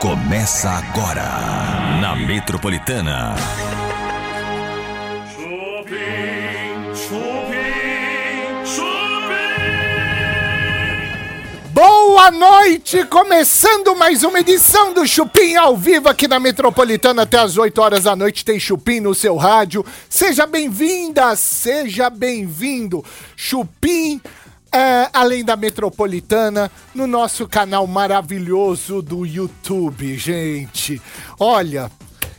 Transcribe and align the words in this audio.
Começa 0.00 0.68
agora 0.68 1.24
na 2.02 2.14
Metropolitana. 2.14 3.34
Chupim, 5.34 6.94
chupim, 6.94 8.66
chupim. 8.66 8.86
Boa 11.72 12.30
noite! 12.30 13.04
Começando 13.06 13.96
mais 13.96 14.22
uma 14.22 14.40
edição 14.40 14.92
do 14.92 15.06
Chupim 15.06 15.56
ao 15.56 15.74
vivo 15.74 16.10
aqui 16.10 16.28
na 16.28 16.38
Metropolitana 16.38 17.22
até 17.22 17.38
as 17.38 17.56
8 17.56 17.80
horas 17.80 18.04
da 18.04 18.14
noite. 18.14 18.44
Tem 18.44 18.60
Chupim 18.60 19.00
no 19.00 19.14
seu 19.14 19.34
rádio. 19.36 19.84
Seja 20.10 20.46
bem-vinda, 20.46 21.34
seja 21.36 22.10
bem-vindo. 22.10 23.02
Chupim. 23.34 24.20
É, 24.72 25.08
além 25.12 25.44
da 25.44 25.56
Metropolitana, 25.56 26.70
no 26.94 27.06
nosso 27.06 27.48
canal 27.48 27.86
maravilhoso 27.86 29.00
do 29.00 29.24
YouTube, 29.24 30.16
gente. 30.16 31.00
Olha, 31.38 31.90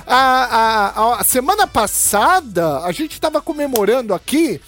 a, 0.08 1.16
a, 1.16 1.22
a 1.22 1.24
semana 1.24 1.68
passada 1.68 2.80
a 2.80 2.92
gente 2.92 3.14
estava 3.14 3.42
comemorando 3.42 4.14
aqui 4.14 4.60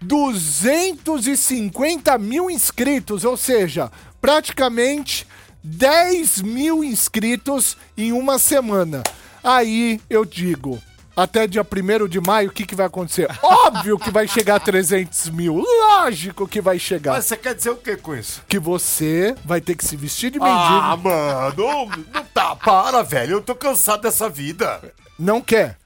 250 0.00 2.18
mil 2.18 2.50
inscritos, 2.50 3.24
ou 3.24 3.36
seja, 3.36 3.92
praticamente 4.20 5.24
10 5.62 6.42
mil 6.42 6.82
inscritos 6.82 7.76
em 7.96 8.10
uma 8.12 8.36
semana. 8.38 9.02
Aí 9.42 10.00
eu 10.10 10.24
digo, 10.24 10.82
até 11.16 11.46
dia 11.46 11.62
1 11.62 12.08
de 12.08 12.20
maio, 12.20 12.48
o 12.48 12.52
que, 12.52 12.66
que 12.66 12.74
vai 12.74 12.86
acontecer? 12.86 13.28
Óbvio 13.42 13.98
que 13.98 14.10
vai 14.10 14.26
chegar 14.26 14.56
a 14.56 14.60
300 14.60 15.30
mil. 15.30 15.56
Lógico 15.56 16.48
que 16.48 16.60
vai 16.60 16.78
chegar. 16.78 17.12
Mas 17.12 17.26
você 17.26 17.36
quer 17.36 17.54
dizer 17.54 17.70
o 17.70 17.76
que 17.76 17.96
com 17.96 18.14
isso? 18.14 18.42
Que 18.48 18.58
você 18.58 19.34
vai 19.44 19.60
ter 19.60 19.74
que 19.74 19.84
se 19.84 19.96
vestir 19.96 20.30
de 20.30 20.38
mendigo. 20.38 20.58
Ah, 20.58 20.96
mano, 20.96 21.90
não 22.12 22.24
tá, 22.24 22.56
para, 22.56 23.02
velho. 23.02 23.36
Eu 23.36 23.42
tô 23.42 23.54
cansado 23.54 24.02
dessa 24.02 24.28
vida. 24.28 24.80
Não 25.18 25.40
quer? 25.40 25.78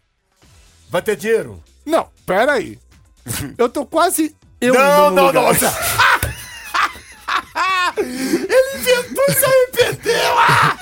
Vai 0.88 1.02
ter 1.02 1.16
dinheiro? 1.16 1.62
Não, 1.84 2.08
pera 2.24 2.52
aí. 2.52 2.78
Eu 3.58 3.68
tô 3.68 3.84
quase. 3.84 4.34
Eu 4.60 4.74
não, 4.74 5.10
não, 5.10 5.26
lugar. 5.26 5.42
não. 5.42 5.50
Ele 7.98 8.78
inventou 8.78 9.24
e 9.28 9.32
se 9.32 9.44
arrependeu. 9.44 10.38
Ah! 10.38 10.76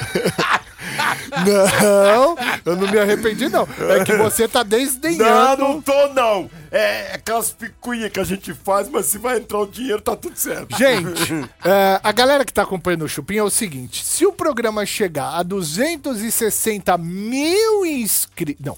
Não, 1.45 2.37
eu 2.65 2.77
não 2.77 2.91
me 2.91 2.99
arrependi, 2.99 3.49
não. 3.49 3.69
É 3.91 4.05
que 4.05 4.17
você 4.17 4.49
tá 4.49 4.65
Não, 4.65 4.71
desdenhando. 4.71 5.63
não 5.63 5.83
tô, 5.83 6.09
não. 6.09 6.51
É 6.71 7.13
aquelas 7.15 7.53
picuinhas 7.53 8.11
que 8.11 8.19
a 8.19 8.25
gente 8.25 8.55
faz, 8.55 8.89
mas 8.89 9.07
se 9.07 9.19
vai 9.19 9.37
entrar 9.39 9.59
o 9.59 9.67
dinheiro, 9.67 10.01
tá 10.01 10.17
tudo 10.17 10.37
certo. 10.37 10.77
Gente, 10.77 11.33
é, 11.65 12.01
a 12.03 12.13
galera 12.13 12.45
que 12.45 12.53
tá 12.53 12.63
acompanhando 12.63 13.05
o 13.05 13.09
Chupim 13.09 13.37
é 13.37 13.43
o 13.43 13.51
seguinte: 13.51 14.05
se 14.05 14.25
o 14.27 14.33
programa 14.33 14.85
chegar 14.87 15.35
a 15.39 15.43
260 15.43 16.97
mil 16.99 17.85
inscritos. 17.87 18.65
Não. 18.65 18.77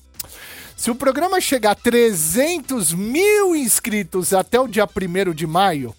Se 0.77 0.91
o 0.91 0.95
programa 0.95 1.41
chegar 1.41 1.70
a 1.70 1.75
300 1.75 2.92
mil 2.92 3.57
inscritos 3.57 4.34
até 4.34 4.61
o 4.61 4.69
dia 4.69 4.87
1 4.87 5.33
de 5.33 5.47
maio, 5.47 5.95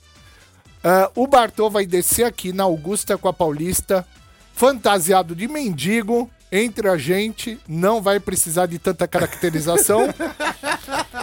é, 0.84 1.10
o 1.16 1.26
Bartô 1.26 1.70
vai 1.70 1.86
descer 1.86 2.26
aqui 2.26 2.54
na 2.54 2.64
Augusta 2.64 3.18
com 3.18 3.28
a 3.28 3.34
Paulista, 3.34 4.06
fantasiado 4.54 5.36
de 5.36 5.48
mendigo, 5.48 6.30
entre 6.52 6.90
a 6.90 6.98
gente, 6.98 7.60
não 7.68 8.02
vai 8.02 8.20
precisar 8.20 8.66
de 8.66 8.80
tanta 8.80 9.08
caracterização. 9.08 10.08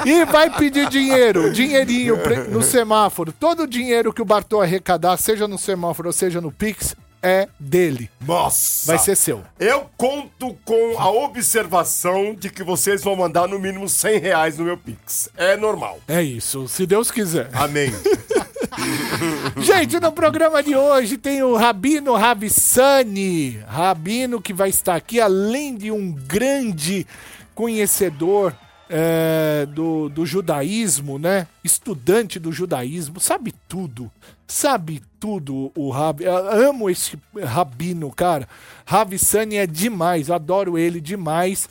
E 0.05 0.23
vai 0.27 0.51
pedir 0.51 0.87
dinheiro, 0.91 1.51
dinheirinho 1.51 2.19
no 2.51 2.63
semáforo. 2.63 3.33
Todo 3.33 3.63
o 3.63 3.67
dinheiro 3.67 4.13
que 4.13 4.21
o 4.21 4.25
Bartô 4.25 4.61
arrecadar, 4.61 5.17
seja 5.17 5.49
no 5.49 5.57
semáforo 5.57 6.11
ou 6.11 6.13
seja 6.13 6.43
no 6.43 6.53
Pix, 6.53 6.95
é 7.23 7.49
dele. 7.59 8.11
Nossa. 8.21 8.93
Vai 8.93 8.99
ser 8.99 9.17
seu. 9.17 9.43
Eu 9.59 9.89
conto 9.97 10.55
com 10.63 10.99
a 10.99 11.11
observação 11.11 12.35
de 12.35 12.51
que 12.51 12.63
vocês 12.63 13.03
vão 13.03 13.17
mandar 13.17 13.49
no 13.49 13.59
mínimo 13.59 13.89
100 13.89 14.19
reais 14.19 14.59
no 14.59 14.65
meu 14.67 14.77
Pix. 14.77 15.31
É 15.39 15.57
normal. 15.57 15.99
É 16.07 16.23
isso, 16.23 16.69
se 16.69 16.85
Deus 16.85 17.11
quiser. 17.11 17.49
Amém. 17.55 17.91
Gente, 19.59 20.01
no 20.01 20.13
programa 20.13 20.63
de 20.63 20.75
hoje 20.75 21.17
tem 21.17 21.43
o 21.43 21.57
Rabino 21.57 22.15
Ravissani. 22.15 23.59
Rabino 23.67 24.41
que 24.41 24.53
vai 24.53 24.69
estar 24.69 24.95
aqui, 24.95 25.21
além 25.21 25.75
de 25.75 25.91
um 25.91 26.13
grande 26.13 27.07
conhecedor 27.55 28.55
é, 28.89 29.67
do, 29.67 30.09
do 30.09 30.27
judaísmo, 30.27 31.19
né? 31.19 31.47
Estudante 31.63 32.39
do 32.39 32.53
judaísmo, 32.53 33.21
sabe 33.21 33.55
tudo. 33.69 34.11
Sabe 34.47 35.03
tudo 35.19 35.73
o 35.75 35.91
Rab. 35.91 36.23
Eu 36.23 36.69
amo 36.69 36.91
esse 36.91 37.19
Rabino, 37.43 38.11
cara. 38.11 38.49
Ravissani 38.85 39.57
é 39.57 39.67
demais, 39.67 40.31
adoro 40.31 40.77
ele 40.77 41.01
demais. 41.01 41.69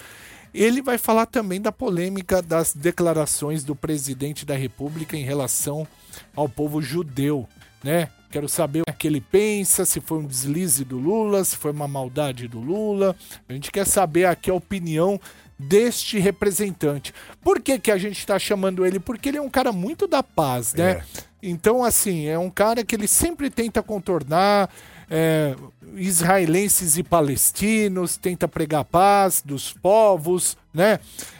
Ele 0.54 0.82
vai 0.82 0.98
falar 0.98 1.26
também 1.26 1.60
da 1.60 1.72
polêmica 1.72 2.42
das 2.42 2.74
declarações 2.74 3.64
do 3.64 3.76
presidente 3.76 4.46
da 4.46 4.56
República 4.56 5.18
em 5.18 5.24
relação 5.24 5.88
ao 6.36 6.48
povo 6.48 6.82
judeu, 6.82 7.48
né? 7.84 8.10
Quero 8.30 8.50
saber 8.50 8.82
o 8.82 8.94
que 8.94 9.06
ele 9.06 9.22
pensa, 9.22 9.86
se 9.86 10.02
foi 10.02 10.18
um 10.18 10.26
deslize 10.26 10.84
do 10.84 10.98
Lula, 10.98 11.44
se 11.44 11.56
foi 11.56 11.72
uma 11.72 11.88
maldade 11.88 12.48
do 12.48 12.60
Lula. 12.60 13.16
A 13.48 13.54
gente 13.54 13.72
quer 13.72 13.86
saber 13.86 14.26
aqui 14.26 14.50
a 14.50 14.56
opinião 14.56 15.20
deste 15.58 16.18
representante. 16.18 17.14
Por 17.44 17.62
que, 17.62 17.78
que 17.78 17.92
a 17.92 17.98
gente 17.98 18.18
está 18.18 18.40
chamando 18.40 18.86
ele? 18.86 19.00
Porque 19.00 19.30
ele 19.30 19.38
é 19.38 19.42
um 19.42 19.50
cara 19.50 19.72
muito 19.72 20.08
da 20.08 20.24
paz, 20.24 20.74
né? 20.74 21.04
Então, 21.44 21.84
assim, 21.84 22.26
é 22.26 22.40
um 22.40 22.50
cara 22.50 22.84
que 22.84 22.96
ele 22.96 23.08
sempre 23.08 23.50
tenta 23.50 23.84
contornar 23.84 24.70
é, 25.10 25.56
israelenses 25.96 26.98
e 26.98 27.04
palestinos, 27.04 28.18
tenta 28.18 28.48
pregar 28.48 28.86
paz 28.86 29.44
dos 29.46 29.74
povos, 29.74 30.58
né? 30.74 31.00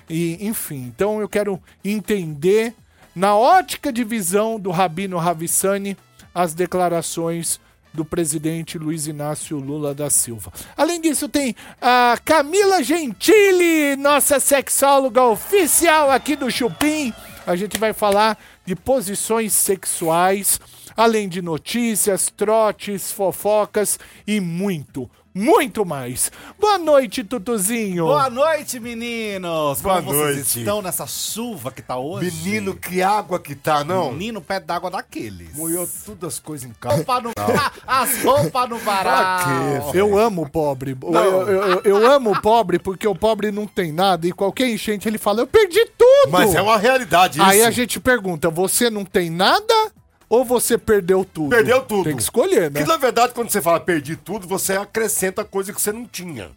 E, 0.10 0.46
enfim, 0.46 0.84
então 0.94 1.22
eu 1.22 1.30
quero 1.30 1.60
entender, 1.84 2.76
na 3.16 3.36
ótica 3.36 3.92
de 3.92 4.04
visão 4.04 4.60
do 4.60 4.72
Rabino 4.72 5.18
Ravissani, 5.18 5.98
as 6.34 6.54
declarações 6.54 7.60
do 7.94 8.04
presidente 8.04 8.78
Luiz 8.78 9.06
Inácio 9.06 9.58
Lula 9.60 9.94
da 9.94 10.10
Silva. 10.10 10.52
Além 10.76 11.00
disso, 11.00 11.30
tem 11.30 11.56
a 11.80 12.18
Camila 12.26 12.82
Gentili, 12.82 13.96
nossa 13.98 14.40
sexóloga 14.40 15.24
oficial 15.24 16.10
aqui 16.10 16.36
do 16.36 16.50
Chupim. 16.50 17.14
A 17.46 17.56
gente 17.56 17.78
vai 17.78 17.94
falar 17.94 18.38
de 18.66 18.76
posições 18.76 19.54
sexuais, 19.54 20.60
além 20.98 21.30
de 21.30 21.42
notícias, 21.42 22.34
trotes, 22.36 23.12
fofocas 23.12 24.00
e 24.26 24.40
muito, 24.40 25.10
muito 25.34 25.86
mais. 25.86 26.32
Boa 26.60 26.78
noite, 26.78 27.24
Tutuzinho. 27.24 28.06
Boa 28.06 28.30
noite, 28.30 28.80
meninos! 28.80 29.82
Boa 29.82 29.96
Como 30.02 30.14
vocês 30.14 30.36
noite. 30.36 30.60
estão 30.60 30.82
nessa 30.82 31.08
chuva 31.08 31.72
que 31.72 31.82
tá 31.82 31.98
hoje? 31.98 32.32
Menino, 32.32 32.76
que 32.76 33.02
água 33.02 33.40
que 33.40 33.56
tá, 33.56 33.84
não? 33.84 34.12
Menino 34.12 34.42
pé 34.42 34.60
d'água 34.60 34.92
daqueles. 34.92 35.56
Moiou 35.56 35.88
todas 36.06 36.34
as 36.36 36.40
coisas 36.40 36.70
em 36.70 36.74
casa. 36.74 36.98
Roupa 36.98 37.22
no... 37.22 37.32
As 37.88 38.24
roupas 38.24 38.70
no 38.70 38.78
varal. 38.78 39.14
Pra 39.14 39.92
quê, 39.92 39.98
Eu 39.98 40.18
amo 40.18 40.44
o 40.44 40.50
pobre. 40.50 40.96
Eu, 41.02 41.14
eu- 41.14 41.48
eu- 41.48 41.82
eu 41.84 42.12
amo 42.12 42.32
o 42.32 42.42
pobre 42.42 42.80
porque 42.80 43.08
o 43.08 43.16
pobre 43.16 43.52
não 43.52 43.66
tem 43.68 43.92
nada 43.92 44.28
e 44.28 44.32
qualquer 44.32 44.70
enchente 44.70 45.08
ele 45.08 45.18
fala: 45.18 45.42
Eu 45.42 45.48
perdi 45.48 45.84
tudo! 45.98 46.32
Mas 46.32 46.54
é 46.56 46.62
uma 46.62 46.78
realidade 46.78 47.40
isso. 47.40 47.48
Aí 47.50 47.62
a 47.64 47.72
gente 47.72 48.00
pergunta: 48.00 48.50
Você 48.50 48.90
não 48.90 49.04
tem 49.06 49.30
nada 49.30 49.92
ou 50.34 50.44
você 50.44 50.80
perdeu 50.80 51.24
tudo? 51.24 51.50
Perdeu 51.50 51.82
tudo. 51.84 52.06
Tem 52.06 52.16
que 52.16 52.24
escolher, 52.24 52.72
né? 52.72 52.82
Que 52.82 52.88
na 52.88 52.98
verdade, 52.98 53.34
quando 53.34 53.52
você 53.52 53.62
fala 53.62 53.80
perdi 53.80 54.16
tudo, 54.16 54.48
você 54.48 54.74
acrescenta 54.74 55.46
coisa 55.46 55.72
que 55.72 55.80
você 55.80 55.92
não 55.92 56.06
tinha. 56.06 56.50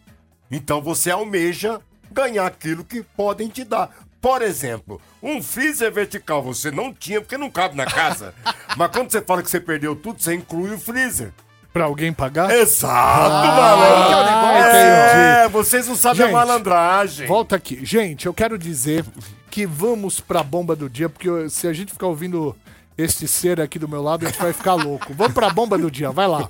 Então 0.49 0.81
você 0.81 1.11
almeja 1.11 1.79
ganhar 2.11 2.47
aquilo 2.47 2.83
que 2.83 3.03
podem 3.03 3.47
te 3.49 3.63
dar. 3.63 3.91
Por 4.19 4.41
exemplo, 4.41 4.99
um 5.21 5.43
freezer 5.43 5.91
vertical 5.91 6.41
você 6.41 6.71
não 6.71 6.91
tinha 6.91 7.21
porque 7.21 7.37
não 7.37 7.51
cabe 7.51 7.75
na 7.77 7.85
casa. 7.85 8.33
Mas 8.75 8.89
quando 8.91 9.11
você 9.11 9.21
fala 9.21 9.43
que 9.43 9.49
você 9.51 9.59
perdeu 9.59 9.95
tudo, 9.95 10.19
você 10.23 10.33
inclui 10.33 10.73
o 10.73 10.79
freezer. 10.79 11.31
Pra 11.71 11.83
alguém 11.85 12.11
pagar? 12.11 12.49
Exato, 12.49 13.31
Ah, 13.31 13.55
malandro. 13.55 14.57
é. 14.57 15.43
É, 15.45 15.49
vocês 15.49 15.87
não 15.87 15.95
sabem 15.95 16.21
Gente, 16.25 16.29
a 16.29 16.33
malandragem. 16.33 17.27
Volta 17.27 17.55
aqui. 17.55 17.85
Gente, 17.85 18.25
eu 18.25 18.33
quero 18.33 18.57
dizer 18.57 19.05
que 19.51 19.67
vamos 19.67 20.19
pra 20.19 20.41
bomba 20.41 20.75
do 20.75 20.89
dia, 20.89 21.07
porque 21.07 21.47
se 21.49 21.67
a 21.67 21.73
gente 21.73 21.91
ficar 21.93 22.07
ouvindo 22.07 22.55
este 22.97 23.27
ser 23.27 23.61
aqui 23.61 23.77
do 23.77 23.87
meu 23.87 24.01
lado, 24.01 24.25
a 24.25 24.29
gente 24.29 24.41
vai 24.41 24.53
ficar 24.53 24.73
louco. 24.73 25.13
Vamos 25.13 25.33
pra 25.33 25.49
bomba 25.49 25.77
do 25.77 25.91
dia, 25.91 26.11
vai 26.11 26.27
lá. 26.27 26.49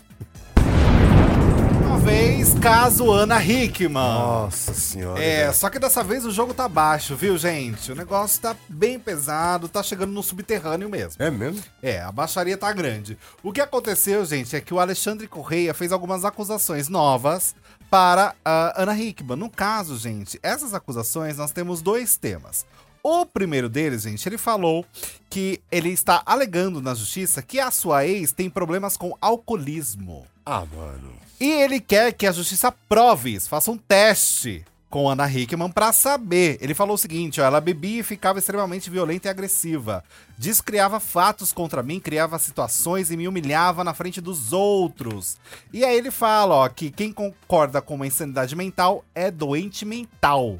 vez, 2.07 2.53
caso 2.53 3.11
Ana 3.11 3.43
Hickman. 3.43 3.91
Nossa 3.91 4.73
senhora. 4.73 5.21
É, 5.21 5.41
velho. 5.41 5.53
só 5.53 5.69
que 5.69 5.77
dessa 5.77 6.01
vez 6.01 6.25
o 6.25 6.31
jogo 6.31 6.53
tá 6.53 6.67
baixo, 6.69 7.17
viu, 7.17 7.37
gente? 7.37 7.91
O 7.91 7.95
negócio 7.95 8.41
tá 8.41 8.55
bem 8.69 8.97
pesado, 8.97 9.67
tá 9.67 9.83
chegando 9.83 10.13
no 10.13 10.23
subterrâneo 10.23 10.89
mesmo. 10.89 11.21
É 11.21 11.29
mesmo? 11.29 11.61
É, 11.83 11.99
a 11.99 12.11
baixaria 12.11 12.57
tá 12.57 12.71
grande. 12.71 13.17
O 13.43 13.51
que 13.51 13.59
aconteceu, 13.59 14.23
gente, 14.23 14.55
é 14.55 14.61
que 14.61 14.73
o 14.73 14.79
Alexandre 14.79 15.27
Correia 15.27 15.73
fez 15.73 15.91
algumas 15.91 16.23
acusações 16.23 16.87
novas 16.87 17.53
para 17.89 18.33
a 18.43 18.81
Ana 18.81 18.97
Hickman. 18.97 19.37
No 19.37 19.49
caso, 19.49 19.97
gente, 19.97 20.39
essas 20.41 20.73
acusações 20.73 21.37
nós 21.37 21.51
temos 21.51 21.81
dois 21.81 22.15
temas. 22.15 22.65
O 23.09 23.25
primeiro 23.25 23.69
deles, 23.69 24.01
gente, 24.01 24.27
ele 24.27 24.37
falou 24.37 24.85
que 25.29 25.61
ele 25.71 25.91
está 25.91 26.21
alegando 26.25 26.81
na 26.81 26.93
justiça 26.93 27.41
que 27.41 27.57
a 27.57 27.71
sua 27.71 28.05
ex 28.05 28.33
tem 28.33 28.49
problemas 28.49 28.97
com 28.97 29.15
alcoolismo. 29.21 30.27
Ah, 30.45 30.65
mano. 30.75 31.13
E 31.39 31.49
ele 31.49 31.79
quer 31.79 32.11
que 32.11 32.27
a 32.27 32.33
justiça 32.33 32.69
prove 32.69 33.33
isso, 33.33 33.47
faça 33.47 33.71
um 33.71 33.77
teste 33.77 34.65
com 34.89 35.09
Ana 35.09 35.31
Hickman 35.31 35.71
pra 35.71 35.93
saber. 35.93 36.57
Ele 36.59 36.73
falou 36.73 36.95
o 36.95 36.97
seguinte, 36.97 37.39
ó, 37.39 37.45
ela 37.45 37.61
bebia 37.61 38.01
e 38.01 38.03
ficava 38.03 38.39
extremamente 38.39 38.89
violenta 38.89 39.29
e 39.29 39.31
agressiva. 39.31 40.03
Diz 40.37 40.59
que 40.59 40.67
criava 40.67 40.99
fatos 40.99 41.53
contra 41.53 41.81
mim, 41.81 42.01
criava 42.01 42.37
situações 42.37 43.09
e 43.09 43.15
me 43.15 43.25
humilhava 43.25 43.85
na 43.85 43.93
frente 43.93 44.19
dos 44.19 44.51
outros. 44.51 45.37
E 45.71 45.85
aí 45.85 45.97
ele 45.97 46.11
fala, 46.11 46.55
ó, 46.55 46.67
que 46.67 46.91
quem 46.91 47.13
concorda 47.13 47.81
com 47.81 47.95
uma 47.95 48.07
insanidade 48.07 48.53
mental 48.53 49.05
é 49.15 49.31
doente 49.31 49.85
mental. 49.85 50.59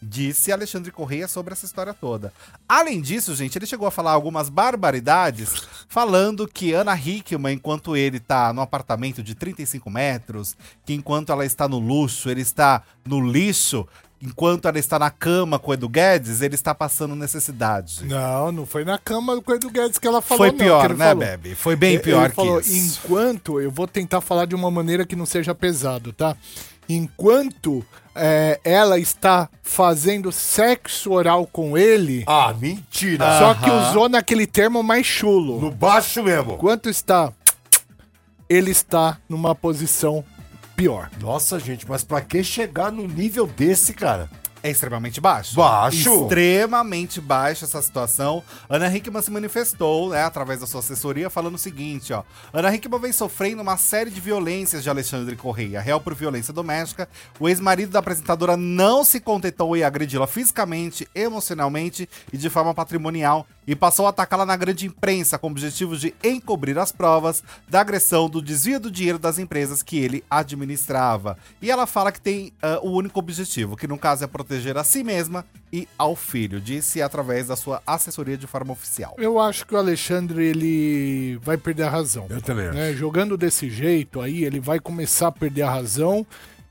Disse 0.00 0.52
Alexandre 0.52 0.92
Correia 0.92 1.26
sobre 1.26 1.52
essa 1.52 1.66
história 1.66 1.92
toda. 1.92 2.32
Além 2.68 3.00
disso, 3.00 3.34
gente, 3.34 3.58
ele 3.58 3.66
chegou 3.66 3.88
a 3.88 3.90
falar 3.90 4.12
algumas 4.12 4.48
barbaridades, 4.48 5.66
falando 5.88 6.46
que 6.46 6.72
Ana 6.72 6.94
Hickman, 6.94 7.54
enquanto 7.54 7.96
ele 7.96 8.20
tá 8.20 8.52
no 8.52 8.60
apartamento 8.60 9.22
de 9.22 9.34
35 9.34 9.90
metros, 9.90 10.56
que 10.84 10.94
enquanto 10.94 11.32
ela 11.32 11.44
está 11.44 11.68
no 11.68 11.78
luxo, 11.78 12.30
ele 12.30 12.42
está 12.42 12.82
no 13.04 13.20
lixo, 13.20 13.88
enquanto 14.22 14.66
ela 14.68 14.78
está 14.78 14.98
na 14.98 15.10
cama 15.10 15.58
com 15.58 15.70
o 15.70 15.74
Edu 15.74 15.88
Guedes, 15.88 16.40
ele 16.42 16.54
está 16.54 16.74
passando 16.74 17.14
necessidade. 17.14 18.04
Não, 18.04 18.50
não 18.52 18.66
foi 18.66 18.84
na 18.84 18.98
cama 18.98 19.40
com 19.40 19.52
o 19.52 19.54
Edu 19.54 19.70
Guedes 19.70 19.98
que 19.98 20.06
ela 20.06 20.20
falou, 20.20 20.38
Foi 20.44 20.50
não, 20.50 20.58
pior, 20.58 20.84
ele 20.86 20.94
né, 20.94 21.04
falou. 21.06 21.20
Bebe? 21.24 21.54
Foi 21.54 21.76
bem 21.76 21.94
Ele 21.94 22.02
pior 22.02 22.30
falou, 22.30 22.60
que 22.60 22.68
isso. 22.68 23.00
Enquanto, 23.04 23.60
eu 23.60 23.70
vou 23.70 23.86
tentar 23.86 24.20
falar 24.20 24.46
de 24.46 24.54
uma 24.54 24.70
maneira 24.70 25.06
que 25.06 25.14
não 25.16 25.26
seja 25.26 25.54
pesado, 25.54 26.12
tá? 26.12 26.36
Enquanto 26.88 27.84
é, 28.14 28.58
ela 28.64 28.98
está 28.98 29.48
fazendo 29.62 30.32
sexo 30.32 31.12
oral 31.12 31.46
com 31.46 31.76
ele, 31.76 32.24
Ah, 32.26 32.54
mentira. 32.58 33.38
só 33.38 33.54
que 33.54 33.70
usou 33.70 34.08
naquele 34.08 34.46
termo 34.46 34.82
mais 34.82 35.06
chulo. 35.06 35.60
No 35.60 35.70
baixo 35.70 36.22
mesmo. 36.22 36.54
Enquanto 36.54 36.88
está, 36.88 37.32
ele 38.48 38.70
está 38.70 39.18
numa 39.28 39.54
posição 39.54 40.24
pior. 40.78 41.10
Nossa, 41.20 41.58
gente, 41.58 41.84
mas 41.88 42.04
pra 42.04 42.20
que 42.20 42.44
chegar 42.44 42.92
num 42.92 43.08
nível 43.08 43.48
desse, 43.48 43.92
cara? 43.92 44.30
É 44.62 44.70
extremamente 44.70 45.20
baixo. 45.20 45.56
Baixo? 45.56 46.22
Extremamente 46.22 47.20
baixo 47.20 47.64
essa 47.64 47.82
situação. 47.82 48.44
Ana 48.68 48.88
Hickman 48.94 49.20
se 49.20 49.30
manifestou, 49.30 50.10
né, 50.10 50.22
através 50.22 50.60
da 50.60 50.68
sua 50.68 50.78
assessoria, 50.78 51.28
falando 51.28 51.56
o 51.56 51.58
seguinte, 51.58 52.12
ó. 52.12 52.22
Ana 52.52 52.72
Hickman 52.72 53.00
vem 53.00 53.12
sofrendo 53.12 53.60
uma 53.60 53.76
série 53.76 54.10
de 54.10 54.20
violências 54.20 54.84
de 54.84 54.88
Alexandre 54.90 55.34
Correia, 55.34 55.80
réu 55.80 56.00
por 56.00 56.14
violência 56.14 56.52
doméstica. 56.54 57.08
O 57.40 57.48
ex-marido 57.48 57.90
da 57.90 57.98
apresentadora 57.98 58.56
não 58.56 59.04
se 59.04 59.18
contentou 59.18 59.76
em 59.76 59.82
agredi-la 59.82 60.28
fisicamente, 60.28 61.08
emocionalmente 61.12 62.08
e 62.32 62.38
de 62.38 62.48
forma 62.48 62.72
patrimonial 62.72 63.48
e 63.68 63.76
passou 63.76 64.06
a 64.06 64.08
atacá-la 64.08 64.46
na 64.46 64.56
grande 64.56 64.86
imprensa 64.86 65.38
com 65.38 65.46
o 65.46 65.50
objetivo 65.50 65.94
de 65.94 66.14
encobrir 66.24 66.78
as 66.78 66.90
provas 66.90 67.44
da 67.68 67.82
agressão 67.82 68.26
do 68.26 68.40
desvio 68.40 68.80
do 68.80 68.90
dinheiro 68.90 69.18
das 69.18 69.38
empresas 69.38 69.82
que 69.82 69.98
ele 69.98 70.24
administrava. 70.30 71.36
E 71.60 71.70
ela 71.70 71.86
fala 71.86 72.10
que 72.10 72.18
tem 72.18 72.50
ah, 72.62 72.80
o 72.82 72.92
único 72.92 73.18
objetivo, 73.18 73.76
que 73.76 73.86
no 73.86 73.98
caso 73.98 74.24
é 74.24 74.26
proteger 74.26 74.78
a 74.78 74.84
si 74.84 75.04
mesma 75.04 75.44
e 75.70 75.86
ao 75.98 76.16
filho, 76.16 76.62
disse 76.62 77.02
através 77.02 77.48
da 77.48 77.56
sua 77.56 77.82
assessoria 77.86 78.38
de 78.38 78.46
forma 78.46 78.72
oficial. 78.72 79.14
Eu 79.18 79.38
acho 79.38 79.66
que 79.66 79.74
o 79.74 79.76
Alexandre 79.76 80.46
ele 80.46 81.38
vai 81.42 81.58
perder 81.58 81.82
a 81.82 81.90
razão. 81.90 82.26
Eu 82.30 82.40
também 82.40 82.68
acho. 82.68 82.74
né? 82.74 82.94
Jogando 82.94 83.36
desse 83.36 83.68
jeito 83.68 84.22
aí, 84.22 84.44
ele 84.44 84.60
vai 84.60 84.80
começar 84.80 85.28
a 85.28 85.32
perder 85.32 85.62
a 85.62 85.70
razão 85.70 86.26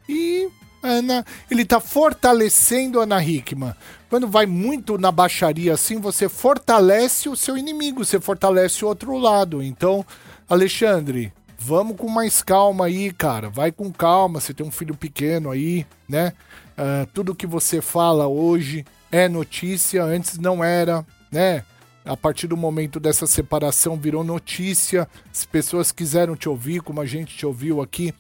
e 0.10 0.50
Ana, 0.82 1.26
ele 1.50 1.66
tá 1.66 1.80
fortalecendo 1.80 3.00
a 3.00 3.04
Ana 3.04 3.24
Hickman. 3.24 3.74
Quando 4.10 4.28
vai 4.28 4.46
muito 4.46 4.98
na 4.98 5.12
baixaria 5.12 5.74
assim, 5.74 6.00
você 6.00 6.30
fortalece 6.30 7.28
o 7.28 7.36
seu 7.36 7.58
inimigo, 7.58 8.06
você 8.06 8.20
fortalece 8.20 8.86
o 8.86 8.88
outro 8.88 9.18
lado. 9.18 9.62
Então, 9.62 10.06
Alexandre, 10.50 11.34
vamos 11.58 11.98
com 11.98 12.08
mais 12.08 12.42
calma 12.42 12.86
aí, 12.86 13.12
cara. 13.12 13.50
Vai 13.50 13.72
com 13.72 13.92
calma, 13.92 14.40
você 14.40 14.54
tem 14.54 14.66
um 14.66 14.72
filho 14.72 14.96
pequeno 14.96 15.52
aí, 15.52 15.86
né? 16.08 16.34
Ah, 16.78 17.08
tudo 17.14 17.36
que 17.36 17.48
você 17.48 17.82
fala 17.82 18.28
hoje 18.28 18.86
é 19.12 19.28
notícia, 19.28 20.04
antes 20.04 20.38
não 20.38 20.64
era, 20.64 21.06
né? 21.32 21.64
A 22.08 22.16
partir 22.16 22.48
do 22.48 22.56
momento 22.56 23.00
dessa 23.00 23.28
separação 23.28 23.98
virou 23.98 24.24
notícia, 24.24 25.08
as 25.32 25.46
pessoas 25.46 25.92
quiseram 25.92 26.36
te 26.36 26.48
ouvir, 26.48 26.82
como 26.82 27.02
a 27.02 27.06
gente 27.06 27.36
te 27.36 27.46
ouviu 27.46 27.82
aqui. 27.82 28.14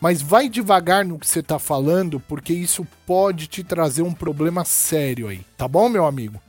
Mas 0.00 0.22
vai 0.22 0.48
devagar 0.48 1.04
no 1.04 1.18
que 1.18 1.26
você 1.26 1.42
tá 1.42 1.58
falando, 1.58 2.20
porque 2.20 2.52
isso 2.52 2.86
pode 3.06 3.46
te 3.46 3.64
trazer 3.64 4.02
um 4.02 4.12
problema 4.12 4.64
sério 4.64 5.28
aí, 5.28 5.40
tá 5.56 5.66
bom, 5.66 5.88
meu 5.88 6.04
amigo? 6.06 6.40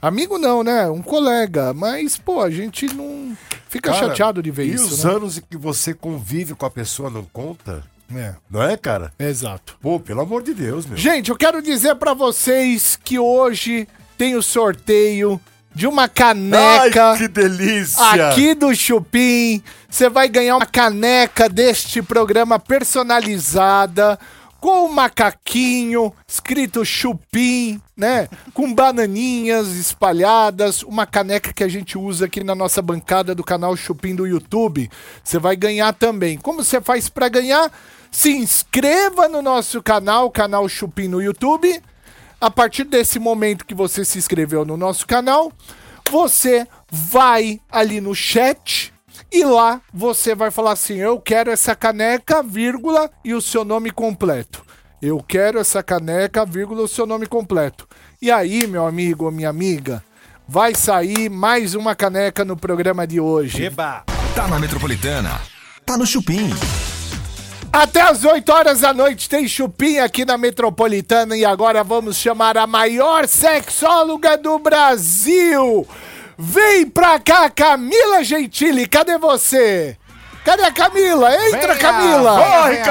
Amigo 0.00 0.38
não, 0.38 0.62
né? 0.62 0.88
Um 0.88 1.02
colega, 1.02 1.72
mas 1.72 2.16
pô, 2.18 2.40
a 2.42 2.50
gente 2.50 2.86
não 2.94 3.36
fica 3.68 3.90
Cara, 3.90 4.08
chateado 4.08 4.42
de 4.42 4.50
ver 4.50 4.66
e 4.66 4.74
isso, 4.74 4.86
os 4.86 5.04
né? 5.04 5.12
anos 5.12 5.38
em 5.38 5.42
que 5.42 5.56
você 5.56 5.94
convive 5.94 6.54
com 6.54 6.66
a 6.66 6.70
pessoa 6.70 7.08
não 7.08 7.24
conta? 7.24 7.82
É, 8.14 8.34
Não 8.50 8.62
é, 8.62 8.76
cara? 8.76 9.12
exato. 9.18 9.78
Pô, 9.80 9.98
pelo 9.98 10.20
amor 10.20 10.42
de 10.42 10.52
Deus, 10.52 10.84
meu. 10.84 10.96
Gente, 10.96 11.30
eu 11.30 11.36
quero 11.36 11.62
dizer 11.62 11.94
pra 11.96 12.12
vocês 12.12 12.98
que 13.02 13.18
hoje 13.18 13.88
tem 14.18 14.36
o 14.36 14.42
sorteio 14.42 15.40
de 15.74 15.86
uma 15.86 16.08
caneca 16.08 17.10
Ai, 17.10 17.18
que 17.18 17.28
delícia! 17.28 18.30
aqui 18.30 18.54
do 18.54 18.74
Chupim. 18.74 19.62
Você 19.90 20.08
vai 20.08 20.28
ganhar 20.28 20.56
uma 20.56 20.66
caneca 20.66 21.48
deste 21.48 22.00
programa 22.00 22.58
personalizada 22.58 24.18
com 24.60 24.86
um 24.86 24.88
macaquinho 24.88 26.10
escrito 26.26 26.86
Chupim, 26.86 27.78
né? 27.94 28.28
Com 28.54 28.72
bananinhas 28.72 29.68
espalhadas, 29.68 30.82
uma 30.82 31.04
caneca 31.04 31.52
que 31.52 31.62
a 31.62 31.68
gente 31.68 31.98
usa 31.98 32.24
aqui 32.24 32.42
na 32.42 32.54
nossa 32.54 32.80
bancada 32.80 33.34
do 33.34 33.44
canal 33.44 33.76
Chupim 33.76 34.14
do 34.14 34.26
YouTube. 34.26 34.90
Você 35.22 35.38
vai 35.38 35.54
ganhar 35.54 35.92
também. 35.92 36.38
Como 36.38 36.64
você 36.64 36.80
faz 36.80 37.10
pra 37.10 37.28
ganhar? 37.28 37.70
Se 38.10 38.30
inscreva 38.30 39.28
no 39.28 39.42
nosso 39.42 39.82
canal, 39.82 40.30
canal 40.30 40.66
Chupim 40.66 41.08
no 41.08 41.20
YouTube. 41.20 41.82
A 42.44 42.50
partir 42.50 42.84
desse 42.84 43.18
momento 43.18 43.64
que 43.64 43.74
você 43.74 44.04
se 44.04 44.18
inscreveu 44.18 44.66
no 44.66 44.76
nosso 44.76 45.06
canal, 45.06 45.50
você 46.10 46.68
vai 46.90 47.58
ali 47.72 48.02
no 48.02 48.14
chat 48.14 48.92
e 49.32 49.42
lá 49.46 49.80
você 49.90 50.34
vai 50.34 50.50
falar 50.50 50.72
assim: 50.72 50.96
Eu 50.96 51.18
quero 51.18 51.50
essa 51.50 51.74
caneca, 51.74 52.42
vírgula, 52.42 53.10
e 53.24 53.32
o 53.32 53.40
seu 53.40 53.64
nome 53.64 53.90
completo. 53.90 54.62
Eu 55.00 55.24
quero 55.26 55.58
essa 55.58 55.82
caneca, 55.82 56.44
vírgula, 56.44 56.82
o 56.82 56.88
seu 56.88 57.06
nome 57.06 57.26
completo. 57.26 57.88
E 58.20 58.30
aí, 58.30 58.66
meu 58.66 58.86
amigo 58.86 59.24
ou 59.24 59.30
minha 59.30 59.48
amiga, 59.48 60.04
vai 60.46 60.74
sair 60.74 61.30
mais 61.30 61.74
uma 61.74 61.94
caneca 61.94 62.44
no 62.44 62.58
programa 62.58 63.06
de 63.06 63.20
hoje. 63.20 63.64
Eba! 63.64 64.04
Tá 64.36 64.46
na 64.48 64.58
Metropolitana. 64.58 65.40
Tá 65.86 65.96
no 65.96 66.06
Chupim. 66.06 66.50
Até 67.74 68.02
às 68.02 68.24
8 68.24 68.52
horas 68.52 68.80
da 68.82 68.92
noite 68.92 69.28
tem 69.28 69.48
chupim 69.48 69.98
aqui 69.98 70.24
na 70.24 70.38
Metropolitana 70.38 71.36
e 71.36 71.44
agora 71.44 71.82
vamos 71.82 72.16
chamar 72.16 72.56
a 72.56 72.68
maior 72.68 73.26
sexóloga 73.26 74.38
do 74.38 74.60
Brasil. 74.60 75.84
Vem 76.38 76.86
pra 76.86 77.18
cá, 77.18 77.50
Camila 77.50 78.22
Gentili, 78.22 78.86
cadê 78.86 79.18
você? 79.18 79.96
Cadê 80.44 80.62
a 80.62 80.70
Camila? 80.70 81.34
Entra, 81.34 81.74
Venha, 81.74 81.78
Camila! 81.78 82.36
Corre, 82.36 82.76
venha, 82.76 82.84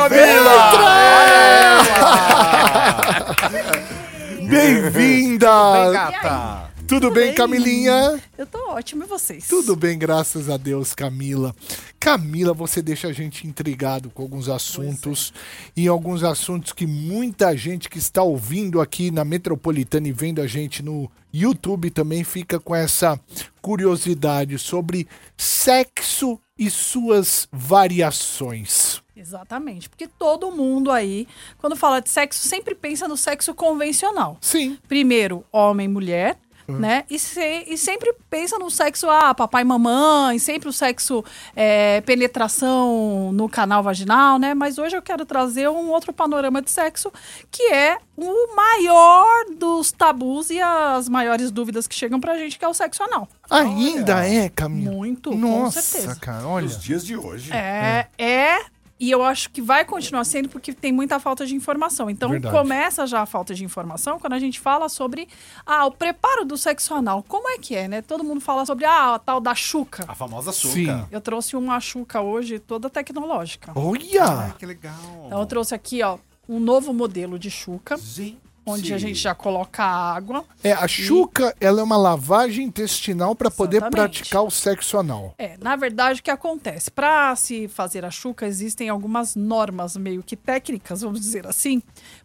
Bem-vinda! 4.50 5.84
Vem, 5.84 5.94
gata! 5.94 6.63
Tudo 6.88 7.10
bem, 7.12 7.34
Camilinha? 7.34 8.22
Eu 8.38 8.46
tô 8.46 8.72
ótimo, 8.72 9.04
e 9.04 9.08
vocês? 9.08 9.48
Tudo 9.48 9.76
bem, 9.76 9.98
graças 9.98 10.50
a 10.50 10.58
Deus, 10.58 10.94
Camila. 10.94 11.56
Camila, 12.00 12.54
você 12.54 12.82
deixa 12.82 13.08
a 13.08 13.14
gente 13.14 13.48
intrigado 13.48 14.10
com 14.10 14.22
alguns 14.22 14.50
assuntos 14.50 15.34
e 15.76 15.88
alguns 15.88 16.24
assuntos 16.24 16.74
que 16.74 16.86
muita 16.86 17.56
gente 17.56 17.90
que 17.90 17.98
está 17.98 18.22
ouvindo 18.22 18.82
aqui 18.82 19.10
na 19.12 19.24
Metropolitana 19.24 20.08
e 20.08 20.12
vendo 20.12 20.42
a 20.42 20.48
gente 20.48 20.84
no 20.84 21.10
YouTube 21.34 21.90
também 21.90 22.24
fica 22.24 22.60
com 22.60 22.76
essa 22.76 23.20
curiosidade 23.62 24.60
sobre 24.60 25.08
sexo 25.38 26.40
e 26.58 26.70
suas 26.70 27.48
variações. 27.52 29.02
Exatamente, 29.16 29.88
porque 29.88 30.08
todo 30.08 30.52
mundo 30.52 30.92
aí, 30.92 31.28
quando 31.60 31.76
fala 31.76 32.02
de 32.02 32.10
sexo, 32.10 32.48
sempre 32.48 32.76
pensa 32.76 33.08
no 33.08 33.16
sexo 33.16 33.54
convencional. 33.54 34.38
Sim, 34.42 34.78
Primeiro, 34.88 35.46
homem 35.52 35.86
e 35.86 35.90
mulher, 35.90 36.38
né? 36.68 37.04
E, 37.10 37.18
se- 37.20 37.66
e 37.68 37.78
sempre 37.78 38.14
pensa 38.30 38.58
no 38.58 38.70
sexo, 38.72 39.10
ah, 39.10 39.34
papai 39.34 39.62
e 39.64 39.66
mamãe, 39.66 40.40
sempre 40.40 40.70
o 40.70 40.74
sexo 40.74 41.24
é, 41.56 42.02
penetração 42.02 43.32
no 43.34 43.48
canal 43.50 43.82
vaginal, 43.84 44.38
né? 44.40 44.54
Mas 44.54 44.78
hoje 44.78 44.96
eu 44.96 45.02
quero 45.02 45.26
trazer 45.26 45.70
um 45.70 45.90
outro 45.90 46.12
panorama 46.14 46.62
de 46.62 46.72
sexo 46.72 47.12
que 47.52 47.64
é 47.74 47.98
o 48.16 48.56
maior 48.56 49.46
dos 49.58 49.92
tabus 49.92 50.50
e 50.50 50.62
as 50.62 51.10
maiores 51.10 51.50
dúvidas 51.52 51.88
que 51.88 51.96
chegam 51.96 52.20
pra 52.20 52.38
gente, 52.38 52.60
que 52.60 52.66
é 52.66 52.68
o 52.68 52.74
sexo 52.74 53.04
anal. 53.04 53.28
Ainda 53.50 54.26
é, 54.26 54.50
Camila? 54.50 54.92
Muito, 54.92 55.32
com 55.32 55.38
Nossa, 55.38 55.82
certeza. 55.82 56.16
cara, 56.20 56.48
olha. 56.48 56.66
Nos 56.66 56.80
dias 56.82 57.06
de 57.06 57.16
hoje. 57.18 57.52
É, 57.52 58.08
é, 58.18 58.60
e 59.04 59.12
eu 59.12 59.22
acho 59.22 59.50
que 59.50 59.62
vai 59.62 59.84
continuar 59.84 60.24
sendo 60.24 60.48
porque 60.48 60.72
tem 60.72 60.90
muita 60.90 61.20
falta 61.20 61.46
de 61.46 61.54
informação. 61.54 62.10
Então 62.10 62.30
Verdade. 62.30 62.56
começa 62.56 63.06
já 63.06 63.20
a 63.20 63.26
falta 63.26 63.54
de 63.54 63.62
informação 63.62 64.18
quando 64.18 64.32
a 64.32 64.40
gente 64.40 64.62
fala 64.62 64.88
sobre 64.88 65.28
ah, 65.66 65.86
o 65.86 65.92
preparo 65.92 66.46
do 66.46 66.58
sexo 66.58 66.94
anal. 66.94 67.22
Como 67.28 67.50
é 67.50 67.58
que 67.58 67.76
é, 67.76 67.86
né? 67.86 68.02
Todo 68.02 68.24
mundo 68.24 68.40
fala 68.40 68.66
sobre 68.66 68.86
ah, 68.86 69.16
a 69.16 69.20
tal 69.20 69.42
da 69.42 69.54
chuca. 69.54 70.06
A 70.08 70.16
famosa 70.16 70.52
açúcar. 70.52 70.72
Sim. 70.72 71.06
Eu 71.12 71.20
trouxe 71.20 71.58
uma 71.58 71.82
chuca 71.82 72.22
hoje 72.22 72.60
toda 72.60 72.90
tecnológica. 72.90 73.74
Olha! 73.76 74.56
Que 74.58 74.66
legal. 74.66 74.94
Então 75.26 75.42
eu 75.42 75.46
trouxe 75.46 75.76
aqui, 75.76 76.02
ó, 76.02 76.18
um 76.48 76.58
novo 76.58 76.94
modelo 76.94 77.38
de 77.38 77.52
chuca, 77.52 77.98
Gente. 77.98 78.43
Onde 78.66 78.94
a 78.94 78.98
gente 78.98 79.16
já 79.20 79.36
coloca 79.36 79.84
a 79.84 80.14
água. 80.16 80.46
É, 80.64 80.72
a 80.74 80.88
chuca, 80.88 81.56
ela 81.60 81.82
é 81.82 81.84
uma 81.84 81.98
lavagem 81.98 82.66
intestinal 82.66 83.36
para 83.36 83.52
poder 83.52 83.82
praticar 83.90 84.44
o 84.44 84.50
sexo 84.52 84.98
anal. 84.98 85.34
É, 85.38 85.58
na 85.62 85.76
verdade, 85.76 86.20
o 86.20 86.24
que 86.24 86.32
acontece? 86.32 86.90
Para 86.92 87.36
se 87.36 87.68
fazer 87.68 88.06
a 88.06 88.12
chuca, 88.12 88.46
existem 88.46 88.90
algumas 88.90 89.36
normas 89.36 89.98
meio 89.98 90.24
que 90.24 90.36
técnicas, 90.36 91.02
vamos 91.02 91.20
dizer 91.20 91.46
assim. 91.48 91.82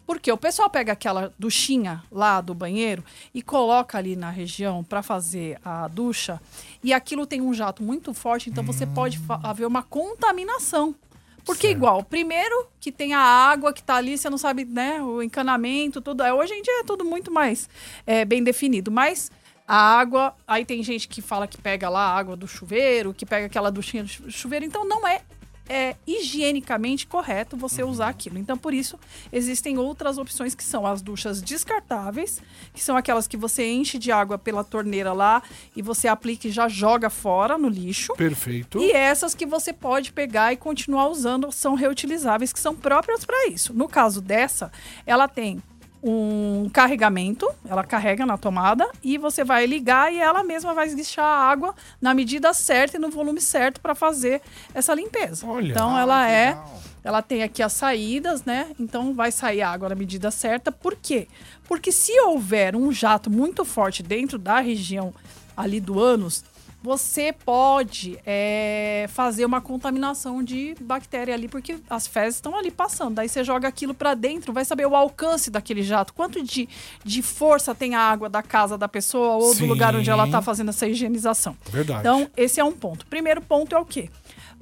Porque 0.06 0.32
o 0.32 0.38
pessoal 0.38 0.70
pega 0.70 0.92
aquela 0.92 1.32
duchinha 1.38 2.02
lá 2.10 2.40
do 2.40 2.54
banheiro 2.54 3.04
e 3.34 3.42
coloca 3.42 3.98
ali 3.98 4.16
na 4.16 4.30
região 4.30 4.82
para 4.82 5.02
fazer 5.02 5.58
a 5.64 5.86
ducha, 5.88 6.40
e 6.82 6.94
aquilo 6.94 7.26
tem 7.26 7.42
um 7.42 7.52
jato 7.52 7.82
muito 7.82 8.14
forte, 8.14 8.48
então 8.48 8.64
você 8.64 8.86
pode 8.86 9.18
fa- 9.18 9.38
haver 9.42 9.66
uma 9.66 9.82
contaminação. 9.82 10.94
Porque 11.48 11.68
igual, 11.70 12.02
primeiro 12.02 12.66
que 12.78 12.92
tem 12.92 13.14
a 13.14 13.20
água 13.20 13.72
que 13.72 13.82
tá 13.82 13.96
ali, 13.96 14.16
você 14.18 14.28
não 14.28 14.38
sabe, 14.38 14.64
né, 14.64 15.02
o 15.02 15.22
encanamento, 15.22 16.00
tudo. 16.00 16.22
É, 16.22 16.32
hoje 16.32 16.52
em 16.54 16.62
dia 16.62 16.80
é 16.80 16.84
tudo 16.84 17.04
muito 17.04 17.30
mais 17.32 17.68
é, 18.06 18.24
bem 18.24 18.42
definido, 18.44 18.90
mas 18.90 19.30
a 19.66 19.76
água, 19.98 20.34
aí 20.46 20.64
tem 20.64 20.82
gente 20.82 21.08
que 21.08 21.20
fala 21.20 21.46
que 21.46 21.58
pega 21.58 21.88
lá 21.88 22.00
a 22.08 22.16
água 22.16 22.36
do 22.36 22.46
chuveiro, 22.46 23.12
que 23.14 23.26
pega 23.26 23.46
aquela 23.46 23.70
duchinha 23.70 24.02
do 24.02 24.08
chu- 24.08 24.30
chuveiro, 24.30 24.64
então 24.64 24.84
não 24.86 25.06
é, 25.06 25.22
é 25.68 25.96
higienicamente 26.06 27.06
correto 27.06 27.56
você 27.56 27.82
usar 27.82 28.08
aquilo. 28.08 28.38
Então, 28.38 28.56
por 28.56 28.72
isso, 28.72 28.98
existem 29.32 29.78
outras 29.78 30.18
opções 30.18 30.54
que 30.54 30.64
são 30.64 30.86
as 30.86 31.02
duchas 31.02 31.42
descartáveis, 31.42 32.40
que 32.72 32.82
são 32.82 32.96
aquelas 32.96 33.26
que 33.26 33.36
você 33.36 33.68
enche 33.68 33.98
de 33.98 34.10
água 34.10 34.38
pela 34.38 34.64
torneira 34.64 35.12
lá 35.12 35.42
e 35.76 35.82
você 35.82 36.08
aplica 36.08 36.48
e 36.48 36.50
já 36.50 36.68
joga 36.68 37.10
fora 37.10 37.58
no 37.58 37.68
lixo. 37.68 38.14
Perfeito. 38.14 38.78
E 38.78 38.92
essas 38.92 39.34
que 39.34 39.46
você 39.46 39.72
pode 39.72 40.12
pegar 40.12 40.52
e 40.52 40.56
continuar 40.56 41.08
usando 41.08 41.52
são 41.52 41.74
reutilizáveis, 41.74 42.52
que 42.52 42.60
são 42.60 42.74
próprias 42.74 43.24
para 43.24 43.48
isso. 43.48 43.72
No 43.74 43.88
caso 43.88 44.20
dessa, 44.20 44.72
ela 45.06 45.28
tem 45.28 45.62
um 46.02 46.68
carregamento, 46.72 47.48
ela 47.68 47.82
carrega 47.82 48.24
na 48.24 48.38
tomada 48.38 48.88
e 49.02 49.18
você 49.18 49.42
vai 49.42 49.66
ligar 49.66 50.12
e 50.12 50.18
ela 50.18 50.44
mesma 50.44 50.72
vai 50.72 50.86
esguichar 50.86 51.24
a 51.24 51.50
água 51.50 51.74
na 52.00 52.14
medida 52.14 52.52
certa 52.54 52.96
e 52.96 53.00
no 53.00 53.10
volume 53.10 53.40
certo 53.40 53.80
para 53.80 53.94
fazer 53.94 54.40
essa 54.72 54.94
limpeza. 54.94 55.46
Olha. 55.46 55.72
então 55.72 55.96
Ah, 55.96 56.00
ela 56.00 56.28
é 56.28 56.48
legal. 56.50 56.82
ela 57.02 57.22
tem 57.22 57.42
aqui 57.42 57.62
as 57.62 57.72
saídas, 57.72 58.44
né? 58.44 58.68
Então 58.78 59.12
vai 59.12 59.32
sair 59.32 59.62
a 59.62 59.70
água 59.70 59.88
na 59.88 59.94
medida 59.94 60.30
certa. 60.30 60.70
Por 60.70 60.94
quê? 60.94 61.26
Porque 61.66 61.90
se 61.90 62.18
houver 62.20 62.76
um 62.76 62.92
jato 62.92 63.28
muito 63.30 63.64
forte 63.64 64.02
dentro 64.02 64.38
da 64.38 64.60
região 64.60 65.12
ali 65.56 65.80
do 65.80 65.98
ânus, 65.98 66.44
você 66.82 67.32
pode 67.32 68.18
é, 68.24 69.06
fazer 69.08 69.44
uma 69.44 69.60
contaminação 69.60 70.42
de 70.42 70.76
bactéria 70.80 71.34
ali, 71.34 71.48
porque 71.48 71.76
as 71.90 72.06
fezes 72.06 72.36
estão 72.36 72.56
ali 72.56 72.70
passando. 72.70 73.16
Daí 73.16 73.28
você 73.28 73.42
joga 73.42 73.66
aquilo 73.66 73.92
pra 73.92 74.14
dentro, 74.14 74.52
vai 74.52 74.64
saber 74.64 74.86
o 74.86 74.94
alcance 74.94 75.50
daquele 75.50 75.82
jato, 75.82 76.14
quanto 76.14 76.42
de, 76.42 76.68
de 77.04 77.22
força 77.22 77.74
tem 77.74 77.94
a 77.94 78.00
água 78.00 78.28
da 78.28 78.42
casa 78.42 78.78
da 78.78 78.88
pessoa 78.88 79.36
ou 79.36 79.54
Sim. 79.54 79.60
do 79.60 79.66
lugar 79.66 79.94
onde 79.94 80.08
ela 80.08 80.28
tá 80.28 80.40
fazendo 80.40 80.68
essa 80.68 80.86
higienização. 80.86 81.56
Verdade. 81.70 82.00
Então, 82.00 82.30
esse 82.36 82.60
é 82.60 82.64
um 82.64 82.72
ponto. 82.72 83.06
Primeiro 83.06 83.42
ponto 83.42 83.74
é 83.74 83.78
o 83.78 83.84
quê? 83.84 84.08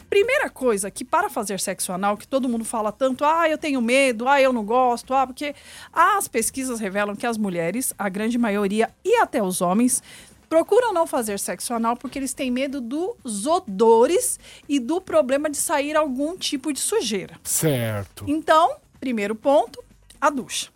Primeira 0.09 0.49
coisa 0.49 0.91
que 0.91 1.05
para 1.05 1.29
fazer 1.29 1.59
sexo 1.59 1.93
anal, 1.93 2.17
que 2.17 2.29
todo 2.29 2.49
mundo 2.49 2.65
fala 2.65 2.93
tanto, 2.93 3.25
ah, 3.25 3.49
eu 3.49 3.59
tenho 3.59 3.83
medo, 3.83 4.29
ah, 4.29 4.41
eu 4.41 4.53
não 4.53 4.65
gosto, 4.65 5.13
ah, 5.13 5.27
porque 5.27 5.55
as 5.93 6.29
pesquisas 6.29 6.79
revelam 6.79 7.17
que 7.17 7.27
as 7.27 7.37
mulheres, 7.37 7.93
a 7.99 8.09
grande 8.09 8.39
maioria 8.39 8.89
e 9.05 9.17
até 9.17 9.43
os 9.43 9.61
homens, 9.61 10.03
procuram 10.49 10.93
não 10.93 11.07
fazer 11.07 11.39
sexo 11.39 11.75
anal 11.75 11.97
porque 11.97 12.19
eles 12.19 12.35
têm 12.35 12.51
medo 12.51 12.81
dos 12.81 13.47
odores 13.47 14.39
e 14.69 14.79
do 14.79 15.01
problema 15.01 15.51
de 15.51 15.57
sair 15.57 15.97
algum 15.97 16.37
tipo 16.37 16.73
de 16.73 16.81
sujeira. 16.81 17.39
Certo. 17.43 18.25
Então, 18.27 18.77
primeiro 19.01 19.35
ponto, 19.35 19.83
a 20.21 20.31
ducha. 20.31 20.71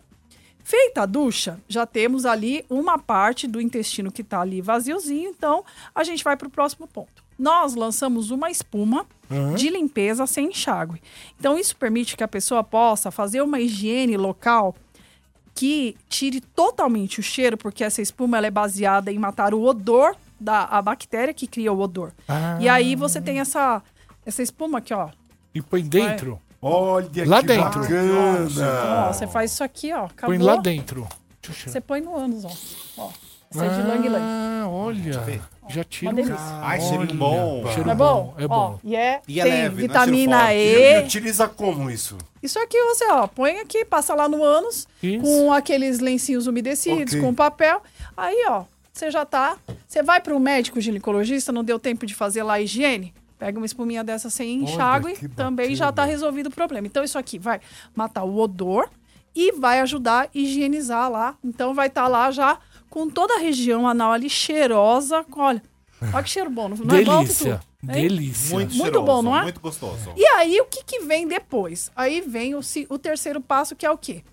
Feita 0.63 1.01
a 1.01 1.05
ducha, 1.05 1.59
já 1.67 1.85
temos 1.85 2.25
ali 2.25 2.63
uma 2.69 2.97
parte 2.97 3.47
do 3.47 3.59
intestino 3.59 4.11
que 4.11 4.21
está 4.21 4.41
ali 4.41 4.61
vaziozinho, 4.61 5.29
então 5.29 5.65
a 5.93 6.03
gente 6.03 6.23
vai 6.23 6.37
para 6.37 6.47
o 6.47 6.51
próximo 6.51 6.87
ponto. 6.87 7.23
Nós 7.37 7.73
lançamos 7.73 8.29
uma 8.29 8.51
espuma 8.51 9.05
de 9.57 9.69
limpeza 9.69 10.27
sem 10.27 10.49
enxágue. 10.49 11.01
Então, 11.39 11.57
isso 11.57 11.75
permite 11.75 12.15
que 12.15 12.23
a 12.23 12.27
pessoa 12.27 12.63
possa 12.63 13.09
fazer 13.09 13.41
uma 13.41 13.59
higiene 13.59 14.15
local 14.15 14.75
que 15.53 15.95
tire 16.09 16.41
totalmente 16.41 17.19
o 17.19 17.23
cheiro, 17.23 17.57
porque 17.57 17.83
essa 17.83 18.01
espuma 18.01 18.37
ela 18.37 18.47
é 18.47 18.51
baseada 18.51 19.11
em 19.11 19.19
matar 19.19 19.53
o 19.53 19.61
odor 19.63 20.15
da 20.39 20.63
a 20.65 20.81
bactéria 20.81 21.33
que 21.33 21.45
cria 21.45 21.71
o 21.71 21.79
odor. 21.79 22.11
Ah. 22.27 22.57
E 22.59 22.67
aí 22.67 22.95
você 22.95 23.21
tem 23.21 23.39
essa, 23.39 23.81
essa 24.25 24.41
espuma 24.41 24.79
aqui, 24.79 24.93
ó. 24.93 25.09
E 25.53 25.61
põe 25.61 25.83
dentro. 25.83 26.39
Olha 26.61 27.07
Lá 27.25 27.41
que 27.41 27.47
dentro. 27.47 27.81
bacana. 27.81 29.07
Ó, 29.07 29.13
você 29.13 29.27
faz 29.27 29.51
isso 29.51 29.63
aqui, 29.63 29.91
ó. 29.91 30.05
Acabou. 30.05 30.35
Põe 30.35 30.37
lá 30.37 30.55
dentro. 30.57 31.07
Deixa 31.41 31.49
eu 31.49 31.53
cheirar. 31.53 31.73
Você 31.73 31.81
põe 31.81 32.01
no 32.01 32.15
ânus, 32.15 32.45
ó. 32.45 32.51
Ó. 32.97 33.11
Isso 33.51 33.63
é 33.63 33.69
de 33.69 33.81
Lang 33.87 34.09
Lang. 34.09 34.23
Ah, 34.25 34.67
olha. 34.69 35.41
Já 35.69 35.83
tira 35.83 36.11
Uma 36.11 36.21
um- 36.21 36.23
delícia. 36.25 36.45
Ai, 36.61 36.81
cheirinho 36.81 37.15
bom. 37.15 37.63
Cheiro 37.73 37.89
é 37.89 37.95
bom? 37.95 38.33
É 38.37 38.45
Ó, 38.45 38.47
bom. 38.47 38.79
e 38.83 38.95
é, 38.95 39.21
E 39.27 39.39
é 39.39 39.43
tem 39.43 39.51
leve, 39.53 39.69
não 39.75 39.79
é 39.79 39.87
vitamina 39.87 40.47
cheiro 40.47 40.79
E, 40.79 40.83
e 40.83 40.93
E. 41.01 41.03
utiliza 41.05 41.47
como 41.47 41.89
isso? 41.89 42.17
Isso 42.41 42.59
aqui 42.59 42.81
você, 42.85 43.05
ó, 43.11 43.27
põe 43.27 43.59
aqui, 43.59 43.85
passa 43.85 44.13
lá 44.15 44.27
no 44.27 44.43
ânus, 44.43 44.87
Isso. 45.01 45.21
com 45.23 45.53
aqueles 45.53 45.99
lencinhos 45.99 46.47
umedecidos, 46.47 47.13
Ok. 47.13 47.21
com 47.21 47.33
papel. 47.33 47.81
Aí, 48.17 48.45
ó, 48.49 48.63
você 48.91 49.09
já 49.11 49.23
tá. 49.25 49.57
Você 49.87 50.01
vai 50.03 50.19
para 50.19 50.35
um 50.35 50.39
médico 50.39 50.81
ginecologista, 50.81 51.51
não 51.51 51.63
deu 51.63 51.79
tempo 51.79 52.05
de 52.05 52.13
fazer 52.15 52.43
lá 52.43 52.53
a 52.53 52.61
higiene? 52.61 53.13
Pega 53.39 53.57
uma 53.57 53.65
espuminha 53.65 54.03
dessa 54.03 54.29
sem 54.29 54.63
enxágue, 54.63 55.13
que 55.13 55.27
também 55.29 55.73
já 55.75 55.91
tá 55.91 56.03
resolvido 56.03 56.47
o 56.47 56.51
problema. 56.51 56.85
Então, 56.85 57.03
isso 57.03 57.17
aqui 57.17 57.39
vai 57.39 57.59
matar 57.95 58.23
o 58.23 58.37
odor 58.37 58.89
e 59.33 59.51
vai 59.53 59.79
ajudar 59.79 60.25
a 60.25 60.27
higienizar 60.33 61.09
lá. 61.09 61.35
Então, 61.43 61.73
vai 61.73 61.87
estar 61.87 62.07
lá 62.07 62.29
já 62.31 62.57
com 62.91 63.09
toda 63.09 63.35
a 63.35 63.39
região 63.39 63.87
anal 63.87 64.11
ali 64.11 64.29
cheirosa. 64.29 65.25
Olha, 65.35 65.63
olha 66.13 66.23
que 66.23 66.29
cheiro 66.29 66.49
bom. 66.51 66.69
Não 66.69 66.75
é 66.95 67.03
bom, 67.03 67.23
Delícia. 67.23 67.55
Tutu? 67.55 67.91
Hein? 67.97 68.01
Delícia. 68.09 68.53
Muito, 68.53 68.75
Muito 68.75 68.83
cheiroso, 68.83 69.05
bom, 69.05 69.21
não 69.23 69.35
é? 69.35 69.41
Muito 69.43 69.59
gostoso. 69.59 70.11
E 70.15 70.23
aí, 70.23 70.61
o 70.61 70.65
que, 70.65 70.83
que 70.83 70.99
vem 70.99 71.27
depois? 71.27 71.89
Aí 71.95 72.21
vem 72.21 72.53
o, 72.53 72.61
se- 72.61 72.85
o 72.89 72.99
terceiro 72.99 73.41
passo, 73.41 73.75
que 73.75 73.85
é 73.87 73.89
o 73.89 73.97
quê? 73.97 74.23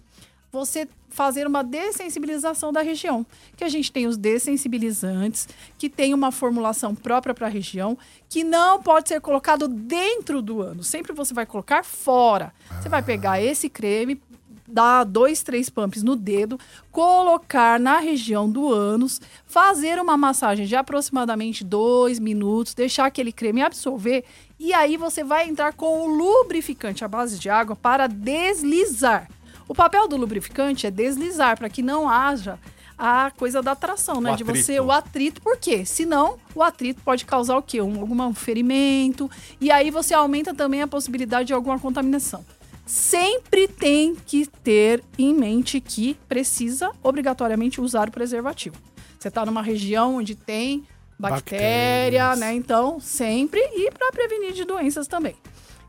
Você 0.52 0.86
fazer 1.10 1.46
uma 1.46 1.62
dessensibilização 1.64 2.72
da 2.72 2.82
região. 2.82 3.24
Que 3.56 3.64
a 3.64 3.68
gente 3.68 3.90
tem 3.90 4.06
os 4.06 4.16
dessensibilizantes, 4.16 5.48
que 5.78 5.88
tem 5.88 6.12
uma 6.12 6.30
formulação 6.30 6.94
própria 6.94 7.34
para 7.34 7.46
a 7.46 7.50
região, 7.50 7.96
que 8.28 8.44
não 8.44 8.82
pode 8.82 9.08
ser 9.08 9.20
colocado 9.20 9.66
dentro 9.68 10.42
do 10.42 10.60
ânus. 10.60 10.86
Sempre 10.88 11.12
você 11.12 11.32
vai 11.32 11.46
colocar 11.46 11.84
fora. 11.84 12.52
Você 12.80 12.88
vai 12.88 13.02
pegar 13.02 13.40
esse 13.42 13.68
creme, 13.68 14.20
dar 14.68 15.04
dois, 15.04 15.42
três 15.42 15.70
pumps 15.70 16.02
no 16.02 16.14
dedo, 16.14 16.58
colocar 16.92 17.80
na 17.80 17.98
região 17.98 18.48
do 18.48 18.72
ânus, 18.72 19.20
fazer 19.46 19.98
uma 19.98 20.16
massagem 20.16 20.66
de 20.66 20.76
aproximadamente 20.76 21.64
dois 21.64 22.18
minutos, 22.18 22.74
deixar 22.74 23.06
aquele 23.06 23.32
creme 23.32 23.62
absorver 23.62 24.24
e 24.58 24.72
aí 24.74 24.96
você 24.96 25.24
vai 25.24 25.48
entrar 25.48 25.72
com 25.72 26.02
o 26.02 26.06
lubrificante 26.06 27.04
à 27.04 27.08
base 27.08 27.38
de 27.38 27.48
água 27.48 27.74
para 27.74 28.06
deslizar. 28.06 29.28
O 29.66 29.74
papel 29.74 30.08
do 30.08 30.16
lubrificante 30.16 30.86
é 30.86 30.90
deslizar 30.90 31.56
para 31.56 31.68
que 31.68 31.82
não 31.82 32.08
haja 32.08 32.58
a 32.98 33.30
coisa 33.36 33.62
da 33.62 33.72
atração, 33.72 34.20
né? 34.20 34.32
O 34.32 34.36
de 34.36 34.42
você 34.42 34.80
o 34.80 34.90
atrito, 34.90 35.40
por 35.40 35.56
quê? 35.56 35.84
Senão 35.84 36.36
o 36.54 36.62
atrito 36.62 37.00
pode 37.04 37.24
causar 37.24 37.56
o 37.56 37.62
quê? 37.62 37.80
Um, 37.80 38.00
algum 38.00 38.34
ferimento 38.34 39.30
e 39.60 39.70
aí 39.70 39.90
você 39.90 40.12
aumenta 40.12 40.52
também 40.52 40.82
a 40.82 40.88
possibilidade 40.88 41.46
de 41.46 41.54
alguma 41.54 41.78
contaminação 41.78 42.44
sempre 42.88 43.68
tem 43.68 44.14
que 44.14 44.46
ter 44.46 45.04
em 45.18 45.34
mente 45.34 45.78
que 45.78 46.14
precisa 46.26 46.90
obrigatoriamente 47.02 47.82
usar 47.82 48.08
o 48.08 48.10
preservativo. 48.10 48.76
Você 49.18 49.28
está 49.28 49.44
numa 49.44 49.60
região 49.60 50.16
onde 50.16 50.34
tem 50.34 50.86
bactéria, 51.18 52.28
Bactérias. 52.28 52.38
né? 52.38 52.54
Então, 52.54 52.98
sempre 52.98 53.60
e 53.60 53.90
para 53.90 54.10
prevenir 54.10 54.54
de 54.54 54.64
doenças 54.64 55.06
também. 55.06 55.36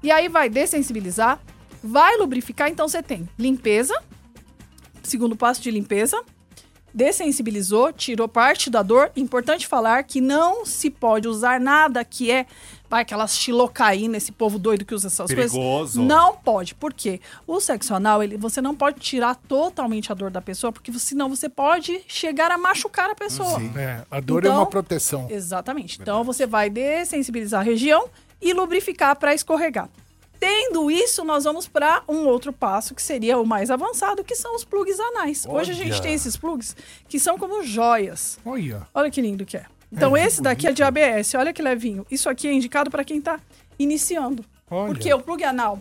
E 0.03 0.11
aí 0.11 0.27
vai 0.27 0.49
dessensibilizar, 0.49 1.39
vai 1.81 2.17
lubrificar, 2.17 2.69
então 2.69 2.89
você 2.89 3.01
tem 3.01 3.29
limpeza, 3.39 3.97
segundo 5.01 5.37
passo 5.37 5.61
de 5.61 5.71
limpeza, 5.71 6.21
dessensibilizou, 6.93 7.93
tirou 7.93 8.27
parte 8.27 8.69
da 8.69 8.83
dor. 8.83 9.09
Importante 9.15 9.67
falar 9.67 10.03
que 10.03 10.19
não 10.19 10.65
se 10.65 10.89
pode 10.89 11.29
usar 11.29 11.61
nada 11.61 12.03
que 12.03 12.29
é 12.29 12.45
vai 12.89 13.03
aquelas 13.03 13.37
xilocaína, 13.37 14.17
esse 14.17 14.31
povo 14.31 14.57
doido 14.57 14.83
que 14.83 14.95
usa 14.95 15.07
essas 15.07 15.27
Perigoso. 15.27 15.59
coisas. 15.59 15.95
Não 15.95 16.35
pode. 16.35 16.73
Por 16.73 16.91
quê? 16.93 17.21
O 17.45 17.59
sexo 17.59 17.93
anal, 17.93 18.23
ele, 18.23 18.35
você 18.35 18.61
não 18.61 18.75
pode 18.75 18.99
tirar 18.99 19.35
totalmente 19.35 20.11
a 20.11 20.15
dor 20.15 20.31
da 20.31 20.41
pessoa, 20.41 20.71
porque 20.71 20.91
senão 20.93 21.29
você 21.29 21.47
pode 21.47 22.01
chegar 22.07 22.51
a 22.51 22.57
machucar 22.57 23.09
a 23.09 23.15
pessoa. 23.15 23.61
É, 23.77 24.03
a 24.09 24.19
dor 24.19 24.43
é 24.43 24.47
Então, 24.47 24.57
uma 24.59 24.65
proteção. 24.65 25.27
Exatamente. 25.29 25.99
Então 26.01 26.23
você 26.23 26.47
vai 26.47 26.69
dessensibilizar 26.69 27.61
a 27.61 27.63
região 27.63 28.09
e 28.41 28.53
lubrificar 28.53 29.15
para 29.17 29.33
escorregar. 29.33 29.87
Tendo 30.39 30.89
isso, 30.89 31.25
nós 31.25 31.43
vamos 31.43 31.67
para 31.67 32.01
um 32.07 32.25
outro 32.25 32.53
passo 32.53 32.95
que 32.95 33.03
seria 33.03 33.37
o 33.37 33.45
mais 33.45 33.69
avançado, 33.69 34.23
que 34.23 34.35
são 34.35 34.55
os 34.55 34.63
plugs 34.63 34.97
anais. 34.97 35.45
Hoje 35.45 35.71
a 35.71 35.75
gente 35.75 36.01
tem 36.01 36.13
esses 36.13 36.37
plugs 36.37 36.75
que 37.09 37.19
são 37.19 37.37
como 37.37 37.61
joias. 37.61 38.39
Olha. 38.45 38.87
Olha 38.93 39.11
que 39.11 39.21
lindo 39.21 39.45
que 39.45 39.57
é. 39.57 39.65
Então 39.91 40.15
esse 40.15 40.41
daqui 40.41 40.67
é 40.67 40.71
de 40.71 40.83
ABS, 40.83 41.33
olha 41.35 41.53
que 41.53 41.61
levinho. 41.61 42.05
Isso 42.09 42.29
aqui 42.29 42.47
é 42.47 42.53
indicado 42.53 42.91
para 42.91 43.03
quem 43.03 43.19
tá 43.19 43.39
iniciando. 43.77 44.45
Olha. 44.69 44.87
Porque 44.87 45.11
o 45.13 45.19
plug 45.19 45.43
anal 45.43 45.79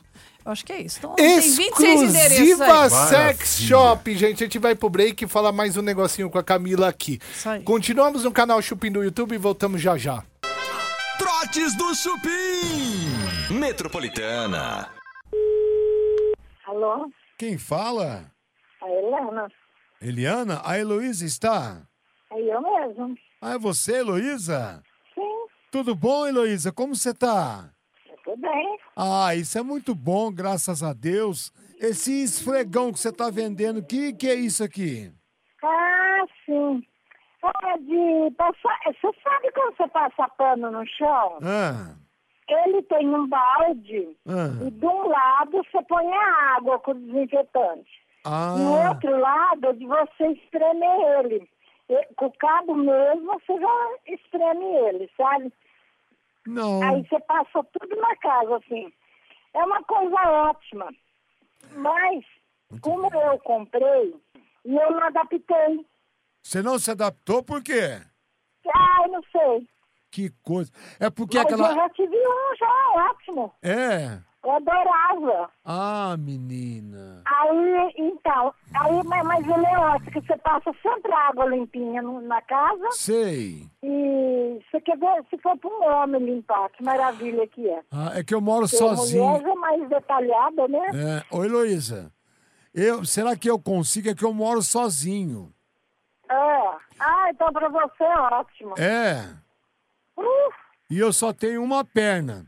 Acho 0.47 0.65
que 0.65 0.73
é 0.73 0.81
isso. 0.81 0.99
Então, 1.01 1.15
tem 1.17 1.41
26 1.41 2.03
endereços 2.03 2.39
Exclusiva 2.39 2.83
aí. 2.85 2.91
Sex 2.91 3.59
Shop, 3.63 4.15
gente. 4.15 4.45
A 4.45 4.47
gente 4.47 4.59
vai 4.61 4.77
pro 4.77 4.89
break 4.89 5.25
e 5.25 5.29
falar 5.29 5.51
mais 5.51 5.77
um 5.77 5.83
negocinho 5.83 6.31
com 6.31 6.39
a 6.39 6.45
Camila 6.45 6.89
aqui. 6.89 7.19
Isso 7.33 7.49
aí. 7.49 7.63
Continuamos 7.65 8.23
no 8.23 8.31
canal 8.31 8.63
Chupim 8.63 8.93
do 8.93 9.03
YouTube 9.03 9.35
e 9.35 9.39
voltamos 9.39 9.81
já 9.83 9.99
já. 9.99 10.23
Trotes 11.19 11.77
do 11.77 11.93
Chupim. 11.97 13.55
Metropolitana. 13.59 14.89
Alô? 16.65 17.11
Quem 17.37 17.59
fala? 17.59 18.31
A 18.81 18.89
Helena? 18.89 19.49
Eliana? 20.01 20.61
A 20.65 20.79
Heloísa 20.79 21.25
está? 21.25 21.83
É 22.31 22.41
eu 22.41 22.61
mesmo. 22.63 23.17
Ah, 23.43 23.55
é 23.55 23.59
você, 23.59 23.97
Heloísa? 23.97 24.81
Sim, 25.13 25.47
Tudo 25.73 25.95
bom, 25.95 26.25
Heloísa? 26.27 26.71
Como 26.71 26.95
você 26.95 27.13
tá? 27.13 27.69
tudo 28.25 28.41
bem. 28.41 28.79
Ah, 28.97 29.35
isso 29.35 29.59
é 29.59 29.63
muito 29.63 29.95
bom, 29.95 30.33
graças 30.33 30.83
a 30.83 30.93
Deus. 30.93 31.53
Esse 31.79 32.23
esfregão 32.23 32.93
que 32.93 32.99
você 32.99 33.13
tá 33.13 33.29
vendendo, 33.31 33.85
que 33.85 34.13
que 34.15 34.27
é 34.29 34.35
isso 34.35 34.65
aqui? 34.65 35.13
Ah, 35.63 36.25
sim. 36.47 36.83
É 37.65 37.79
de 37.79 38.35
passar... 38.37 38.77
Você 38.87 39.19
sabe 39.23 39.53
quando 39.53 39.77
você 39.77 39.87
passa 39.89 40.29
pano 40.37 40.71
no 40.71 40.85
chão? 40.87 41.39
Ah, 41.43 41.95
Ele 42.49 42.83
tem 42.83 43.07
um 43.09 43.29
balde 43.29 44.17
ah, 44.27 44.67
e 44.67 44.71
de 44.71 44.87
um 44.87 45.07
lado 45.09 45.63
você 45.71 45.83
põe 45.85 46.07
a 46.13 46.57
água 46.57 46.79
com 46.81 46.95
desinfetante. 46.95 47.91
ah. 48.25 48.55
E 48.59 48.63
o 48.63 48.89
outro 48.89 49.21
lado 49.21 49.67
é 49.67 49.73
de 49.75 49.87
você 49.87 50.27
espremer 50.33 51.01
ele. 51.21 51.49
E, 51.89 52.15
com 52.17 52.27
o 52.27 52.33
cabo 52.39 52.75
mesmo, 52.75 53.27
você 53.35 53.61
já 53.61 54.15
espreme 54.15 54.65
ele, 54.65 55.09
sabe? 55.17 55.53
Não. 56.47 56.83
Aí 56.83 57.07
você 57.09 57.19
passa 57.21 57.65
tudo 57.79 57.97
na 57.97 58.17
casa, 58.17 58.57
assim. 58.57 58.93
É 59.55 59.65
uma 59.65 59.83
coisa 59.85 60.15
ótima. 60.51 60.89
Mas, 61.73 62.25
como 62.81 63.09
eu 63.15 63.39
comprei, 63.41 64.15
e 64.65 64.75
eu 64.77 64.91
não 64.91 65.03
adaptei. 65.05 65.87
Você 66.43 66.63
não 66.63 66.79
se 66.79 66.91
adaptou 66.91 67.43
por 67.43 67.63
quê? 67.63 68.01
Ai, 68.75 69.09
não 69.09 69.23
sei. 69.33 69.69
Que 70.11 70.31
coisa. 70.43 70.71
É 71.01 71.11
porque 71.11 71.37
Mas 71.37 71.51
eu 71.51 71.55
aquela. 71.55 71.75
já 71.75 71.89
tive 71.91 72.17
um, 72.17 72.57
já, 72.57 73.11
ótimo. 73.11 73.53
É. 73.63 74.21
Eu 74.47 74.53
adorava. 74.53 75.51
Ah, 75.65 76.15
menina. 76.17 77.21
Aí, 77.27 77.93
então, 77.97 78.55
aí, 78.81 79.03
mas, 79.05 79.27
mas 79.27 79.45
ele 79.49 79.67
é 79.67 79.77
ótimo, 79.79 80.13
que 80.13 80.21
você 80.21 80.37
passa 80.39 80.73
sempre 80.81 81.13
água 81.13 81.47
limpinha 81.47 82.01
no- 82.01 82.21
na 82.21 82.41
casa. 82.43 82.89
Sei. 82.93 83.69
E 83.83 84.61
você 84.71 84.81
quer 84.83 84.97
ver, 84.99 85.25
se 85.29 85.37
for 85.39 85.59
para 85.59 85.69
um 85.69 85.83
homem 85.85 86.25
limpar, 86.25 86.69
que 86.71 86.85
maravilha 86.85 87.45
que 87.49 87.69
é. 87.69 87.83
Ah, 87.91 88.13
é 88.15 88.23
que 88.23 88.33
eu 88.33 88.41
moro 88.41 88.67
a 88.67 88.69
sozinho. 88.69 89.25
mulher 89.27 89.49
é 89.51 89.55
mais 89.57 89.89
detalhada, 89.89 90.69
né? 90.69 90.87
É. 90.95 91.37
Ô, 91.37 91.45
Heloísa. 91.45 92.13
Eu, 92.73 93.05
será 93.05 93.35
que 93.37 93.51
eu 93.51 93.59
consigo? 93.59 94.09
É 94.11 94.15
que 94.15 94.25
eu 94.25 94.33
moro 94.33 94.63
sozinho. 94.63 95.53
É. 96.31 96.77
Ah, 97.01 97.31
então 97.31 97.53
para 97.53 97.69
você 97.69 98.05
é 98.05 98.19
ótimo. 98.21 98.75
É. 98.79 99.25
Uh, 100.17 100.53
E 100.89 100.99
eu 101.01 101.13
só 101.13 101.33
tenho 101.33 101.65
uma 101.65 101.85
perna. 101.85 102.47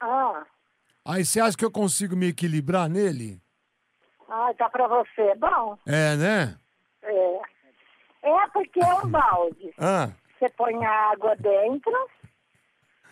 ah. 0.00 0.42
Aí 1.06 1.24
você 1.24 1.40
acha 1.40 1.56
que 1.56 1.64
eu 1.64 1.70
consigo 1.70 2.16
me 2.16 2.26
equilibrar 2.28 2.88
nele? 2.88 3.40
Ah, 4.28 4.52
tá 4.58 4.68
pra 4.68 4.88
você. 4.88 5.34
Bom, 5.36 5.78
É, 5.86 6.16
né? 6.16 6.56
é. 7.02 7.40
É 8.22 8.48
porque 8.52 8.80
é 8.80 8.94
um 8.94 9.06
balde. 9.10 9.72
Ah, 9.78 10.10
Você 10.38 10.48
põe 10.50 10.84
a 10.84 11.10
água 11.12 11.36
dentro 11.36 11.92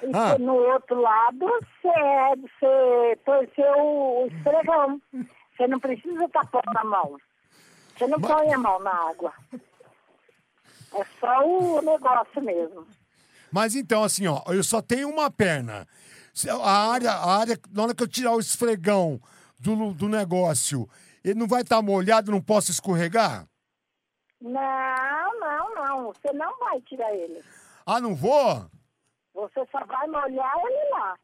e 0.02 0.10
Ah. 0.12 0.36
no 0.38 0.54
outro 0.54 1.00
lado 1.00 1.38
você, 1.38 2.40
você 2.42 3.16
põe 3.24 3.48
seu 3.54 4.28
esfregão. 4.30 5.00
Você 5.56 5.68
não 5.68 5.78
precisa 5.78 6.24
estar 6.24 6.44
pondo 6.50 6.76
a 6.76 6.84
mão. 6.84 7.16
Você 7.96 8.06
não 8.08 8.20
põe 8.20 8.52
a 8.52 8.58
mão 8.58 8.80
na 8.80 8.90
água. 9.08 9.32
É 10.96 11.04
só 11.20 11.46
o 11.46 11.80
negócio 11.80 12.42
mesmo. 12.42 12.86
mas 13.52 13.76
então, 13.76 14.02
assim, 14.02 14.26
ó, 14.26 14.42
eu 14.48 14.64
só 14.64 14.82
tenho 14.82 15.08
uma 15.08 15.30
perna. 15.30 15.86
A 16.60 16.90
área, 16.92 17.12
a 17.12 17.38
área, 17.38 17.58
na 17.70 17.82
hora 17.84 17.94
que 17.94 18.02
eu 18.02 18.08
tirar 18.08 18.32
o 18.32 18.40
esfregão 18.40 19.20
do, 19.58 19.92
do 19.92 20.08
negócio, 20.08 20.88
ele 21.22 21.38
não 21.38 21.46
vai 21.46 21.62
estar 21.62 21.80
molhado, 21.80 22.32
não 22.32 22.40
posso 22.40 22.70
escorregar? 22.70 23.46
Não, 24.40 25.40
não, 25.40 25.74
não. 25.74 26.06
Você 26.12 26.32
não 26.32 26.58
vai 26.58 26.80
tirar 26.82 27.14
ele. 27.14 27.42
Ah, 27.86 28.00
não 28.00 28.14
vou? 28.14 28.68
Você 29.34 29.60
só 29.70 29.84
vai 29.84 30.06
molhar 30.08 30.52
ele 30.58 30.90
lá. 30.90 31.18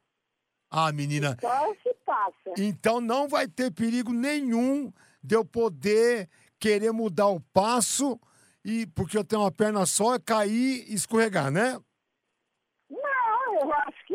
Ah, 0.70 0.92
menina, 0.92 1.36
Só 1.40 1.74
se 1.82 1.92
passa. 2.06 2.54
então 2.56 3.00
não 3.00 3.28
vai 3.28 3.48
ter 3.48 3.72
perigo 3.72 4.12
nenhum 4.12 4.92
de 5.22 5.34
eu 5.34 5.44
poder 5.44 6.28
querer 6.60 6.92
mudar 6.92 7.26
o 7.26 7.40
passo 7.52 8.18
e 8.64 8.86
porque 8.86 9.18
eu 9.18 9.24
tenho 9.24 9.42
uma 9.42 9.50
perna 9.50 9.84
só, 9.84 10.16
cair 10.20 10.84
e 10.88 10.94
escorregar, 10.94 11.50
né? 11.50 11.76
Não, 12.88 13.60
eu 13.60 13.72
acho 13.72 14.06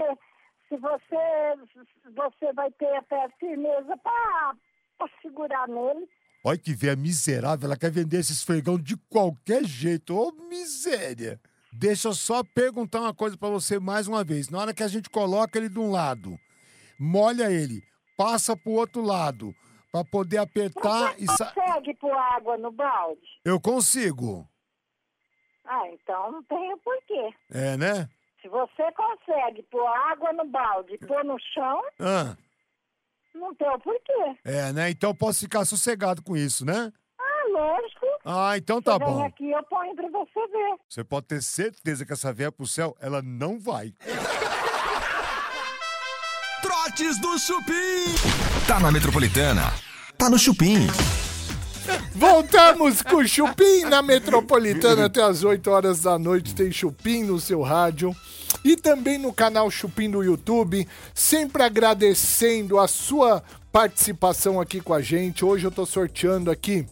porque 0.00 0.18
se 0.68 0.76
você, 0.76 1.84
você 2.14 2.52
vai 2.52 2.70
ter 2.72 2.94
até 2.96 3.28
firmeza 3.38 3.96
para 3.98 5.08
segurar 5.20 5.68
nele. 5.68 6.08
Olha 6.44 6.58
que 6.58 6.72
véia 6.72 6.96
miserável, 6.96 7.66
ela 7.66 7.76
quer 7.76 7.90
vender 7.90 8.18
esse 8.18 8.32
esfregão 8.32 8.78
de 8.78 8.96
qualquer 9.08 9.64
jeito. 9.64 10.16
Ô, 10.16 10.32
miséria! 10.48 11.38
Deixa 11.72 12.08
eu 12.08 12.14
só 12.14 12.42
perguntar 12.42 13.00
uma 13.00 13.14
coisa 13.14 13.36
pra 13.36 13.48
você 13.48 13.78
mais 13.78 14.08
uma 14.08 14.24
vez. 14.24 14.48
Na 14.48 14.58
hora 14.58 14.74
que 14.74 14.82
a 14.82 14.88
gente 14.88 15.10
coloca 15.10 15.58
ele 15.58 15.68
de 15.68 15.78
um 15.78 15.90
lado, 15.90 16.36
molha 16.98 17.50
ele, 17.50 17.82
passa 18.16 18.56
pro 18.56 18.72
outro 18.72 19.02
lado, 19.02 19.54
pra 19.92 20.04
poder 20.04 20.38
apertar 20.38 21.14
Você 21.14 21.24
e 21.24 21.26
sa... 21.26 21.52
consegue 21.52 21.94
pôr 21.94 22.12
água 22.12 22.56
no 22.56 22.72
balde? 22.72 23.20
Eu 23.44 23.60
consigo. 23.60 24.48
Ah, 25.64 25.88
então 25.92 26.32
não 26.32 26.42
tem 26.44 26.72
o 26.72 26.78
porquê. 26.78 27.34
É, 27.52 27.76
né? 27.76 28.08
Se 28.42 28.48
você 28.48 28.90
consegue 28.92 29.62
pôr 29.64 29.86
água 29.86 30.32
no 30.32 30.46
balde 30.46 30.94
e 30.94 30.98
pôr 31.06 31.22
no 31.24 31.36
chão, 31.52 31.82
Ah, 32.00 32.36
não 33.34 33.54
tem 33.54 33.68
o 33.68 33.78
porquê. 33.78 34.36
é, 34.44 34.72
né? 34.72 34.90
Então 34.90 35.10
eu 35.10 35.14
posso 35.14 35.40
ficar 35.40 35.64
sossegado 35.64 36.22
com 36.22 36.36
isso, 36.36 36.64
né? 36.64 36.90
Ah, 37.18 37.44
lógico. 37.50 38.06
Ah, 38.24 38.56
então 38.56 38.80
tá 38.80 38.92
você 38.94 39.04
vem 39.04 39.14
bom. 39.14 39.24
aqui 39.26 39.50
eu 39.50 39.62
ponho 39.64 39.94
pra 39.94 40.08
você 40.08 40.46
ver. 40.48 40.76
Você 40.88 41.04
pode 41.04 41.26
ter 41.26 41.42
certeza 41.42 42.06
que 42.06 42.12
essa 42.12 42.32
véia 42.32 42.50
pro 42.50 42.66
céu, 42.66 42.96
ela 43.00 43.20
não 43.22 43.58
vai. 43.60 43.92
Trotes 46.62 47.20
do 47.20 47.38
Chupim. 47.38 48.04
Tá 48.66 48.80
na 48.80 48.90
Metropolitana. 48.90 49.62
Tá 50.18 50.28
no 50.30 50.38
Chupim. 50.38 50.86
Voltamos 52.20 53.00
com 53.00 53.16
o 53.16 53.26
Chupim 53.26 53.84
na 53.84 54.02
Metropolitana 54.02 55.06
até 55.06 55.22
as 55.22 55.42
8 55.42 55.70
horas 55.70 56.02
da 56.02 56.18
noite. 56.18 56.54
Tem 56.54 56.70
Chupim 56.70 57.24
no 57.24 57.40
seu 57.40 57.62
rádio. 57.62 58.14
E 58.62 58.76
também 58.76 59.16
no 59.16 59.32
canal 59.32 59.70
Chupim 59.70 60.10
do 60.10 60.22
YouTube. 60.22 60.86
Sempre 61.14 61.62
agradecendo 61.62 62.78
a 62.78 62.86
sua 62.86 63.42
participação 63.72 64.60
aqui 64.60 64.82
com 64.82 64.92
a 64.92 65.00
gente. 65.00 65.46
Hoje 65.46 65.66
eu 65.66 65.70
tô 65.70 65.86
sorteando 65.86 66.50
aqui 66.50 66.86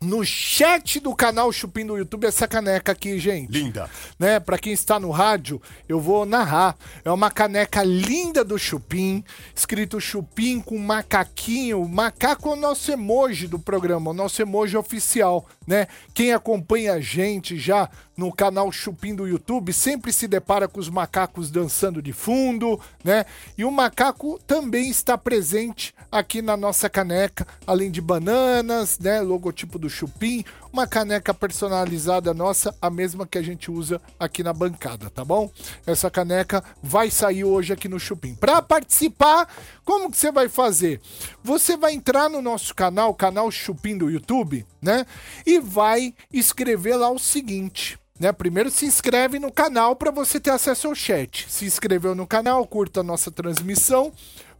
no 0.00 0.24
chat 0.24 1.00
do 1.00 1.14
canal 1.14 1.50
Chupim 1.52 1.86
do 1.86 1.96
YouTube 1.96 2.26
essa 2.26 2.46
caneca 2.46 2.92
aqui, 2.92 3.18
gente 3.18 3.50
Linda. 3.50 3.90
né? 4.18 4.38
Para 4.38 4.58
quem 4.58 4.72
está 4.72 5.00
no 5.00 5.10
rádio, 5.10 5.60
eu 5.88 6.00
vou 6.00 6.26
narrar. 6.26 6.76
É 7.04 7.10
uma 7.10 7.30
caneca 7.30 7.82
linda 7.82 8.44
do 8.44 8.58
Chupim, 8.58 9.24
escrito 9.54 10.00
Chupim 10.00 10.60
com 10.60 10.78
macaquinho. 10.78 11.86
Macaco 11.88 12.48
é 12.50 12.52
o 12.52 12.56
nosso 12.56 12.92
emoji 12.92 13.46
do 13.46 13.58
programa, 13.58 14.10
o 14.10 14.14
nosso 14.14 14.40
emoji 14.42 14.76
oficial, 14.76 15.46
né? 15.66 15.86
Quem 16.12 16.32
acompanha 16.32 16.94
a 16.94 17.00
gente 17.00 17.58
já 17.58 17.88
no 18.16 18.32
canal 18.32 18.72
Chupim 18.72 19.14
do 19.14 19.26
YouTube 19.26 19.72
sempre 19.72 20.12
se 20.12 20.26
depara 20.26 20.66
com 20.66 20.80
os 20.80 20.88
macacos 20.88 21.50
dançando 21.50 22.00
de 22.00 22.12
fundo, 22.12 22.80
né? 23.04 23.26
E 23.58 23.64
o 23.64 23.70
macaco 23.70 24.40
também 24.46 24.88
está 24.88 25.18
presente 25.18 25.94
aqui 26.10 26.40
na 26.40 26.56
nossa 26.56 26.88
caneca, 26.88 27.46
além 27.66 27.90
de 27.90 28.00
bananas, 28.00 28.98
né? 28.98 29.20
Logotipo 29.20 29.78
do 29.78 29.90
Chupim, 29.90 30.44
uma 30.76 30.86
caneca 30.86 31.32
personalizada 31.32 32.34
nossa, 32.34 32.76
a 32.82 32.90
mesma 32.90 33.26
que 33.26 33.38
a 33.38 33.42
gente 33.42 33.70
usa 33.70 33.98
aqui 34.20 34.42
na 34.42 34.52
bancada, 34.52 35.08
tá 35.08 35.24
bom? 35.24 35.50
Essa 35.86 36.10
caneca 36.10 36.62
vai 36.82 37.10
sair 37.10 37.44
hoje 37.44 37.72
aqui 37.72 37.88
no 37.88 37.98
Chupim. 37.98 38.34
Para 38.34 38.60
participar, 38.60 39.48
como 39.86 40.10
que 40.10 40.18
você 40.18 40.30
vai 40.30 40.50
fazer? 40.50 41.00
Você 41.42 41.78
vai 41.78 41.94
entrar 41.94 42.28
no 42.28 42.42
nosso 42.42 42.74
canal, 42.74 43.14
canal 43.14 43.50
Chupim 43.50 43.96
do 43.96 44.10
YouTube, 44.10 44.66
né? 44.82 45.06
E 45.46 45.58
vai 45.58 46.14
escrever 46.30 46.96
lá 46.96 47.08
o 47.08 47.18
seguinte, 47.18 47.98
né? 48.20 48.30
Primeiro 48.30 48.70
se 48.70 48.84
inscreve 48.84 49.38
no 49.38 49.50
canal 49.50 49.96
para 49.96 50.10
você 50.10 50.38
ter 50.38 50.50
acesso 50.50 50.88
ao 50.88 50.94
chat. 50.94 51.50
Se 51.50 51.64
inscreveu 51.64 52.14
no 52.14 52.26
canal, 52.26 52.66
curta 52.66 53.00
a 53.00 53.02
nossa 53.02 53.30
transmissão, 53.30 54.12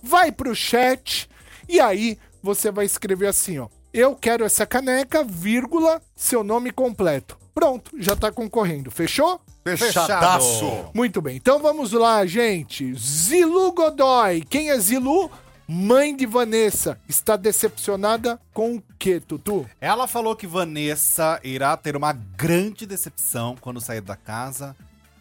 vai 0.03 0.33
pro 0.33 0.55
chat 0.55 1.29
e 1.69 1.79
aí 1.79 2.19
você 2.43 2.71
vai 2.71 2.87
escrever 2.87 3.27
assim, 3.27 3.59
ó: 3.59 3.69
"Eu 3.97 4.15
quero 4.15 4.45
essa 4.45 4.67
caneca, 4.67 5.25
vírgula, 5.25 6.03
seu 6.15 6.45
nome 6.45 6.71
completo". 6.71 7.39
Pronto, 7.55 7.91
já 7.99 8.15
tá 8.15 8.31
concorrendo. 8.31 8.91
Fechou? 8.91 9.41
Fechadaço. 9.65 10.91
Muito 10.95 11.23
bem. 11.23 11.37
Então 11.37 11.59
vamos 11.59 11.93
lá, 11.93 12.25
gente. 12.27 12.95
Zilu 12.95 13.73
Godoy. 13.73 14.45
Quem 14.45 14.71
é 14.71 14.79
Zilu? 14.79 15.31
Mãe 15.67 16.15
de 16.15 16.27
Vanessa. 16.27 17.01
Está 17.09 17.35
decepcionada 17.35 18.39
com 18.53 18.77
o 18.77 18.83
quê, 18.99 19.19
Tutu? 19.19 19.67
Ela 19.81 20.07
falou 20.07 20.37
que 20.37 20.47
Vanessa 20.47 21.41
irá 21.43 21.77
ter 21.77 21.97
uma 21.97 22.13
grande 22.13 22.87
decepção 22.87 23.57
quando 23.61 23.81
sair 23.81 24.03
da 24.03 24.15
casa 24.15 24.77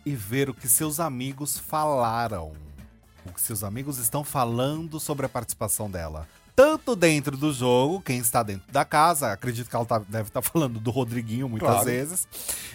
e 0.05 0.13
ver 0.13 0.49
o 0.49 0.53
que 0.53 0.67
seus 0.67 0.99
amigos 0.99 1.57
falaram. 1.57 2.51
O 3.25 3.33
que 3.33 3.41
seus 3.41 3.63
amigos 3.63 3.97
estão 3.97 4.23
falando 4.23 4.99
sobre 4.99 5.25
a 5.25 5.29
participação 5.29 5.89
dela. 5.89 6.27
Tanto 6.55 6.95
dentro 6.95 7.35
do 7.35 7.51
jogo, 7.51 7.99
quem 8.01 8.17
está 8.17 8.41
dentro 8.41 8.71
da 8.71 8.85
casa, 8.85 9.31
acredito 9.33 9.69
que 9.69 9.75
ela 9.75 9.85
tá- 9.85 10.01
deve 10.07 10.29
estar 10.29 10.41
falando 10.41 10.79
do 10.79 10.89
Rodriguinho 10.89 11.49
muitas 11.49 11.67
Claro. 11.69 11.85
vezes. 11.85 12.27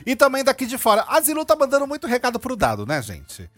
E 0.05 0.15
também 0.15 0.45
daqui 0.45 0.67
de 0.67 0.77
fora. 0.77 1.05
A 1.09 1.21
Zilu 1.21 1.45
tá 1.47 1.57
mandando 1.57 1.87
muito 1.87 2.07
recado 2.07 2.39
pro 2.39 2.55
Dado, 2.57 2.85
né, 2.87 3.01
gente? 3.01 3.49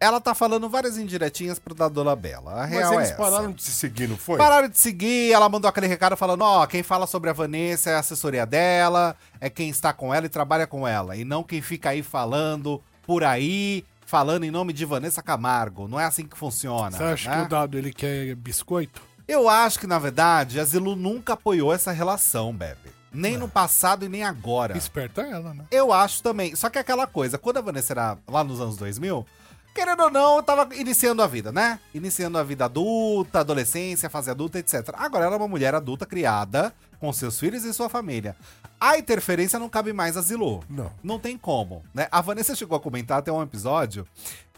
Ela 0.00 0.20
tá 0.20 0.32
falando 0.32 0.68
várias 0.68 0.96
indiretinhas 0.96 1.58
pro 1.58 1.74
Dado 1.74 2.02
Labella. 2.04 2.52
A 2.52 2.56
Mas 2.58 2.70
real 2.70 2.92
eles 2.94 3.08
é 3.08 3.12
essa. 3.12 3.20
pararam 3.22 3.50
de 3.52 3.62
se 3.62 3.72
seguir, 3.72 4.08
não 4.08 4.16
foi? 4.16 4.38
Pararam 4.38 4.68
de 4.68 4.78
seguir, 4.78 5.32
ela 5.32 5.48
mandou 5.48 5.68
aquele 5.68 5.88
recado 5.88 6.16
falando: 6.16 6.42
ó, 6.42 6.66
quem 6.66 6.82
fala 6.84 7.04
sobre 7.06 7.30
a 7.30 7.32
Vanessa 7.32 7.90
é 7.90 7.94
a 7.96 7.98
assessoria 7.98 8.46
dela, 8.46 9.16
é 9.40 9.50
quem 9.50 9.68
está 9.68 9.92
com 9.92 10.14
ela 10.14 10.26
e 10.26 10.28
trabalha 10.28 10.68
com 10.68 10.86
ela, 10.86 11.16
e 11.16 11.24
não 11.24 11.42
quem 11.42 11.60
fica 11.60 11.90
aí 11.90 12.02
falando 12.04 12.80
por 13.04 13.24
aí, 13.24 13.84
falando 14.06 14.44
em 14.44 14.52
nome 14.52 14.72
de 14.72 14.84
Vanessa 14.84 15.20
Camargo. 15.20 15.88
Não 15.88 15.98
é 15.98 16.04
assim 16.04 16.24
que 16.26 16.38
funciona. 16.38 16.96
Você 16.96 17.02
acha 17.02 17.30
né? 17.30 17.36
que 17.40 17.42
o 17.46 17.48
dado 17.48 17.76
ele 17.76 17.92
quer 17.92 18.36
biscoito? 18.36 19.02
Eu 19.28 19.46
acho 19.46 19.78
que, 19.78 19.86
na 19.86 19.98
verdade, 19.98 20.58
a 20.58 20.64
Zilu 20.64 20.96
nunca 20.96 21.34
apoiou 21.34 21.72
essa 21.72 21.92
relação, 21.92 22.50
Bebe. 22.52 22.90
Nem 23.12 23.36
no 23.36 23.48
passado 23.48 24.04
e 24.04 24.08
nem 24.08 24.24
agora. 24.24 24.76
Esperta 24.76 25.20
ela, 25.20 25.52
né? 25.52 25.64
Eu 25.70 25.92
acho 25.92 26.22
também. 26.22 26.56
Só 26.56 26.70
que 26.70 26.78
é 26.78 26.80
aquela 26.80 27.06
coisa, 27.06 27.36
quando 27.36 27.58
a 27.58 27.60
Vanessa 27.60 27.92
era 27.92 28.18
lá 28.26 28.42
nos 28.42 28.58
anos 28.60 28.76
2000, 28.76 29.26
querendo 29.74 30.04
ou 30.04 30.10
não, 30.10 30.42
tava 30.42 30.74
iniciando 30.74 31.22
a 31.22 31.26
vida, 31.26 31.52
né? 31.52 31.78
Iniciando 31.94 32.38
a 32.38 32.42
vida 32.42 32.64
adulta, 32.64 33.40
adolescência, 33.40 34.10
fase 34.10 34.30
adulta, 34.30 34.58
etc. 34.58 34.90
Agora 34.94 35.26
ela 35.26 35.34
é 35.34 35.38
uma 35.38 35.48
mulher 35.48 35.74
adulta 35.74 36.06
criada 36.06 36.72
com 36.98 37.12
seus 37.12 37.38
filhos 37.38 37.64
e 37.64 37.72
sua 37.72 37.88
família. 37.88 38.34
A 38.80 38.98
interferência 38.98 39.58
não 39.58 39.68
cabe 39.68 39.92
mais 39.92 40.16
a 40.16 40.20
Zilu. 40.20 40.62
Não. 40.68 40.90
Não 41.02 41.18
tem 41.18 41.36
como, 41.36 41.82
né? 41.92 42.08
A 42.10 42.20
Vanessa 42.20 42.54
chegou 42.54 42.76
a 42.76 42.80
comentar 42.80 43.18
até 43.18 43.30
um 43.30 43.42
episódio 43.42 44.06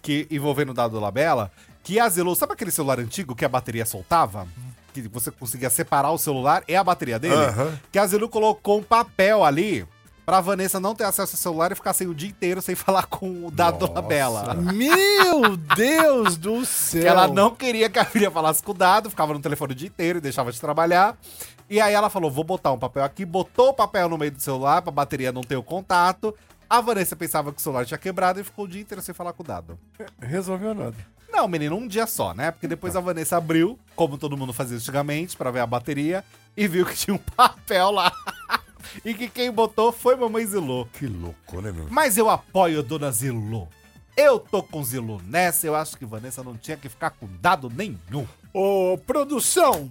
que 0.02 0.26
envolvendo 0.30 0.70
o 0.70 0.74
Dado 0.74 0.98
Labella, 0.98 1.50
que 1.82 1.98
a 1.98 2.08
Zilu, 2.08 2.34
sabe 2.34 2.52
aquele 2.52 2.70
celular 2.70 2.98
antigo 3.00 3.34
que 3.34 3.44
a 3.44 3.48
bateria 3.48 3.86
soltava? 3.86 4.46
Que 4.92 5.02
você 5.08 5.30
conseguia 5.30 5.70
separar 5.70 6.10
o 6.10 6.18
celular 6.18 6.62
e 6.66 6.74
a 6.74 6.82
bateria 6.84 7.18
dele? 7.18 7.34
Aham. 7.34 7.78
Que 7.92 7.98
a 7.98 8.06
Zilu 8.06 8.28
colocou 8.28 8.78
um 8.78 8.82
papel 8.82 9.44
ali 9.44 9.86
pra 10.26 10.40
Vanessa 10.40 10.78
não 10.78 10.94
ter 10.94 11.04
acesso 11.04 11.34
ao 11.34 11.38
celular 11.40 11.72
e 11.72 11.74
ficar 11.74 11.92
sem 11.92 12.06
o 12.06 12.14
dia 12.14 12.28
inteiro 12.28 12.62
sem 12.62 12.74
falar 12.76 13.06
com 13.06 13.46
o 13.46 13.50
Dado 13.50 13.80
Nossa. 13.80 13.92
Labella. 13.94 14.54
Meu 14.54 15.56
Deus 15.56 16.36
do 16.36 16.64
céu! 16.64 17.02
Que 17.02 17.08
ela 17.08 17.26
não 17.26 17.54
queria 17.54 17.88
que 17.88 17.98
a 17.98 18.04
filha 18.04 18.30
falasse 18.30 18.62
com 18.62 18.72
o 18.72 18.74
Dado, 18.74 19.10
ficava 19.10 19.32
no 19.32 19.40
telefone 19.40 19.72
o 19.72 19.76
dia 19.76 19.88
inteiro 19.88 20.18
e 20.18 20.20
deixava 20.20 20.52
de 20.52 20.60
trabalhar. 20.60 21.16
E 21.68 21.80
aí 21.80 21.94
ela 21.94 22.10
falou: 22.10 22.30
vou 22.30 22.44
botar 22.44 22.72
um 22.72 22.78
papel 22.78 23.04
aqui, 23.04 23.24
botou 23.24 23.70
o 23.70 23.74
papel 23.74 24.08
no 24.08 24.18
meio 24.18 24.32
do 24.32 24.40
celular 24.42 24.82
pra 24.82 24.90
bateria 24.90 25.32
não 25.32 25.42
ter 25.42 25.56
o 25.56 25.62
contato. 25.62 26.34
A 26.68 26.80
Vanessa 26.80 27.16
pensava 27.16 27.52
que 27.52 27.58
o 27.58 27.60
celular 27.60 27.84
tinha 27.84 27.98
quebrado 27.98 28.38
e 28.40 28.44
ficou 28.44 28.64
o 28.64 28.68
dia 28.68 28.80
inteiro 28.80 29.02
sem 29.02 29.12
falar 29.14 29.32
com 29.32 29.42
o 29.42 29.46
Dado. 29.46 29.78
Resolveu 30.20 30.74
nada. 30.74 30.94
Não, 31.32 31.46
menino, 31.48 31.76
um 31.76 31.86
dia 31.86 32.06
só, 32.06 32.34
né? 32.34 32.50
Porque 32.50 32.66
depois 32.68 32.96
a 32.96 33.00
Vanessa 33.00 33.36
abriu, 33.36 33.78
como 33.94 34.18
todo 34.18 34.36
mundo 34.36 34.52
fazia 34.52 34.76
antigamente, 34.76 35.36
pra 35.36 35.50
ver 35.50 35.60
a 35.60 35.66
bateria, 35.66 36.24
e 36.56 36.66
viu 36.66 36.84
que 36.84 36.94
tinha 36.96 37.14
um 37.14 37.18
papel 37.36 37.90
lá. 37.90 38.12
e 39.04 39.14
que 39.14 39.28
quem 39.28 39.50
botou 39.50 39.92
foi 39.92 40.16
Mamãe 40.16 40.44
Zilu. 40.44 40.86
Que 40.92 41.06
louco, 41.06 41.60
né, 41.60 41.72
meu? 41.72 41.86
Mas 41.90 42.16
eu 42.18 42.28
apoio 42.28 42.82
Dona 42.82 43.10
Zilu. 43.10 43.68
Eu 44.16 44.38
tô 44.38 44.62
com 44.62 44.82
Zilu 44.82 45.20
nessa, 45.26 45.66
eu 45.66 45.74
acho 45.74 45.96
que 45.96 46.04
Vanessa 46.04 46.42
não 46.42 46.56
tinha 46.56 46.76
que 46.76 46.88
ficar 46.88 47.10
com 47.10 47.28
dado 47.40 47.70
nenhum. 47.70 48.26
Ô, 48.52 48.98
produção, 49.06 49.90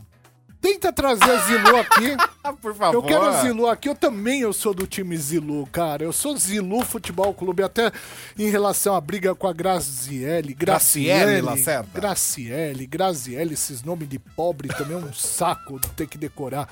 tenta 0.62 0.92
trazer 0.92 1.30
a 1.30 1.38
Zilu 1.46 1.78
aqui. 1.78 2.18
Por 2.62 2.74
favor. 2.74 2.96
Eu 2.96 3.04
quero 3.04 3.26
a 3.26 3.42
Zilu 3.42 3.68
aqui. 3.68 3.90
Eu 3.90 3.96
também 3.96 4.42
eu 4.42 4.52
sou 4.52 4.74
do 4.74 4.88
time 4.88 5.16
Zilu, 5.18 5.68
cara. 5.72 6.04
Eu 6.04 6.12
sou 6.12 6.36
Zilu 6.38 6.84
Futebol 6.84 7.34
Clube, 7.34 7.62
até 7.62 7.92
em 8.38 8.50
relação 8.50 8.96
à 8.96 9.02
briga 9.02 9.36
com 9.36 9.48
a 9.48 9.54
Graziele. 9.54 10.54
Graciele 10.54 11.42
Lacerda. 11.42 11.90
Graciele, 11.94 12.88
Graziele, 12.88 13.54
esses 13.54 13.84
nomes 13.84 14.10
de 14.10 14.18
pobre 14.18 14.70
também 14.70 14.98
é 14.98 15.00
um 15.00 15.14
saco 15.14 15.80
de 15.80 15.90
ter 15.90 16.08
que 16.08 16.18
decorar. 16.18 16.68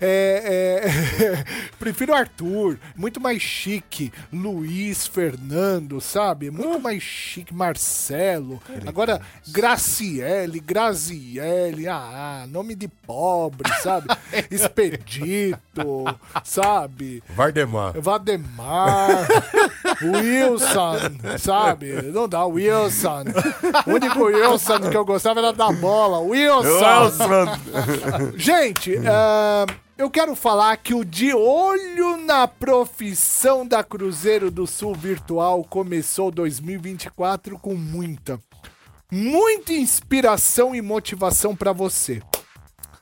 É, 0.00 0.84
é, 0.86 1.44
prefiro 1.78 2.14
Arthur, 2.14 2.78
muito 2.96 3.20
mais 3.20 3.42
chique. 3.42 4.12
Luiz, 4.32 5.06
Fernando, 5.06 6.00
sabe? 6.00 6.50
Muito 6.50 6.80
mais 6.80 7.02
chique. 7.02 7.52
Marcelo. 7.52 8.60
Agora, 8.86 9.20
Graciele, 9.48 10.60
Graziele, 10.60 11.88
ah, 11.88 12.46
nome 12.48 12.74
de 12.74 12.88
pobre, 12.88 13.27
sabe? 13.82 14.08
Expedito, 14.50 16.04
sabe? 16.44 17.22
Vardemar. 17.30 18.00
Vademar, 18.00 19.26
Wilson, 20.02 21.38
sabe? 21.38 22.02
Não 22.12 22.28
dá, 22.28 22.44
Wilson. 22.44 23.24
O 23.86 23.92
único 23.92 24.24
Wilson 24.24 24.90
que 24.90 24.96
eu 24.96 25.04
gostava 25.04 25.40
era 25.40 25.52
da 25.52 25.70
bola. 25.72 26.18
Wilson! 26.20 27.12
Gente, 28.36 28.96
ah, 29.06 29.66
eu 29.98 30.08
quero 30.08 30.36
falar 30.36 30.76
que 30.76 30.94
o 30.94 31.04
De 31.04 31.34
Olho 31.34 32.16
na 32.18 32.46
Profissão 32.46 33.66
da 33.66 33.82
Cruzeiro 33.82 34.48
do 34.48 34.64
Sul 34.64 34.94
Virtual 34.94 35.64
começou 35.64 36.30
2024 36.30 37.58
com 37.58 37.74
muita, 37.74 38.38
muita 39.10 39.72
inspiração 39.72 40.72
e 40.72 40.80
motivação 40.80 41.56
pra 41.56 41.72
você. 41.72 42.22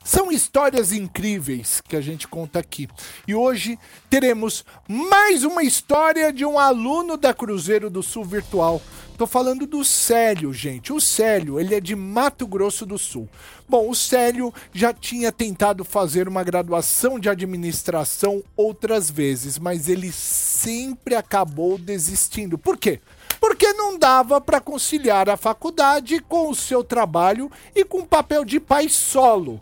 São 0.07 0.31
histórias 0.31 0.93
incríveis 0.93 1.81
que 1.81 1.93
a 1.93 1.99
gente 1.99 2.29
conta 2.29 2.59
aqui. 2.59 2.87
E 3.27 3.35
hoje 3.35 3.77
teremos 4.09 4.63
mais 4.87 5.43
uma 5.43 5.63
história 5.63 6.31
de 6.31 6.45
um 6.45 6.57
aluno 6.57 7.17
da 7.17 7.33
Cruzeiro 7.33 7.89
do 7.89 8.01
Sul 8.01 8.23
Virtual. 8.23 8.81
Tô 9.17 9.27
falando 9.27 9.67
do 9.67 9.83
Célio, 9.83 10.53
gente. 10.53 10.93
O 10.93 11.01
Célio, 11.01 11.59
ele 11.59 11.75
é 11.75 11.81
de 11.81 11.93
Mato 11.93 12.47
Grosso 12.47 12.85
do 12.85 12.97
Sul. 12.97 13.27
Bom, 13.67 13.89
o 13.89 13.93
Célio 13.93 14.53
já 14.71 14.93
tinha 14.93 15.29
tentado 15.29 15.83
fazer 15.83 16.25
uma 16.25 16.41
graduação 16.41 17.19
de 17.19 17.27
administração 17.27 18.41
outras 18.55 19.11
vezes, 19.11 19.59
mas 19.59 19.89
ele 19.89 20.13
sempre 20.13 21.15
acabou 21.15 21.77
desistindo. 21.77 22.57
Por 22.57 22.77
quê? 22.77 23.01
Porque 23.41 23.73
não 23.73 23.99
dava 23.99 24.39
para 24.39 24.61
conciliar 24.61 25.27
a 25.27 25.35
faculdade 25.35 26.21
com 26.21 26.49
o 26.49 26.55
seu 26.55 26.81
trabalho 26.81 27.51
e 27.75 27.83
com 27.83 27.99
o 27.99 28.07
papel 28.07 28.45
de 28.45 28.57
pai 28.57 28.87
solo. 28.87 29.59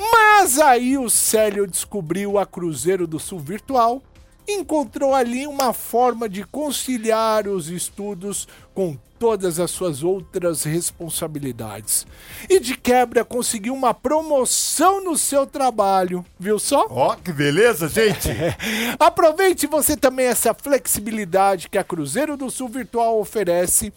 Mas 0.00 0.58
aí 0.58 0.96
o 0.96 1.10
Célio 1.10 1.66
descobriu 1.66 2.38
a 2.38 2.46
Cruzeiro 2.46 3.06
do 3.06 3.18
Sul 3.18 3.38
Virtual, 3.38 4.02
encontrou 4.48 5.14
ali 5.14 5.46
uma 5.46 5.74
forma 5.74 6.26
de 6.26 6.42
conciliar 6.42 7.46
os 7.46 7.68
estudos 7.68 8.48
com 8.74 8.96
todas 9.18 9.60
as 9.60 9.70
suas 9.70 10.02
outras 10.02 10.62
responsabilidades. 10.62 12.06
E 12.48 12.58
de 12.58 12.74
quebra 12.74 13.22
conseguiu 13.22 13.74
uma 13.74 13.92
promoção 13.92 15.04
no 15.04 15.18
seu 15.18 15.46
trabalho, 15.46 16.24
viu 16.38 16.58
só? 16.58 16.86
Ó, 16.88 17.14
que 17.16 17.30
beleza, 17.30 17.86
gente. 17.86 18.30
Aproveite 18.98 19.66
você 19.66 19.94
também 19.94 20.24
essa 20.24 20.54
flexibilidade 20.54 21.68
que 21.68 21.76
a 21.76 21.84
Cruzeiro 21.84 22.38
do 22.38 22.50
Sul 22.50 22.70
Virtual 22.70 23.20
oferece 23.20 23.92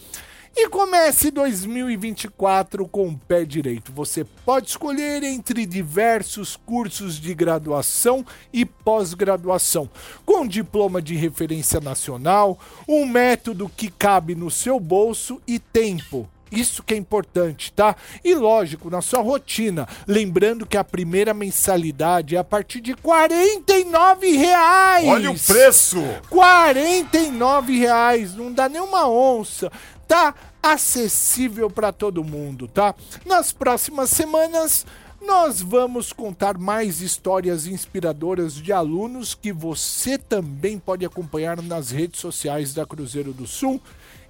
e 0.55 0.69
comece 0.69 1.31
2024 1.31 2.87
com 2.87 3.07
o 3.07 3.17
pé 3.17 3.43
direito. 3.43 3.91
Você 3.91 4.23
pode 4.23 4.69
escolher 4.69 5.23
entre 5.23 5.65
diversos 5.65 6.55
cursos 6.55 7.19
de 7.19 7.33
graduação 7.33 8.25
e 8.51 8.63
pós-graduação, 8.63 9.89
com 10.25 10.47
diploma 10.47 11.01
de 11.01 11.15
referência 11.15 11.79
nacional, 11.79 12.59
um 12.87 13.05
método 13.05 13.67
que 13.75 13.89
cabe 13.89 14.35
no 14.35 14.51
seu 14.51 14.79
bolso 14.79 15.41
e 15.47 15.57
tempo. 15.57 16.29
Isso 16.53 16.83
que 16.83 16.93
é 16.93 16.97
importante, 16.97 17.73
tá? 17.73 17.95
E 18.23 18.35
lógico, 18.35 18.87
na 18.87 19.01
sua 19.01 19.21
rotina. 19.21 19.87
Lembrando 20.07 20.67
que 20.67 20.77
a 20.77 20.83
primeira 20.83 21.33
mensalidade 21.33 22.35
é 22.35 22.39
a 22.39 22.43
partir 22.43 22.79
de 22.79 22.93
49 22.93 24.37
reais. 24.37 25.07
Olha 25.07 25.31
o 25.31 25.39
preço. 25.39 25.99
49 26.29 27.75
reais, 27.79 28.35
não 28.35 28.53
dá 28.53 28.69
nem 28.69 28.79
uma 28.79 29.09
onça. 29.09 29.71
Tá 30.07 30.33
acessível 30.61 31.69
para 31.69 31.91
todo 31.91 32.23
mundo, 32.23 32.67
tá? 32.67 32.95
Nas 33.25 33.51
próximas 33.51 34.09
semanas 34.09 34.85
nós 35.25 35.61
vamos 35.61 36.11
contar 36.11 36.57
mais 36.57 37.01
histórias 37.01 37.65
inspiradoras 37.65 38.55
de 38.55 38.73
alunos 38.73 39.33
que 39.33 39.53
você 39.53 40.17
também 40.17 40.77
pode 40.77 41.05
acompanhar 41.05 41.61
nas 41.61 41.91
redes 41.91 42.19
sociais 42.19 42.73
da 42.73 42.85
Cruzeiro 42.85 43.31
do 43.31 43.47
Sul. 43.47 43.81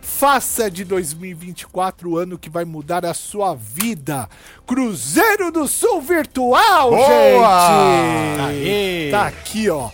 Faça 0.00 0.70
de 0.70 0.84
2024 0.84 2.10
o 2.10 2.16
ano 2.16 2.38
que 2.38 2.48
vai 2.48 2.64
mudar 2.64 3.04
a 3.04 3.12
sua 3.12 3.54
vida. 3.54 4.28
Cruzeiro 4.66 5.50
do 5.50 5.66
Sul 5.68 6.00
Virtual, 6.00 6.90
Boa! 6.90 7.68
gente! 7.68 8.40
Aê! 8.40 9.10
Tá 9.10 9.26
aqui, 9.26 9.68
ó. 9.68 9.90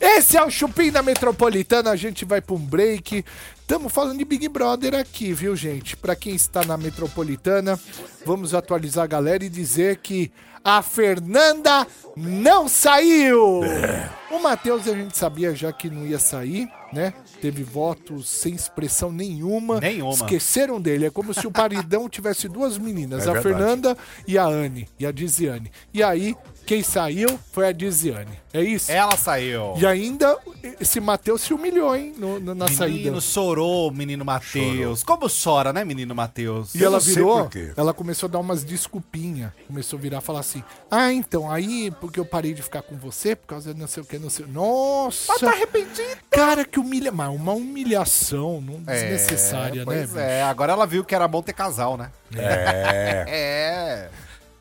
Esse 0.00 0.36
é 0.36 0.44
o 0.44 0.50
Chupim 0.50 0.90
da 0.90 1.02
Metropolitana. 1.02 1.90
A 1.90 1.96
gente 1.96 2.24
vai 2.24 2.40
para 2.40 2.54
um 2.54 2.58
break. 2.58 3.24
Estamos 3.58 3.92
falando 3.92 4.18
de 4.18 4.24
Big 4.24 4.48
Brother 4.48 4.94
aqui, 4.94 5.32
viu, 5.32 5.56
gente? 5.56 5.96
Para 5.96 6.14
quem 6.14 6.34
está 6.34 6.64
na 6.64 6.76
Metropolitana, 6.76 7.80
vamos 8.24 8.54
atualizar 8.54 9.04
a 9.04 9.08
galera 9.08 9.44
e 9.44 9.48
dizer 9.48 9.96
que 9.96 10.30
a 10.66 10.82
Fernanda 10.82 11.86
não 12.16 12.66
saiu. 12.66 13.60
O 14.32 14.40
Matheus 14.40 14.88
a 14.88 14.96
gente 14.96 15.16
sabia 15.16 15.54
já 15.54 15.72
que 15.72 15.88
não 15.88 16.04
ia 16.04 16.18
sair, 16.18 16.68
né? 16.92 17.14
Teve 17.40 17.62
votos 17.62 18.28
sem 18.28 18.52
expressão 18.52 19.12
nenhuma. 19.12 19.78
Nenhuma. 19.78 20.12
Esqueceram 20.12 20.80
dele. 20.80 21.06
É 21.06 21.10
como 21.10 21.32
se 21.32 21.46
o 21.46 21.52
paridão 21.52 22.08
tivesse 22.08 22.48
duas 22.48 22.78
meninas, 22.78 23.28
É 23.28 23.30
a 23.30 23.34
verdade. 23.34 23.56
Fernanda 23.56 23.96
e 24.26 24.36
a 24.36 24.44
Anne, 24.44 24.88
e 24.98 25.06
a 25.06 25.12
Diziane. 25.12 25.70
E 25.94 26.02
aí, 26.02 26.34
quem 26.66 26.82
saiu 26.82 27.38
foi 27.52 27.68
a 27.68 27.72
Diziane. 27.72 28.38
É 28.52 28.60
isso? 28.62 28.90
Ela 28.90 29.16
saiu. 29.16 29.74
E 29.76 29.86
ainda 29.86 30.36
esse 30.80 30.98
Matheus 30.98 31.42
se 31.42 31.52
humilhou, 31.54 31.94
hein, 31.94 32.14
no- 32.18 32.40
no- 32.40 32.54
na 32.54 32.66
saída. 32.68 32.96
Menino 32.96 33.20
chorou, 33.20 33.90
menino 33.92 34.24
Matheus. 34.24 35.02
Como 35.02 35.26
chora, 35.28 35.72
né, 35.72 35.84
menino 35.84 36.14
Matheus? 36.14 36.74
E 36.74 36.82
ela 36.84 36.98
virou, 36.98 37.48
ela 37.76 37.92
começou 37.94 38.26
a 38.28 38.30
dar 38.32 38.38
umas 38.38 38.64
desculpinhas. 38.64 39.52
Começou 39.66 39.98
a 39.98 40.02
virar 40.02 40.18
e 40.18 40.20
falar 40.22 40.40
assim: 40.40 40.62
Ah, 40.90 41.12
então, 41.12 41.50
aí, 41.50 41.90
porque 42.00 42.18
eu 42.18 42.24
parei 42.24 42.52
de 42.54 42.62
ficar 42.62 42.82
com 42.82 42.96
você, 42.96 43.36
por 43.36 43.46
causa 43.46 43.72
de 43.74 43.78
não 43.80 43.86
sei 43.86 44.02
o 44.02 44.06
que, 44.06 44.18
não 44.18 44.30
sei. 44.30 44.46
Nossa! 44.46 45.32
Ela 45.32 45.38
tá 45.40 45.50
arrependida. 45.50 46.18
Cara, 46.30 46.64
que 46.64 46.80
humilha. 46.80 47.12
Mas 47.12 47.28
uma 47.34 47.52
humilhação 47.52 48.60
não 48.60 48.82
desnecessária, 48.82 49.80
né? 49.80 49.84
pois 49.84 50.06
bicho? 50.10 50.18
é, 50.18 50.42
agora 50.42 50.72
ela 50.72 50.86
viu 50.86 51.04
que 51.04 51.14
era 51.14 51.28
bom 51.28 51.42
ter 51.42 51.52
casal, 51.52 51.96
né? 51.96 52.10
É. 52.34 53.24
É. 53.28 54.08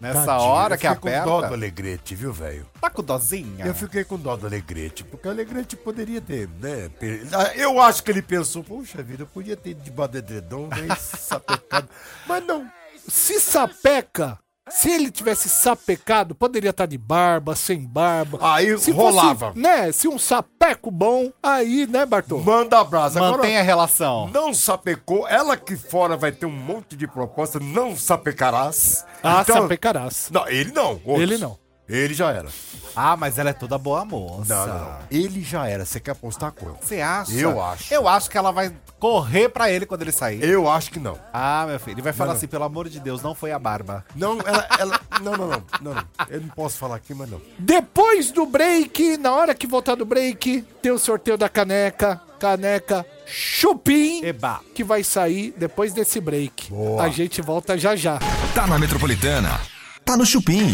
Nessa 0.06 0.26
Tadinho, 0.26 0.50
hora 0.50 0.76
eu 0.76 0.78
que 0.78 0.88
fiquei 0.88 1.02
com 1.02 1.10
dó 1.10 1.24
do 1.26 1.38
aperta. 1.38 1.56
Alegrete, 1.56 2.16
viu, 2.16 2.32
velho? 2.32 2.66
Tá 2.80 2.90
com 2.90 3.02
dozinha? 3.02 3.66
Eu 3.66 3.74
fiquei 3.74 4.04
com 4.04 4.18
dó 4.18 4.36
do 4.36 4.46
Alegrete, 4.46 5.04
porque 5.04 5.28
o 5.28 5.32
Alegrete 5.32 5.76
poderia 5.76 6.22
ter, 6.22 6.48
né? 6.60 6.90
Ah, 7.34 7.56
Eu 7.56 7.82
acho 7.82 8.04
que 8.04 8.12
ele 8.12 8.22
pensou, 8.22 8.64
puxa 8.64 9.02
vida, 9.02 9.24
eu 9.24 9.28
podia 9.28 9.58
ter 9.58 9.72
ido 9.72 9.82
debaixo 9.82 10.12
do 10.12 10.18
edredom, 10.20 10.68
né? 10.68 10.96
sapecado. 10.96 11.90
Mas 12.28 12.46
não. 12.46 12.70
Se 13.08 13.40
sapeca, 13.40 14.38
se 14.70 14.90
ele 14.90 15.12
tivesse 15.12 15.48
sapecado, 15.48 16.34
poderia 16.34 16.72
estar 16.72 16.86
de 16.86 16.98
barba, 16.98 17.56
sem 17.56 17.80
barba. 17.86 18.40
Aí 18.42 18.78
se 18.80 18.92
rolava. 18.92 19.48
Fosse, 19.50 19.60
né? 19.60 19.92
Se 19.92 20.08
um 20.08 20.18
sapeco 20.18 20.90
bom, 20.90 21.32
aí, 21.42 21.86
né, 21.88 22.06
Bartô? 22.06 22.40
Manda 22.40 22.80
abraço. 22.80 23.18
Agora, 23.18 23.38
Mantém 23.38 23.58
a 23.58 23.62
relação. 23.62 24.28
não 24.34 24.54
sapecou. 24.54 25.28
Ela 25.28 25.54
aqui 25.54 25.76
fora 25.76 26.18
vai 26.18 26.32
ter 26.32 26.46
um 26.46 26.52
monte 26.52 26.96
de 26.96 27.08
proposta. 27.08 27.60
Não 27.60 27.96
sapecarás. 27.96 29.06
Ah, 29.24 29.42
Então- 29.42 29.62
sapecarás. 29.62 30.30
Não, 30.32 30.48
ele 30.48 30.72
não. 30.72 30.94
outros. 31.06 31.20
Ele 31.22 31.38
não. 31.38 31.58
Ele 31.88 32.14
já 32.16 32.32
era. 32.32 32.50
Ah, 32.96 33.16
mas 33.16 33.38
ela 33.38 33.52
é 33.52 33.54
toda 33.54 33.78
boa 33.78 34.04
moça. 34.04 34.54
Não, 34.56 34.68
não, 34.68 34.80
não. 34.86 34.98
Ele 35.12 35.44
já 35.44 35.68
era. 35.68 35.86
Você 35.86 36.00
quer 36.00 36.12
apostar 36.12 36.52
quanto? 36.52 36.84
Você 36.84 37.00
acha? 37.00 37.32
Eu 37.34 37.62
acho. 37.62 37.94
Eu 37.94 38.08
acho 38.08 38.30
que 38.30 38.38
ela 38.38 38.52
vai 38.52 38.74
correr 39.00 39.50
pra 39.50 39.70
ele 39.70 39.86
quando 39.86 40.02
ele 40.02 40.12
sair. 40.12 40.44
Eu 40.44 40.68
acho 40.70 40.90
que 40.92 41.00
não. 41.00 41.16
Ah, 41.32 41.66
meu 41.68 41.80
filho. 41.80 41.94
Ele 41.96 42.02
vai 42.02 42.14
falar 42.14 42.34
assim, 42.34 42.48
pelo 42.48 42.64
amor 42.64 42.90
de 42.90 43.00
Deus, 43.00 43.22
não 43.22 43.36
foi 43.36 43.52
a 43.52 43.60
barba. 43.60 44.04
Não, 44.16 44.40
ela, 44.42 44.68
ela- 44.80 45.00
não, 45.22 45.34
não, 45.34 45.48
não, 45.48 45.64
não, 45.82 45.94
não. 45.94 46.04
Eu 46.30 46.42
não 46.42 46.48
posso 46.50 46.78
falar 46.78 46.96
aqui, 46.96 47.14
mas 47.14 47.30
não. 47.30 47.40
Depois 47.60 48.32
do 48.32 48.46
break, 48.48 49.18
na 49.18 49.34
hora 49.34 49.54
que 49.54 49.68
voltar 49.68 49.94
do 49.96 50.06
break, 50.06 50.64
tem 50.82 50.92
o 50.92 50.98
sorteio 50.98 51.38
da 51.38 51.48
caneca. 51.50 52.20
Caneca 52.40 53.06
Chupim. 53.26 54.24
Eba. 54.24 54.60
Que 54.74 54.84
vai 54.84 55.04
sair 55.04 55.54
depois 55.58 55.94
desse 55.94 56.20
break. 56.20 56.70
Boa. 56.70 57.04
A 57.04 57.10
gente 57.10 57.42
volta 57.42 57.78
já 57.78 57.96
já. 57.96 58.20
Tá 58.54 58.66
na 58.68 58.78
Metropolitana. 58.80 59.60
Tá 60.04 60.18
no 60.18 60.26
Chupim. 60.26 60.72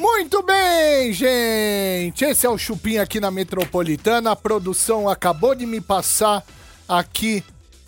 Muito 0.00 0.42
bem, 0.42 1.12
gente. 1.12 2.24
Esse 2.24 2.46
é 2.46 2.48
o 2.48 2.56
Chupim 2.56 2.96
aqui 2.96 3.20
na 3.20 3.30
Metropolitana. 3.30 4.30
A 4.30 4.36
produção 4.36 5.06
acabou 5.06 5.54
de 5.54 5.66
me 5.66 5.78
passar 5.78 6.42
aqui 6.88 7.44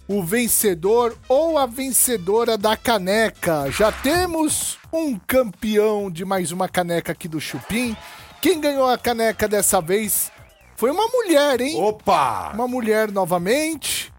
o 0.06 0.22
vencedor 0.22 1.16
ou 1.26 1.56
a 1.56 1.64
vencedora 1.64 2.58
da 2.58 2.76
caneca. 2.76 3.70
Já 3.70 3.90
temos 3.90 4.76
um 4.92 5.18
campeão 5.18 6.10
de 6.10 6.22
mais 6.22 6.52
uma 6.52 6.68
caneca 6.68 7.12
aqui 7.12 7.26
do 7.26 7.40
Chupim. 7.40 7.96
Quem 8.42 8.60
ganhou 8.60 8.86
a 8.86 8.98
caneca 8.98 9.48
dessa 9.48 9.80
vez 9.80 10.30
foi 10.76 10.90
uma 10.90 11.08
mulher, 11.08 11.62
hein? 11.62 11.80
Opa! 11.80 12.50
Uma 12.52 12.68
mulher 12.68 13.10
novamente. 13.10 14.12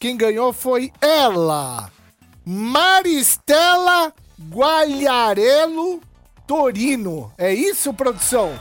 Quem 0.00 0.16
ganhou 0.16 0.52
foi 0.52 0.92
ela, 1.00 1.88
Maristela 2.44 4.12
Gualharelo 4.50 6.07
Torino. 6.48 7.30
É 7.36 7.52
isso, 7.52 7.92
produção? 7.92 8.58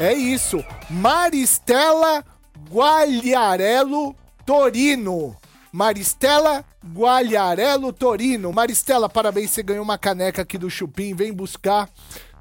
É 0.00 0.14
isso. 0.14 0.64
Maristela 0.88 2.24
Gualharelo 2.70 4.16
Torino. 4.46 5.36
Maristela 5.70 6.64
Gualharelo 6.82 7.92
Torino. 7.92 8.50
Maristela, 8.50 9.10
parabéns, 9.10 9.50
você 9.50 9.62
ganhou 9.62 9.84
uma 9.84 9.98
caneca 9.98 10.40
aqui 10.40 10.56
do 10.56 10.70
Chupim. 10.70 11.14
Vem 11.14 11.34
buscar 11.34 11.86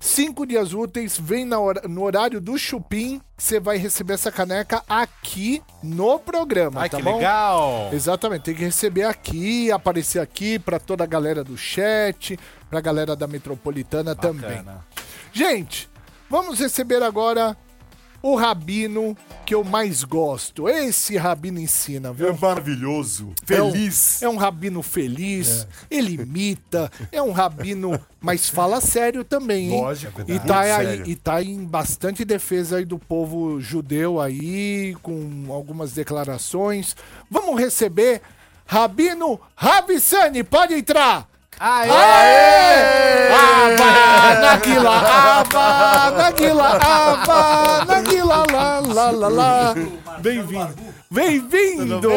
Cinco 0.03 0.47
dias 0.47 0.73
úteis, 0.73 1.15
vem 1.19 1.45
hora- 1.59 1.87
no 1.87 2.01
horário 2.01 2.41
do 2.41 2.57
Chupim, 2.57 3.21
você 3.37 3.59
vai 3.59 3.77
receber 3.77 4.13
essa 4.15 4.31
caneca 4.31 4.81
aqui 4.89 5.61
no 5.83 6.17
programa, 6.17 6.81
Ai, 6.81 6.89
tá 6.89 6.97
que 6.97 7.03
bom? 7.03 7.17
legal. 7.17 7.89
Exatamente, 7.93 8.41
tem 8.41 8.55
que 8.55 8.63
receber 8.63 9.03
aqui, 9.03 9.71
aparecer 9.71 10.17
aqui 10.19 10.57
pra 10.57 10.79
toda 10.79 11.03
a 11.03 11.07
galera 11.07 11.43
do 11.43 11.55
chat, 11.55 12.37
pra 12.67 12.81
galera 12.81 13.15
da 13.15 13.27
Metropolitana 13.27 14.15
também. 14.15 14.49
Bacana. 14.57 14.83
Gente, 15.31 15.87
vamos 16.27 16.59
receber 16.59 17.03
agora 17.03 17.55
o 18.21 18.35
Rabino 18.35 19.17
que 19.45 19.53
eu 19.55 19.63
mais 19.63 20.03
gosto. 20.03 20.67
Esse 20.69 21.17
Rabino 21.17 21.59
ensina, 21.59 22.09
É 22.09 22.13
viu? 22.13 22.37
maravilhoso. 22.37 23.33
É 23.49 23.61
um- 23.61 23.71
Feliz. 23.71 24.21
É 24.21 24.29
um, 24.29 24.35
rabino 24.37 24.81
feliz, 24.83 25.67
ele 25.89 26.13
imita, 26.13 26.91
é 27.11 27.21
um 27.21 27.31
rabino, 27.31 27.99
mas 28.19 28.47
fala 28.49 28.79
sério 28.79 29.23
também, 29.23 29.71
hein? 29.73 29.81
Lógico, 29.81 30.21
E 30.27 30.39
tá, 30.39 30.59
aí, 30.61 30.85
sério. 30.85 31.03
e 31.07 31.15
tá 31.15 31.41
em 31.43 31.63
bastante 31.65 32.23
defesa 32.23 32.77
aí 32.77 32.85
do 32.85 32.99
povo 32.99 33.59
judeu 33.59 34.19
aí, 34.21 34.95
com 35.01 35.47
algumas 35.49 35.91
declarações. 35.93 36.95
Vamos 37.29 37.59
receber 37.59 38.21
Rabino 38.65 39.39
Ravissani, 39.55 40.43
pode 40.43 40.73
entrar! 40.75 41.30
Aê! 41.63 41.91
Aê! 41.91 43.29
Aba, 43.37 44.41
Naguila, 44.41 44.95
aba, 44.97 46.11
Naguila, 46.17 46.69
aba, 46.81 47.85
Naguila, 47.85 48.45
lá, 48.51 48.79
lá, 48.79 49.11
lá, 49.11 49.27
lá. 49.27 49.75
Bem-vindo. 50.17 50.73
Bem-vindo! 51.11 52.09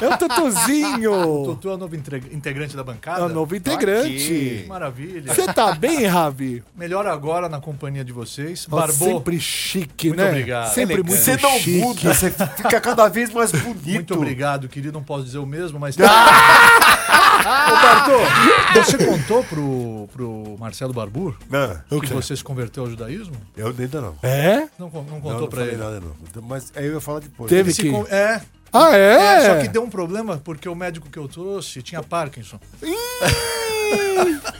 É 0.00 0.08
o 0.12 0.16
Tutuzinho. 0.18 1.44
Tutu 1.44 1.68
é 1.70 1.74
o 1.74 1.76
novo 1.76 1.94
integrante 1.96 2.76
da 2.76 2.82
bancada. 2.84 3.20
É 3.20 3.24
o 3.24 3.28
novo 3.28 3.54
integrante. 3.54 4.08
Que 4.14 4.64
Maravilha. 4.68 5.32
Você 5.34 5.52
tá 5.52 5.72
bem, 5.72 6.04
Ravi? 6.06 6.62
Melhor 6.76 7.06
agora 7.06 7.48
na 7.48 7.60
companhia 7.60 8.04
de 8.04 8.12
vocês. 8.12 8.66
Nossa, 8.68 8.86
Barbou. 8.88 9.18
Sempre 9.18 9.40
chique, 9.40 10.08
Muito 10.08 10.20
né? 10.22 10.28
obrigado. 10.28 10.72
Sempre 10.74 10.96
muito 11.02 11.10
Você 11.16 11.36
não 11.36 11.58
chique. 11.58 11.78
muda, 11.78 12.14
você 12.14 12.30
fica 12.30 12.80
cada 12.80 13.08
vez 13.08 13.32
mais 13.32 13.50
bonito. 13.52 13.84
Muito 13.94 14.14
obrigado, 14.14 14.68
querido. 14.68 14.92
Não 14.92 15.02
posso 15.02 15.24
dizer 15.24 15.38
o 15.38 15.46
mesmo, 15.46 15.78
mas. 15.78 15.96
Ah! 16.00 16.90
Ô, 17.44 17.72
Bartô, 17.72 18.12
você 18.82 18.96
contou 19.04 19.44
pro, 19.44 20.08
pro 20.12 20.56
Marcelo 20.58 20.92
Barbur 20.94 21.36
Não, 21.50 22.00
que 22.00 22.06
você 22.14 22.34
se 22.36 22.42
converteu 22.42 22.84
ao 22.84 22.90
judaísmo? 22.90 23.34
eu 23.56 23.68
ainda 23.68 24.00
não. 24.00 24.14
É? 24.22 24.66
Não, 24.78 24.88
não 24.90 25.02
Não, 25.02 25.20
contou 25.20 25.40
não 25.42 25.46
pra 25.48 25.58
falei 25.60 25.74
ele. 25.74 25.82
nada, 25.82 26.00
não. 26.00 26.42
Mas 26.42 26.72
aí 26.74 26.86
eu 26.86 26.94
ia 26.94 27.00
falar 27.00 27.20
depois. 27.20 27.48
Teve 27.50 27.68
Ele 27.68 27.74
se 27.74 27.82
que... 27.82 27.90
con- 27.90 28.06
É, 28.08 28.40
Ah, 28.76 28.96
é? 28.96 29.36
é, 29.36 29.46
só 29.46 29.60
que 29.60 29.68
deu 29.68 29.84
um 29.84 29.88
problema 29.88 30.40
porque 30.42 30.68
o 30.68 30.74
médico 30.74 31.08
que 31.08 31.16
eu 31.16 31.28
trouxe 31.28 31.80
tinha 31.80 32.02
Parkinson. 32.02 32.58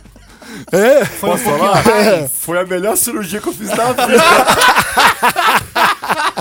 É? 0.71 1.05
Posso 1.21 1.43
falar? 1.43 1.83
Foi 2.29 2.61
a 2.61 2.65
melhor 2.65 2.97
cirurgia 2.97 3.41
que 3.41 3.49
eu 3.49 3.53
fiz 3.53 3.71
na 3.71 3.91
vida. 4.07 4.23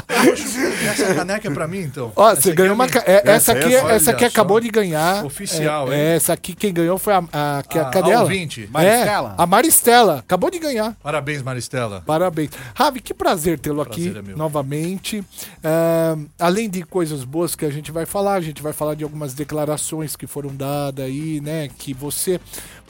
Essa 0.07 1.13
caneca 1.15 1.47
é 1.47 1.51
pra 1.51 1.67
mim, 1.67 1.79
então. 1.81 2.11
Ó, 2.15 2.31
Essa 2.31 2.41
você 2.41 2.49
aqui 2.49 2.57
ganhou 2.57 2.71
é 2.71 2.75
uma. 2.75 2.85
é- 2.85 3.21
essa 3.25 3.31
Essa 3.31 3.51
aqui, 3.53 3.75
é 3.75 3.95
essa 3.95 4.11
aqui 4.11 4.25
acabou 4.25 4.59
de 4.59 4.69
ganhar. 4.69 5.25
Oficial, 5.25 5.91
é, 5.91 5.95
hein? 5.95 6.01
é, 6.01 6.15
Essa 6.15 6.33
aqui 6.33 6.53
quem 6.53 6.73
ganhou 6.73 6.97
foi 6.97 7.13
a, 7.13 7.23
a, 7.31 7.63
que 7.67 7.77
é 7.77 7.81
a 7.81 7.87
A- 7.87 7.91
cadela. 7.91 8.19
a 8.19 8.21
ouvinte. 8.23 8.69
Maristela? 8.71 9.35
É, 9.37 9.41
a 9.41 9.45
Maristela. 9.45 10.19
Acabou 10.19 10.49
de 10.49 10.59
ganhar. 10.59 10.95
Parabéns, 11.01 11.41
Maristela. 11.41 12.03
Parabéns. 12.05 12.51
Ravi, 12.75 13.01
que 13.01 13.13
prazer 13.13 13.59
tê-lo 13.59 13.81
aqui 13.81 14.13
é 14.15 14.35
novamente. 14.35 15.23
Ah, 15.63 16.15
além 16.39 16.69
de 16.69 16.83
coisas 16.83 17.23
boas 17.23 17.55
que 17.55 17.65
a 17.65 17.71
gente 17.71 17.91
vai 17.91 18.05
falar, 18.05 18.33
a 18.33 18.41
gente 18.41 18.61
vai 18.61 18.73
falar 18.73 18.95
de 18.95 19.03
algumas 19.03 19.33
declarações 19.33 20.15
que 20.15 20.27
foram 20.27 20.55
dadas 20.55 21.05
aí, 21.05 21.39
né? 21.41 21.69
Que 21.77 21.93
você. 21.93 22.39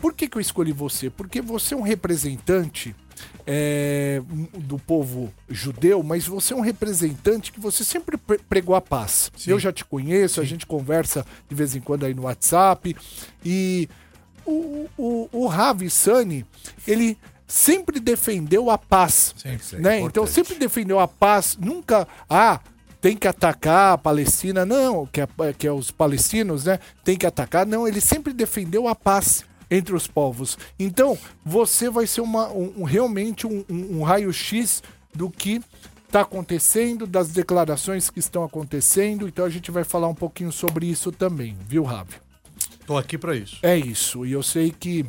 Por 0.02 0.14
que, 0.14 0.28
que 0.28 0.38
eu 0.38 0.42
escolhi 0.42 0.74
você? 0.74 1.10
Porque 1.10 1.42
você 1.42 1.74
é 1.74 1.78
um 1.78 1.82
representante. 1.82 2.94
É, 3.46 4.22
do 4.58 4.78
povo 4.80 5.32
judeu, 5.50 6.02
mas 6.04 6.26
você 6.26 6.54
é 6.54 6.58
um 6.58 6.62
representante 6.62 7.52
que 7.52 7.60
você 7.60 7.84
sempre 7.84 8.18
pre- 8.18 8.40
pregou 8.40 8.76
a 8.76 8.82
paz. 8.82 9.32
Eu 9.46 9.60
já 9.60 9.72
te 9.72 9.84
conheço, 9.86 10.40
a 10.42 10.46
gente 10.46 10.66
conversa 10.66 11.26
de 11.50 11.56
vez 11.56 11.76
em 11.76 11.82
quando 11.82 12.06
aí 12.06 12.14
no 12.14 12.24
WhatsApp 12.24 12.96
e 13.44 13.90
o, 14.46 14.88
o, 14.98 15.30
o 15.32 15.48
Ravi 15.48 15.90
Sani, 15.90 16.46
ele 16.88 17.18
sempre 17.48 18.00
defendeu 18.00 18.70
a 18.70 18.78
paz. 18.78 19.34
Sempre. 19.38 19.78
né? 19.80 20.00
Então 20.00 20.26
sempre 20.26 20.56
defendeu 20.56 21.00
a 21.00 21.08
paz, 21.08 21.58
nunca, 21.60 22.08
ah, 22.30 22.60
tem 23.00 23.18
que 23.18 23.28
atacar 23.28 23.94
a 23.94 23.98
Palestina, 23.98 24.66
não, 24.66 25.06
que 25.06 25.22
é, 25.22 25.28
que 25.58 25.68
é 25.68 25.72
os 25.72 25.92
palestinos, 25.92 26.66
né? 26.66 26.80
Tem 27.04 27.18
que 27.18 27.26
atacar, 27.26 27.66
não, 27.66 27.86
ele 27.88 28.00
sempre 28.00 28.32
defendeu 28.32 28.88
a 28.88 28.96
paz 28.96 29.44
entre 29.74 29.96
os 29.96 30.08
povos. 30.08 30.58
Então, 30.80 31.18
você 31.46 31.90
vai 31.90 32.06
ser 32.08 32.22
uma, 32.22 32.48
um- 32.50 32.84
realmente 32.84 33.48
um, 33.48 33.64
um- 33.70 34.00
um 34.00 34.04
raio-x 34.04 34.82
do 35.14 35.30
que 35.30 35.62
está 36.06 36.22
acontecendo, 36.22 37.08
das 37.08 37.30
declarações 37.30 38.10
que 38.10 38.20
estão 38.20 38.44
acontecendo. 38.44 39.28
Então, 39.28 39.46
a 39.46 39.50
gente 39.50 39.72
vai 39.72 39.84
falar 39.84 40.08
um 40.08 40.14
pouquinho 40.16 40.52
sobre 40.52 40.86
isso 40.86 41.12
também, 41.12 41.58
viu, 41.68 41.84
Ravi? 41.84 42.16
Tô 42.86 42.98
aqui 42.98 43.18
pra 43.18 43.36
isso. 43.36 43.58
É 43.64 43.78
isso. 43.78 44.26
E 44.26 44.32
eu 44.32 44.44
sei 44.44 44.70
que 44.72 45.06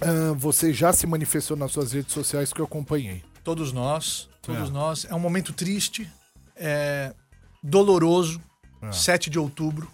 ah, 0.00 0.34
você 0.36 0.72
já 0.72 0.92
se 0.92 1.06
manifestou 1.06 1.56
nas 1.56 1.72
suas 1.72 1.92
redes 1.92 2.12
sociais 2.12 2.52
que 2.52 2.60
eu 2.60 2.64
acompanhei. 2.64 3.22
Todos 3.42 3.72
nós, 3.72 4.28
todos 4.42 4.68
nós. 4.70 5.06
É 5.08 5.14
um 5.14 5.18
momento 5.20 5.52
triste, 5.52 6.10
é 6.56 7.14
doloroso. 7.62 8.40
7 8.92 9.30
de 9.30 9.38
outubro. 9.38 9.88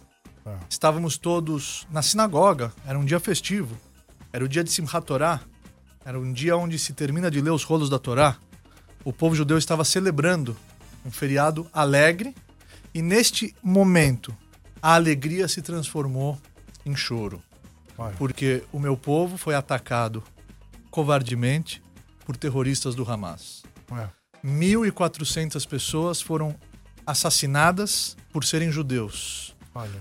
Estávamos 0.68 1.16
todos 1.16 1.87
na 1.92 2.03
sinagoga. 2.03 2.73
Era 2.85 2.99
um 2.99 3.05
dia 3.05 3.20
festivo. 3.20 3.77
Era 4.33 4.45
o 4.45 4.49
dia 4.49 4.62
de 4.62 4.71
Simchat 4.71 5.05
Torá. 5.05 5.40
Era 6.05 6.19
um 6.19 6.33
dia 6.33 6.57
onde 6.57 6.79
se 6.79 6.93
termina 6.93 7.31
de 7.31 7.40
ler 7.40 7.51
os 7.51 7.64
rolos 7.64 7.90
da 7.90 7.99
Torá. 7.99 8.37
O 9.05 9.12
povo 9.12 9.35
judeu 9.35 9.59
estava 9.59 9.85
celebrando 9.85 10.57
um 11.05 11.11
feriado 11.11 11.69
alegre. 11.73 12.35
E 12.95 13.03
neste 13.03 13.55
momento, 13.62 14.37
a 14.83 14.95
alegria 14.95 15.47
se 15.49 15.62
transformou 15.62 16.38
em 16.85 16.95
choro. 16.97 17.43
Porque 18.16 18.64
o 18.73 18.79
meu 18.79 18.97
povo 18.97 19.37
foi 19.37 19.55
atacado 19.55 20.23
covardemente 20.90 21.83
por 22.25 22.37
terroristas 22.37 22.95
do 22.95 23.09
Hamas. 23.11 23.62
1.400 24.45 25.66
pessoas 25.69 26.23
foram 26.23 26.55
assassinadas 27.07 28.16
por 28.33 28.45
serem 28.45 28.71
judeus. 28.71 29.55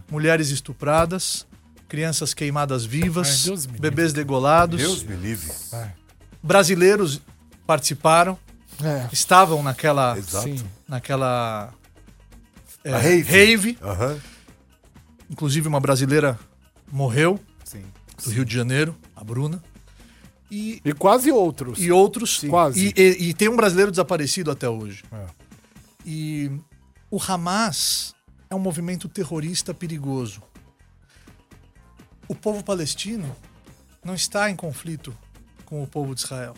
Mulheres 0.10 0.50
estupradas, 0.50 1.46
crianças 1.89 2.34
queimadas 2.34 2.86
vivas, 2.86 3.49
Ai, 3.49 3.58
bebês 3.80 4.13
degolados. 4.13 4.80
Deus 4.80 5.04
me 5.04 5.15
livre. 5.15 5.52
Brasileiros 6.41 7.19
participaram, 7.67 8.38
É, 8.82 9.10
estavam 9.12 9.62
naquela, 9.62 10.17
Exato. 10.17 10.45
sim. 10.47 10.63
naquela 10.88 11.73
é, 12.84 12.93
A 12.93 12.97
rave. 12.97 13.23
rave. 13.32 13.78
Aham. 13.82 14.17
Inclusive 15.30 15.67
uma 15.67 15.80
brasileira 15.82 16.39
morreu 16.91 17.38
Sim. 17.65 17.84
do 18.23 18.30
Rio 18.32 18.45
de 18.45 18.54
Janeiro, 18.56 18.95
a 19.15 19.23
Bruna. 19.23 19.62
E 20.49 20.82
E 20.84 20.93
quase 20.93 21.32
outros. 21.32 21.78
E 21.80 21.91
outros. 21.91 22.39
Quase. 22.49 22.88
E, 22.88 22.93
e- 22.99 23.30
e 23.30 23.34
tem 23.34 23.49
um 23.49 23.56
brasileiro 23.56 23.91
desaparecido 23.91 24.49
até 24.49 24.67
hoje. 24.69 25.04
E 26.06 26.49
o 27.12 27.19
Hamas 27.21 28.15
é 28.49 28.56
um 28.56 28.60
movimento 28.60 29.08
terrorista 29.10 29.73
perigoso. 29.73 30.41
O 32.30 32.36
povo 32.36 32.63
palestino 32.63 33.36
não 34.06 34.13
está 34.13 34.52
em 34.52 34.56
conflito 34.56 35.18
com 35.65 35.82
o 35.82 35.88
povo 35.88 36.13
de 36.13 36.22
Israel. 36.22 36.54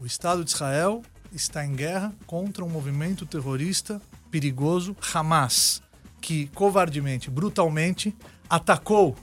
O 0.00 0.06
Estado 0.06 0.44
de 0.44 0.52
Israel 0.52 1.02
está 1.32 1.66
em 1.66 1.74
guerra 1.74 2.14
contra 2.28 2.64
um 2.64 2.68
movimento 2.68 3.26
terrorista 3.26 4.00
perigoso, 4.30 4.96
Hamas, 5.12 5.82
que 6.20 6.46
covardemente, 6.54 7.28
brutalmente 7.28 8.16
atacou 8.48 9.16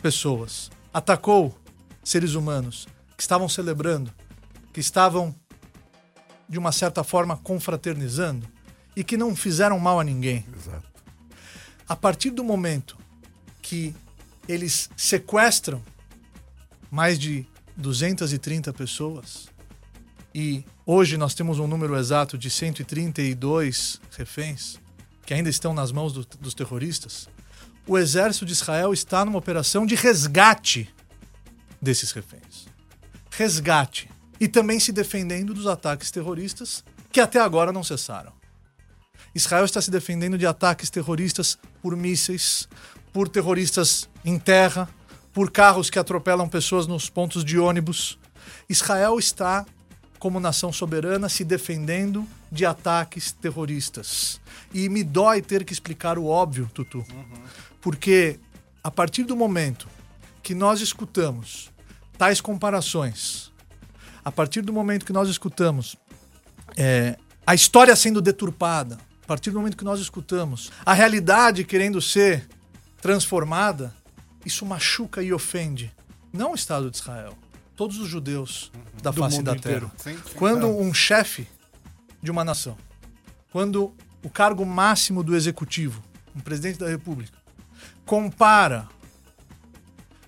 pessoas, 0.00 0.70
atacou 0.92 1.54
seres 2.02 2.32
humanos 2.32 2.88
que 3.18 3.22
estavam 3.22 3.46
celebrando, 3.46 4.10
que 4.72 4.80
estavam 4.80 5.34
de 6.48 6.58
uma 6.58 6.72
certa 6.72 7.04
forma 7.04 7.36
confraternizando 7.36 8.48
e 8.96 9.04
que 9.04 9.18
não 9.18 9.36
fizeram 9.36 9.78
mal 9.78 10.00
a 10.00 10.04
ninguém. 10.04 10.46
Exato. 10.56 10.90
A 11.86 11.94
partir 11.94 12.30
do 12.30 12.42
momento 12.42 12.96
que 13.60 13.94
eles 14.48 14.90
sequestram 14.96 15.82
mais 16.90 17.18
de 17.18 17.46
230 17.76 18.72
pessoas 18.72 19.48
e 20.34 20.64
hoje 20.86 21.16
nós 21.16 21.34
temos 21.34 21.58
um 21.58 21.66
número 21.66 21.96
exato 21.96 22.36
de 22.38 22.50
132 22.50 24.00
reféns 24.16 24.78
que 25.26 25.32
ainda 25.34 25.48
estão 25.48 25.72
nas 25.72 25.90
mãos 25.90 26.12
do- 26.12 26.26
dos 26.38 26.54
terroristas, 26.54 27.28
o 27.86 27.96
exército 27.98 28.44
de 28.44 28.52
Israel 28.52 28.92
está 28.92 29.24
numa 29.24 29.38
operação 29.38 29.86
de 29.86 29.94
resgate 29.94 30.92
desses 31.80 32.12
reféns. 32.12 32.66
Resgate. 33.30 34.10
E 34.40 34.46
também 34.48 34.78
se 34.78 34.92
defendendo 34.92 35.54
dos 35.54 35.66
ataques 35.66 36.10
terroristas 36.10 36.84
que 37.10 37.20
até 37.20 37.40
agora 37.40 37.72
não 37.72 37.82
cessaram. 37.84 38.32
Israel 39.34 39.64
está 39.64 39.80
se 39.80 39.90
defendendo 39.90 40.36
de 40.38 40.46
ataques 40.46 40.90
terroristas 40.90 41.58
por 41.82 41.96
mísseis, 41.96 42.68
por 43.14 43.28
terroristas 43.28 44.10
em 44.24 44.40
terra, 44.40 44.88
por 45.32 45.48
carros 45.48 45.88
que 45.88 46.00
atropelam 46.00 46.48
pessoas 46.48 46.88
nos 46.88 47.08
pontos 47.08 47.44
de 47.44 47.56
ônibus. 47.56 48.18
Israel 48.68 49.20
está, 49.20 49.64
como 50.18 50.40
nação 50.40 50.72
soberana, 50.72 51.28
se 51.28 51.44
defendendo 51.44 52.26
de 52.50 52.66
ataques 52.66 53.30
terroristas. 53.30 54.40
E 54.72 54.88
me 54.88 55.04
dói 55.04 55.40
ter 55.40 55.64
que 55.64 55.72
explicar 55.72 56.18
o 56.18 56.26
óbvio, 56.26 56.68
Tutu. 56.74 57.06
Porque 57.80 58.40
a 58.82 58.90
partir 58.90 59.22
do 59.22 59.36
momento 59.36 59.86
que 60.42 60.52
nós 60.52 60.80
escutamos 60.80 61.70
tais 62.18 62.40
comparações, 62.40 63.52
a 64.24 64.32
partir 64.32 64.60
do 64.60 64.72
momento 64.72 65.06
que 65.06 65.12
nós 65.12 65.28
escutamos 65.28 65.96
é, 66.76 67.16
a 67.46 67.54
história 67.54 67.94
sendo 67.94 68.20
deturpada, 68.20 68.98
a 69.22 69.26
partir 69.26 69.52
do 69.52 69.58
momento 69.58 69.76
que 69.76 69.84
nós 69.84 70.00
escutamos 70.00 70.72
a 70.84 70.92
realidade 70.92 71.62
querendo 71.62 72.02
ser 72.02 72.48
transformada, 73.04 73.94
isso 74.46 74.64
machuca 74.64 75.22
e 75.22 75.30
ofende 75.30 75.92
não 76.32 76.52
o 76.52 76.54
Estado 76.54 76.90
de 76.90 76.96
Israel, 76.96 77.36
todos 77.76 77.98
os 77.98 78.08
judeus 78.08 78.72
da 79.02 79.10
Do 79.10 79.20
face 79.20 79.36
mundo 79.36 79.44
da 79.44 79.56
inteiro. 79.56 79.92
terra. 80.02 80.16
Quando 80.36 80.66
um 80.68 80.94
chefe 80.94 81.46
de 82.22 82.30
uma 82.30 82.42
nação, 82.42 82.78
quando 83.52 83.94
o 84.22 84.30
cargo 84.30 84.64
máximo 84.64 85.22
do 85.22 85.36
executivo, 85.36 86.02
um 86.34 86.40
presidente 86.40 86.78
da 86.78 86.88
república, 86.88 87.36
compara 88.06 88.88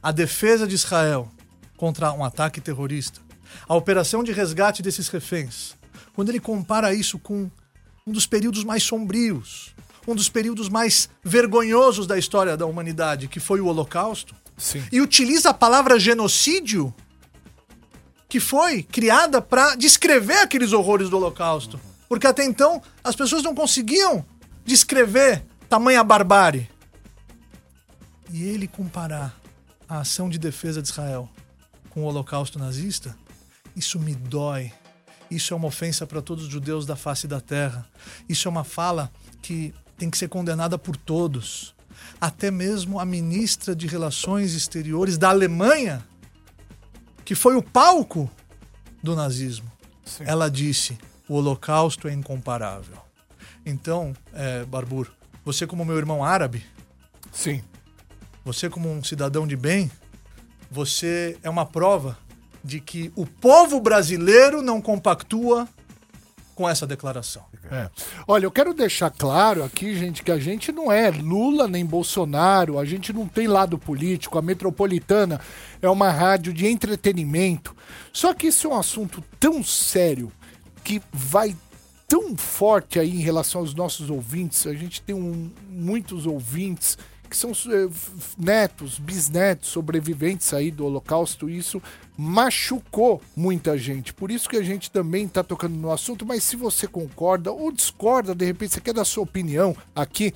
a 0.03 0.13
defesa 0.13 0.67
de 0.67 0.75
Israel 0.75 1.33
contra 1.79 2.13
um 2.13 2.23
ataque 2.23 2.61
terrorista, 2.61 3.23
a 3.67 3.75
operação 3.75 4.23
de 4.23 4.33
resgate 4.33 4.83
desses 4.83 5.09
reféns, 5.09 5.75
quando 6.13 6.29
ele 6.29 6.41
compara 6.41 6.93
isso 6.93 7.19
com 7.19 7.51
um 8.07 8.13
dos 8.13 8.27
períodos 8.27 8.65
mais 8.65 8.83
sombrios, 8.83 9.75
um 10.07 10.15
dos 10.15 10.29
períodos 10.29 10.69
mais 10.69 11.09
vergonhosos 11.23 12.07
da 12.07 12.19
história 12.19 12.57
da 12.57 12.67
humanidade, 12.67 13.29
que 13.29 13.41
foi 13.41 13.61
o 13.61 13.67
Holocausto, 13.67 14.35
Sim. 14.57 14.85
e 14.91 15.01
utiliza 15.01 15.51
a 15.51 15.55
palavra 15.55 15.99
genocídio, 15.99 16.95
que 18.29 18.41
foi 18.41 18.83
criada 18.83 19.43
para 19.43 19.75
descrever 19.75 20.39
aqueles 20.39 20.73
horrores 20.73 21.11
do 21.11 21.17
Holocausto. 21.17 21.81
Porque 22.09 22.27
até 22.27 22.45
então 22.45 22.81
as 23.03 23.17
pessoas 23.17 23.43
não 23.43 23.55
conseguiam 23.55 24.25
descrever 24.65 25.45
tamanha 25.69 26.03
barbárie. 26.05 26.69
E 28.31 28.43
ele 28.45 28.67
comparar 28.67 29.39
a 29.89 30.01
ação 30.01 30.29
de 30.29 30.39
defesa 30.39 30.83
de 30.83 30.89
Israel 30.89 31.29
com 31.91 32.03
o 32.03 32.05
Holocausto 32.05 32.59
nazista, 32.59 33.17
isso 33.75 33.99
me 33.99 34.15
dói. 34.15 34.73
Isso 35.31 35.53
é 35.53 35.57
uma 35.57 35.69
ofensa 35.69 36.07
para 36.07 36.23
todos 36.23 36.45
os 36.45 36.51
judeus 36.51 36.87
da 36.87 36.95
face 36.95 37.27
da 37.27 37.41
terra. 37.41 37.87
Isso 38.29 38.47
é 38.47 38.51
uma 38.51 38.65
fala 38.65 39.11
que 39.43 39.75
tem 39.97 40.11
que 40.11 40.19
ser 40.19 40.29
condenada 40.29 40.79
por 40.79 40.97
todos. 40.97 41.75
Até 42.21 42.51
mesmo 42.51 43.01
a 43.01 43.05
ministra 43.05 43.75
de 43.75 43.87
Relações 43.87 44.55
Exteriores 44.55 45.19
da 45.19 45.31
Alemanha, 45.31 46.07
que 47.25 47.35
foi 47.35 47.57
o 47.57 47.63
palco 47.63 48.31
do 49.03 49.15
nazismo, 49.15 49.71
ela 50.21 50.51
disse: 50.51 50.99
o 51.29 51.35
Holocausto 51.35 52.09
é 52.09 52.13
incomparável. 52.13 52.97
Então, 53.65 54.15
é, 54.33 54.65
Barbur, 54.65 55.11
você, 55.45 55.67
como 55.67 55.85
meu 55.85 55.97
irmão 55.97 56.25
árabe, 56.25 56.65
Sim. 57.33 57.63
você, 58.45 58.71
como 58.71 58.91
um 58.91 59.03
cidadão 59.03 59.47
de 59.47 59.57
bem, 59.57 59.91
você 60.71 61.37
é 61.43 61.51
uma 61.51 61.67
prova 61.67 62.19
de 62.63 62.81
que 62.81 63.13
o 63.15 63.27
povo 63.27 63.81
brasileiro 63.81 64.63
não 64.63 64.81
compactua 64.81 65.69
com 66.57 66.67
essa 66.69 66.87
declaração. 66.87 67.45
É. 67.71 67.89
Olha, 68.27 68.47
eu 68.47 68.51
quero 68.51 68.73
deixar 68.73 69.11
claro 69.11 69.63
aqui, 69.63 69.95
gente, 69.95 70.23
que 70.23 70.33
a 70.33 70.39
gente 70.39 70.73
não 70.73 70.91
é 70.91 71.11
Lula 71.11 71.69
nem 71.69 71.85
Bolsonaro, 71.85 72.79
a 72.79 72.85
gente 72.85 73.13
não 73.13 73.29
tem 73.29 73.47
lado 73.47 73.79
político, 73.79 74.39
a 74.39 74.43
Metropolitana 74.43 75.39
é 75.83 75.89
uma 75.89 76.11
rádio 76.11 76.53
de 76.55 76.67
entretenimento. 76.67 77.77
Só 78.11 78.33
que 78.33 78.47
isso 78.47 78.67
é 78.67 78.71
um 78.71 78.79
assunto 78.79 79.23
tão 79.39 79.63
sério 79.63 80.33
que 80.83 81.01
vai 81.13 81.55
tão 82.09 82.35
forte 82.37 82.99
aí 82.99 83.11
em 83.11 83.21
relação 83.21 83.61
aos 83.61 83.75
nossos 83.75 84.09
ouvintes. 84.09 84.67
A 84.67 84.73
gente 84.73 85.03
tem 85.03 85.15
um- 85.15 85.51
muitos 85.69 86.25
ouvintes 86.25 86.97
que 87.27 87.37
são 87.37 87.51
f- 87.51 88.11
netos, 88.39 88.99
bisnetos, 88.99 89.69
sobreviventes 89.69 90.53
aí 90.55 90.71
do 90.71 90.87
Holocausto. 90.87 91.49
E 91.49 91.59
isso 91.59 91.83
machucou 92.17 93.21
muita 93.35 93.77
gente. 93.77 94.15
Por 94.15 94.31
isso 94.31 94.49
que 94.49 94.57
a 94.57 94.63
gente 94.63 94.91
também 94.91 95.27
está 95.27 95.43
tocando 95.43 95.77
no 95.77 95.93
assunto. 95.93 96.25
Mas 96.25 96.45
se 96.45 96.57
você 96.57 96.87
concorda 96.87 97.53
ou 97.53 97.73
discorda, 97.73 98.35
de 98.35 98.45
repente 98.45 98.75
você 98.75 98.81
quer 98.81 98.95
dar 98.95 99.05
sua 99.05 99.25
opinião 99.25 99.77
aqui, 99.95 100.33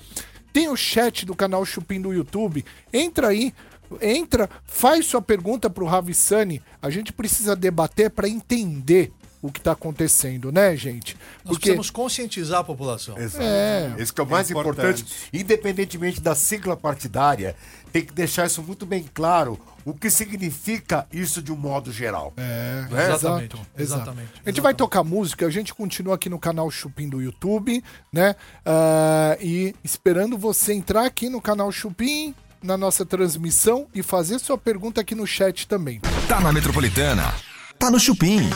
tem 0.53 0.67
o 0.67 0.75
chat 0.75 1.25
do 1.25 1.35
canal 1.35 1.65
Chupim 1.65 2.01
do 2.01 2.13
YouTube. 2.13 2.65
Entra 2.91 3.29
aí. 3.29 3.53
Entra, 4.01 4.49
faz 4.63 5.05
sua 5.05 5.21
pergunta 5.21 5.69
pro 5.69 5.85
Ravissani. 5.85 6.61
A 6.81 6.89
gente 6.89 7.11
precisa 7.11 7.55
debater 7.55 8.09
para 8.09 8.29
entender 8.29 9.11
o 9.41 9.51
que 9.51 9.59
tá 9.59 9.71
acontecendo, 9.71 10.51
né, 10.51 10.75
gente? 10.75 11.17
Nós 11.43 11.57
precisamos 11.57 11.89
conscientizar 11.89 12.59
a 12.59 12.63
população. 12.63 13.17
Exato. 13.17 13.43
É. 13.43 13.93
Esse 13.97 14.13
que 14.13 14.21
é 14.21 14.23
o 14.23 14.27
mais 14.27 14.49
É 14.49 14.53
importante. 14.53 15.01
importante. 15.01 15.29
Independentemente 15.33 16.21
da 16.21 16.35
sigla 16.35 16.77
partidária, 16.77 17.55
tem 17.91 18.03
que 18.05 18.13
deixar 18.13 18.45
isso 18.45 18.61
muito 18.61 18.85
bem 18.85 19.05
claro. 19.13 19.59
O 19.83 19.95
que 19.95 20.11
significa 20.11 21.07
isso 21.11 21.41
de 21.41 21.51
um 21.51 21.55
modo 21.55 21.91
geral. 21.91 22.33
É, 22.37 22.85
Né? 22.89 23.07
Exatamente, 23.07 23.55
Exato, 23.55 23.69
exatamente. 23.77 24.29
A 24.45 24.49
gente 24.49 24.61
vai 24.61 24.75
tocar 24.75 25.03
música, 25.03 25.47
a 25.47 25.49
gente 25.49 25.73
continua 25.73 26.15
aqui 26.15 26.29
no 26.29 26.37
canal 26.37 26.69
Chupim 26.69 27.09
do 27.09 27.19
YouTube, 27.19 27.83
né? 28.13 28.35
Ah, 28.63 29.35
e 29.41 29.73
esperando 29.83 30.37
você 30.37 30.73
entrar 30.73 31.05
aqui 31.05 31.29
no 31.29 31.41
canal 31.41 31.71
Chupim, 31.71 32.35
na 32.61 32.77
nossa 32.77 33.03
transmissão 33.03 33.87
e 33.91 34.03
fazer 34.03 34.37
sua 34.37 34.55
pergunta 34.55 35.01
aqui 35.01 35.15
no 35.15 35.25
chat 35.25 35.67
também. 35.67 35.99
Tá 36.27 36.39
na 36.39 36.53
Metropolitana. 36.53 37.33
Tá 37.79 37.89
no 37.89 37.99
Chupim. 37.99 38.47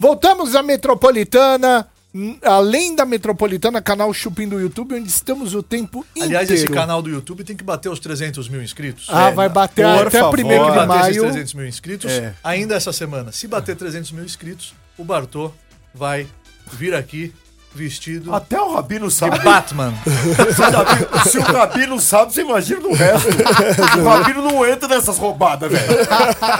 Voltamos 0.00 0.54
à 0.56 0.62
Metropolitana. 0.62 1.86
Além 2.42 2.96
da 2.96 3.04
Metropolitana, 3.04 3.80
canal 3.82 4.12
Chupim 4.14 4.48
do 4.48 4.58
YouTube, 4.58 4.94
onde 4.96 5.08
estamos 5.08 5.54
o 5.54 5.62
tempo 5.62 6.04
Aliás, 6.20 6.44
inteiro. 6.48 6.64
esse 6.64 6.72
canal 6.72 7.00
do 7.02 7.08
YouTube 7.10 7.44
tem 7.44 7.54
que 7.54 7.62
bater 7.62 7.88
os 7.90 8.00
300 8.00 8.48
mil 8.48 8.62
inscritos. 8.62 9.06
Ah, 9.10 9.30
vai 9.30 9.48
bater 9.48 9.84
por 9.84 10.06
até 10.08 10.18
favor. 10.20 10.40
1 10.40 10.48
Tem 10.48 10.64
que 10.64 10.70
de 10.70 10.86
bater 10.86 11.00
esses 11.10 11.16
maio. 11.18 11.22
300 11.32 11.54
mil 11.54 11.66
inscritos 11.66 12.10
É. 12.10 12.34
ainda 12.42 12.74
essa 12.74 12.92
semana. 12.94 13.30
Se 13.30 13.46
bater 13.46 13.76
300 13.76 14.10
mil 14.10 14.24
inscritos, 14.24 14.72
o 14.98 15.04
Bartô 15.04 15.52
vai 15.94 16.26
vir 16.72 16.94
aqui 16.94 17.32
vestido 17.72 18.34
Até 18.34 18.60
o 18.60 18.74
Rabino 18.74 19.10
sabe. 19.10 19.38
de 19.38 19.44
Batman. 19.44 19.94
Se 20.54 20.60
o 20.60 20.70
Rabino- 20.70 21.24
Se 21.24 21.38
o 21.38 21.42
Rabino 21.42 22.00
sabe, 22.00 22.32
você 22.34 22.40
imagina 22.42 22.80
no 22.80 22.92
resto. 22.92 23.28
O 24.00 24.08
Rabino 24.08 24.42
não 24.42 24.66
entra 24.66 24.88
nessas 24.88 25.16
roubadas, 25.18 25.70
velho. 25.70 25.84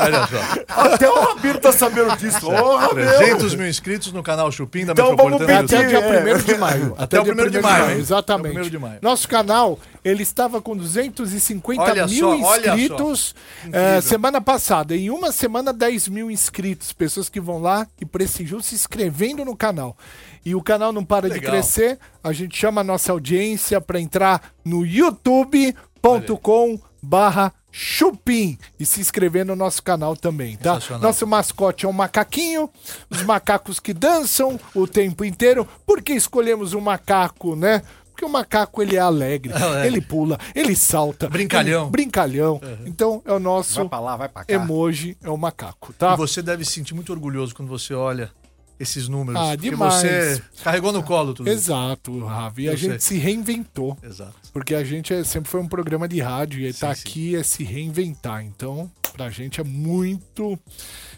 Olha 0.01 0.27
só. 0.29 0.83
Até 0.83 1.09
o 1.11 1.21
Rabino 1.21 1.59
tá 1.59 1.73
sabendo 1.73 2.17
disso. 2.17 2.49
Ô, 2.51 2.77
Rabino. 2.77 3.07
300 3.19 3.55
mil 3.55 3.69
inscritos 3.69 4.13
no 4.13 4.23
canal 4.23 4.51
Chupim 4.53 4.85
da 4.85 4.93
Então 4.93 5.17
vamos 5.17 5.41
Metropolitana. 5.41 5.63
pedir- 5.69 5.77
Até 5.77 5.87
o 5.87 5.89
dia 5.89 6.31
É. 6.31 6.35
1 6.35 6.39
de 6.39 6.55
maio. 6.59 6.95
Até 6.99 7.21
o 7.21 7.25
dia 7.25 7.35
1º 7.35 7.51
de 7.51 7.61
maio? 7.61 7.99
Exatamente. 7.99 8.47
Até 8.53 8.61
o 8.61 8.65
1º 8.65 8.71
de 8.71 8.79
maio. 8.79 8.99
Nosso 9.03 9.29
canal, 9.29 9.79
ele 10.05 10.23
estava 10.23 10.61
com 10.61 10.77
250 10.77 11.83
Olha 11.83 12.07
mil 12.07 12.29
só, 12.29 12.57
inscritos 12.57 13.35
eh, 13.73 14.01
semana 14.01 14.41
passada. 14.41 14.97
Em 14.97 15.11
uma 15.11 15.33
semana, 15.33 15.73
10 15.73 16.09
mil 16.09 16.31
inscritos. 16.31 16.93
Pessoas 16.93 17.29
que 17.29 17.41
vão 17.41 17.61
lá 17.61 17.87
e 18.01 18.07
prestigiam 18.07 18.61
se 18.61 18.75
inscrevendo 18.75 19.45
no 19.45 19.57
canal. 19.57 19.97
E 20.45 20.55
o 20.55 20.63
canal 20.63 20.93
não 20.93 21.05
para 21.05 21.29
de 21.29 21.35
Legal. 21.35 21.53
crescer. 21.53 21.99
A 22.25 22.33
gente 22.33 22.57
chama 22.57 22.81
a 22.81 22.85
nossa 22.85 23.13
audiência 23.13 23.81
para 23.81 24.01
entrar 24.01 24.53
no 24.65 24.85
youtube.com 24.87 26.81
barra 27.03 27.53
Chupim 27.73 28.59
e 28.79 28.85
se 28.85 29.01
inscrever 29.01 29.47
no 29.47 29.55
nosso 29.55 29.83
canal 29.83 30.17
também, 30.17 30.57
tá? 30.57 30.81
Nosso 31.01 31.27
mascote 31.27 31.87
é 31.87 31.89
um 31.89 31.93
macaquinho, 31.93 32.69
os 33.09 33.23
macacos 33.23 33.79
que 33.79 33.95
dançam 33.95 34.59
o 34.75 34.87
tempo 34.89 35.25
inteiro. 35.25 35.67
Por 35.87 36.03
que 36.03 36.13
escolhemos 36.13 36.75
um 36.75 36.81
macaco, 36.81 37.55
né? 37.55 37.83
Porque 38.21 38.25
o 38.27 38.29
macaco 38.29 38.83
ele 38.83 38.97
é 38.97 38.99
alegre, 38.99 39.51
Alegre. 39.51 39.87
ele 39.87 40.01
pula, 40.03 40.39
ele 40.55 40.77
salta. 40.77 41.27
Brincalhão. 41.27 41.85
ele- 41.85 41.91
brincalhão. 41.91 42.61
Então 42.85 43.23
é 43.25 43.33
o 43.33 43.39
nosso 43.39 43.77
Vai 43.77 43.89
pra 43.89 44.01
lá, 44.01 44.17
vai 44.17 44.29
pra 44.29 44.45
cá. 44.45 44.53
emoji, 44.53 45.17
é 45.23 45.31
o 45.31 45.39
macaco, 45.39 45.95
tá? 45.95 46.13
E 46.13 46.17
você 46.19 46.43
deve 46.43 46.63
se 46.67 46.73
sentir 46.73 46.93
muito 46.93 47.11
orgulhoso 47.15 47.55
quando 47.55 47.71
você 47.71 47.95
olha 47.95 48.31
esses 48.79 49.09
números. 49.09 49.41
Ah, 49.41 49.53
porque 49.55 49.71
demais. 49.71 49.95
você 50.03 50.43
carregou 50.63 50.93
no 50.93 51.03
colo 51.03 51.33
tudo 51.33 51.49
isso. 51.49 51.57
Exato, 51.71 52.19
Ravi. 52.27 52.69
A 52.69 52.77
gente 52.77 53.03
se 53.03 53.17
reinventou. 53.17 53.97
Exato. 54.03 54.35
Porque 54.53 54.75
a 54.75 54.85
gente 54.85 55.15
é- 55.15 55.25
sempre 55.25 55.51
foi 55.51 55.61
um 55.61 55.69
programa 55.69 56.07
de 56.07 56.21
rádio 56.21 56.61
e 56.61 56.67
estar 56.67 56.95
sim. 56.95 57.03
aqui 57.07 57.37
é 57.37 57.43
se 57.43 57.65
reinventar. 57.65 58.45
Então, 58.45 58.91
pra 59.15 59.31
gente 59.31 59.63
é 59.63 59.65
muito. 59.65 60.59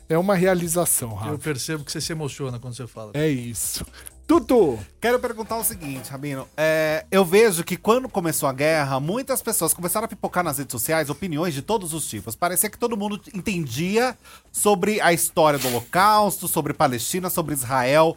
É 0.09 0.17
uma 0.19 0.35
realização, 0.37 1.19
Eu 1.27 1.39
percebo 1.39 1.85
que 1.85 1.91
você 1.91 2.01
se 2.01 2.13
emociona 2.13 2.59
quando 2.59 2.75
você 2.77 2.87
fala. 2.87 3.11
É 3.15 3.29
isso. 3.29 3.85
Tutu! 4.33 4.79
Quero 4.99 5.19
perguntar 5.19 5.59
o 5.59 5.65
seguinte, 5.65 6.11
Rabino. 6.11 6.49
É, 6.57 7.05
eu 7.11 7.23
vejo 7.23 7.63
que 7.63 7.77
quando 7.77 8.09
começou 8.09 8.49
a 8.49 8.53
guerra, 8.55 8.99
muitas 8.99 9.43
pessoas 9.43 9.75
começaram 9.75 10.07
a 10.07 10.09
pipocar 10.09 10.43
nas 10.43 10.57
redes 10.57 10.73
sociais 10.73 11.11
opiniões 11.11 11.53
de 11.53 11.61
todos 11.61 11.93
os 11.93 12.09
tipos. 12.09 12.35
Parecia 12.35 12.71
que 12.71 12.79
todo 12.79 12.97
mundo 12.97 13.21
entendia 13.35 14.17
sobre 14.51 15.03
a 15.03 15.13
história 15.13 15.59
do 15.59 15.69
Holocausto, 15.69 16.49
sobre 16.49 16.73
Palestina, 16.73 17.29
sobre 17.29 17.53
Israel. 17.53 18.17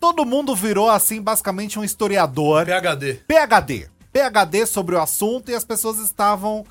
Todo 0.00 0.24
mundo 0.24 0.56
virou, 0.56 0.88
assim, 0.88 1.20
basicamente 1.20 1.78
um 1.78 1.84
historiador. 1.84 2.64
PHD. 2.64 3.20
PHD. 3.28 3.90
PHD 4.10 4.64
sobre 4.64 4.94
o 4.94 4.98
assunto 4.98 5.50
e 5.50 5.54
as 5.54 5.62
pessoas 5.62 5.98
estavam 5.98 6.64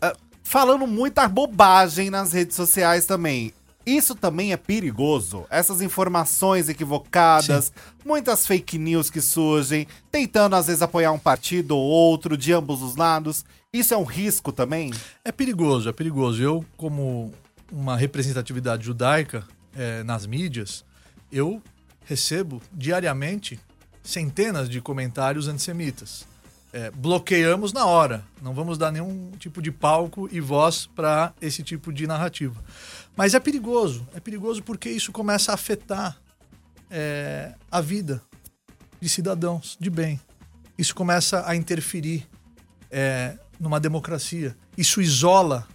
ah, 0.00 0.16
falando 0.42 0.86
muita 0.86 1.28
bobagem 1.28 2.08
nas 2.08 2.32
redes 2.32 2.56
sociais 2.56 3.04
também. 3.04 3.52
Isso 3.84 4.14
também 4.14 4.52
é 4.52 4.56
perigoso. 4.56 5.44
Essas 5.50 5.80
informações 5.82 6.68
equivocadas, 6.68 7.72
muitas 8.04 8.46
fake 8.46 8.78
news 8.78 9.10
que 9.10 9.20
surgem, 9.20 9.86
tentando 10.10 10.54
às 10.54 10.66
vezes 10.66 10.82
apoiar 10.82 11.12
um 11.12 11.18
partido 11.18 11.76
ou 11.76 11.82
outro, 11.82 12.36
de 12.36 12.52
ambos 12.52 12.82
os 12.82 12.96
lados. 12.96 13.44
Isso 13.72 13.92
é 13.94 13.96
um 13.96 14.04
risco 14.04 14.52
também? 14.52 14.92
É 15.24 15.32
perigoso, 15.32 15.88
é 15.88 15.92
perigoso. 15.92 16.42
Eu, 16.42 16.64
como 16.76 17.32
uma 17.70 17.96
representatividade 17.96 18.84
judaica 18.84 19.44
eh, 19.74 20.02
nas 20.04 20.26
mídias, 20.26 20.84
eu 21.30 21.62
recebo 22.04 22.60
diariamente 22.72 23.58
centenas 24.02 24.68
de 24.68 24.80
comentários 24.80 25.48
antissemitas. 25.48 26.26
Eh, 26.72 26.90
bloqueamos 26.90 27.72
na 27.72 27.84
hora. 27.84 28.24
Não 28.40 28.54
vamos 28.54 28.78
dar 28.78 28.90
nenhum 28.90 29.30
tipo 29.38 29.60
de 29.60 29.70
palco 29.70 30.28
e 30.32 30.40
voz 30.40 30.86
para 30.86 31.34
esse 31.40 31.62
tipo 31.62 31.92
de 31.92 32.06
narrativa. 32.06 32.58
Mas 33.14 33.34
é 33.34 33.40
perigoso. 33.40 34.06
É 34.14 34.20
perigoso 34.20 34.62
porque 34.62 34.88
isso 34.88 35.12
começa 35.12 35.52
a 35.52 35.54
afetar 35.54 36.16
eh, 36.90 37.52
a 37.70 37.80
vida 37.80 38.22
de 39.00 39.08
cidadãos 39.08 39.76
de 39.78 39.90
bem. 39.90 40.20
Isso 40.78 40.94
começa 40.94 41.44
a 41.46 41.54
interferir 41.54 42.26
é, 42.90 43.36
numa 43.58 43.78
democracia. 43.78 44.56
Isso 44.76 45.00
isola, 45.00 45.66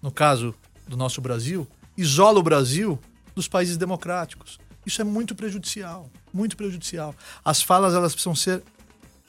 no 0.00 0.10
caso 0.10 0.54
do 0.86 0.96
nosso 0.96 1.20
Brasil, 1.20 1.66
isola 1.96 2.38
o 2.38 2.42
Brasil 2.42 2.98
dos 3.34 3.48
países 3.48 3.76
democráticos. 3.76 4.58
Isso 4.84 5.00
é 5.00 5.04
muito 5.04 5.34
prejudicial, 5.34 6.10
muito 6.32 6.56
prejudicial. 6.56 7.14
As 7.44 7.60
falas 7.62 7.94
elas 7.94 8.12
precisam 8.12 8.34
ser 8.34 8.62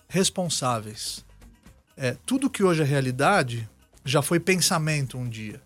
responsáveis. 0.07 1.25
É, 1.95 2.15
tudo 2.25 2.49
que 2.49 2.63
hoje 2.63 2.81
é 2.81 2.85
realidade 2.85 3.67
já 4.05 4.21
foi 4.21 4.39
pensamento 4.39 5.17
um 5.17 5.27
dia. 5.27 5.61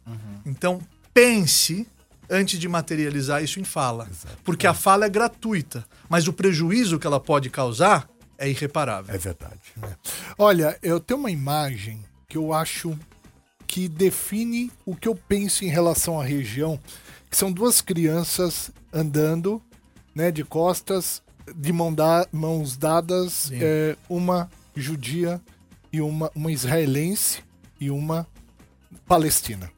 Então 0.46 0.82
pense 1.14 1.88
antes 2.30 2.58
de 2.58 2.68
materializar 2.68 3.44
isso 3.44 3.60
em 3.60 3.64
fala, 3.64 4.10
porque 4.44 4.66
a 4.66 4.74
fala 4.74 5.06
é 5.06 5.10
gratuita, 5.10 5.86
mas 6.08 6.28
o 6.28 6.34
prejuízo 6.34 6.98
que 6.98 7.06
ela 7.06 7.20
pode 7.20 7.50
causar 7.50 8.10
é 8.38 8.50
irreparável. 8.50 9.14
É 9.14 9.18
verdade. 9.18 9.60
Olha, 10.38 10.78
eu 10.82 11.00
tenho 11.00 11.20
uma 11.20 11.30
imagem 11.30 12.04
que 12.28 12.38
eu 12.38 12.54
acho 12.54 12.98
que 13.68 13.88
define 13.88 14.72
o 14.86 14.96
que 14.96 15.08
eu 15.08 15.16
penso 15.16 15.64
em 15.64 15.68
relação 15.68 16.20
à 16.20 16.24
região, 16.24 16.80
que 17.30 17.38
são 17.38 17.52
duas 17.52 17.82
crianças 17.82 18.72
andando, 18.92 19.62
né, 20.16 20.32
de 20.32 20.44
costas, 20.44 21.22
de 21.56 21.72
mão 21.74 21.94
da- 21.94 22.28
mãos 22.32 22.78
dadas, 22.78 23.50
é, 23.54 23.96
uma 24.10 24.50
judia 24.76 25.42
e 25.92 26.00
uma, 26.02 26.32
uma 26.36 26.52
israelense 26.52 27.40
e 27.80 27.90
uma 27.92 28.26
palestina. 29.08 29.72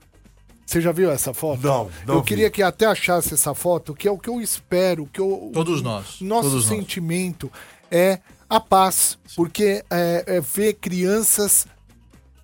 Você 0.66 0.82
já 0.82 0.92
viu 0.92 1.12
essa 1.12 1.34
foto? 1.34 1.62
Não, 1.62 1.90
não 2.06 2.16
Eu 2.16 2.22
vi. 2.22 2.28
queria 2.28 2.50
que 2.50 2.64
até 2.64 2.86
achasse 2.86 3.34
essa 3.34 3.54
foto, 3.54 3.94
que 3.94 4.08
é 4.08 4.12
o 4.12 4.18
que 4.18 4.30
eu 4.30 4.42
espero, 4.42 5.06
que 5.12 5.20
eu 5.20 5.52
Todos 5.54 5.82
nós, 5.82 6.20
Nosso 6.22 6.50
todos 6.50 6.66
nós. 6.70 6.78
sentimento 6.78 7.52
é 7.92 8.20
a 8.50 8.60
paz, 8.60 9.18
porque 9.36 9.84
é, 9.90 10.24
é 10.28 10.42
ver 10.42 10.74
crianças 10.76 11.68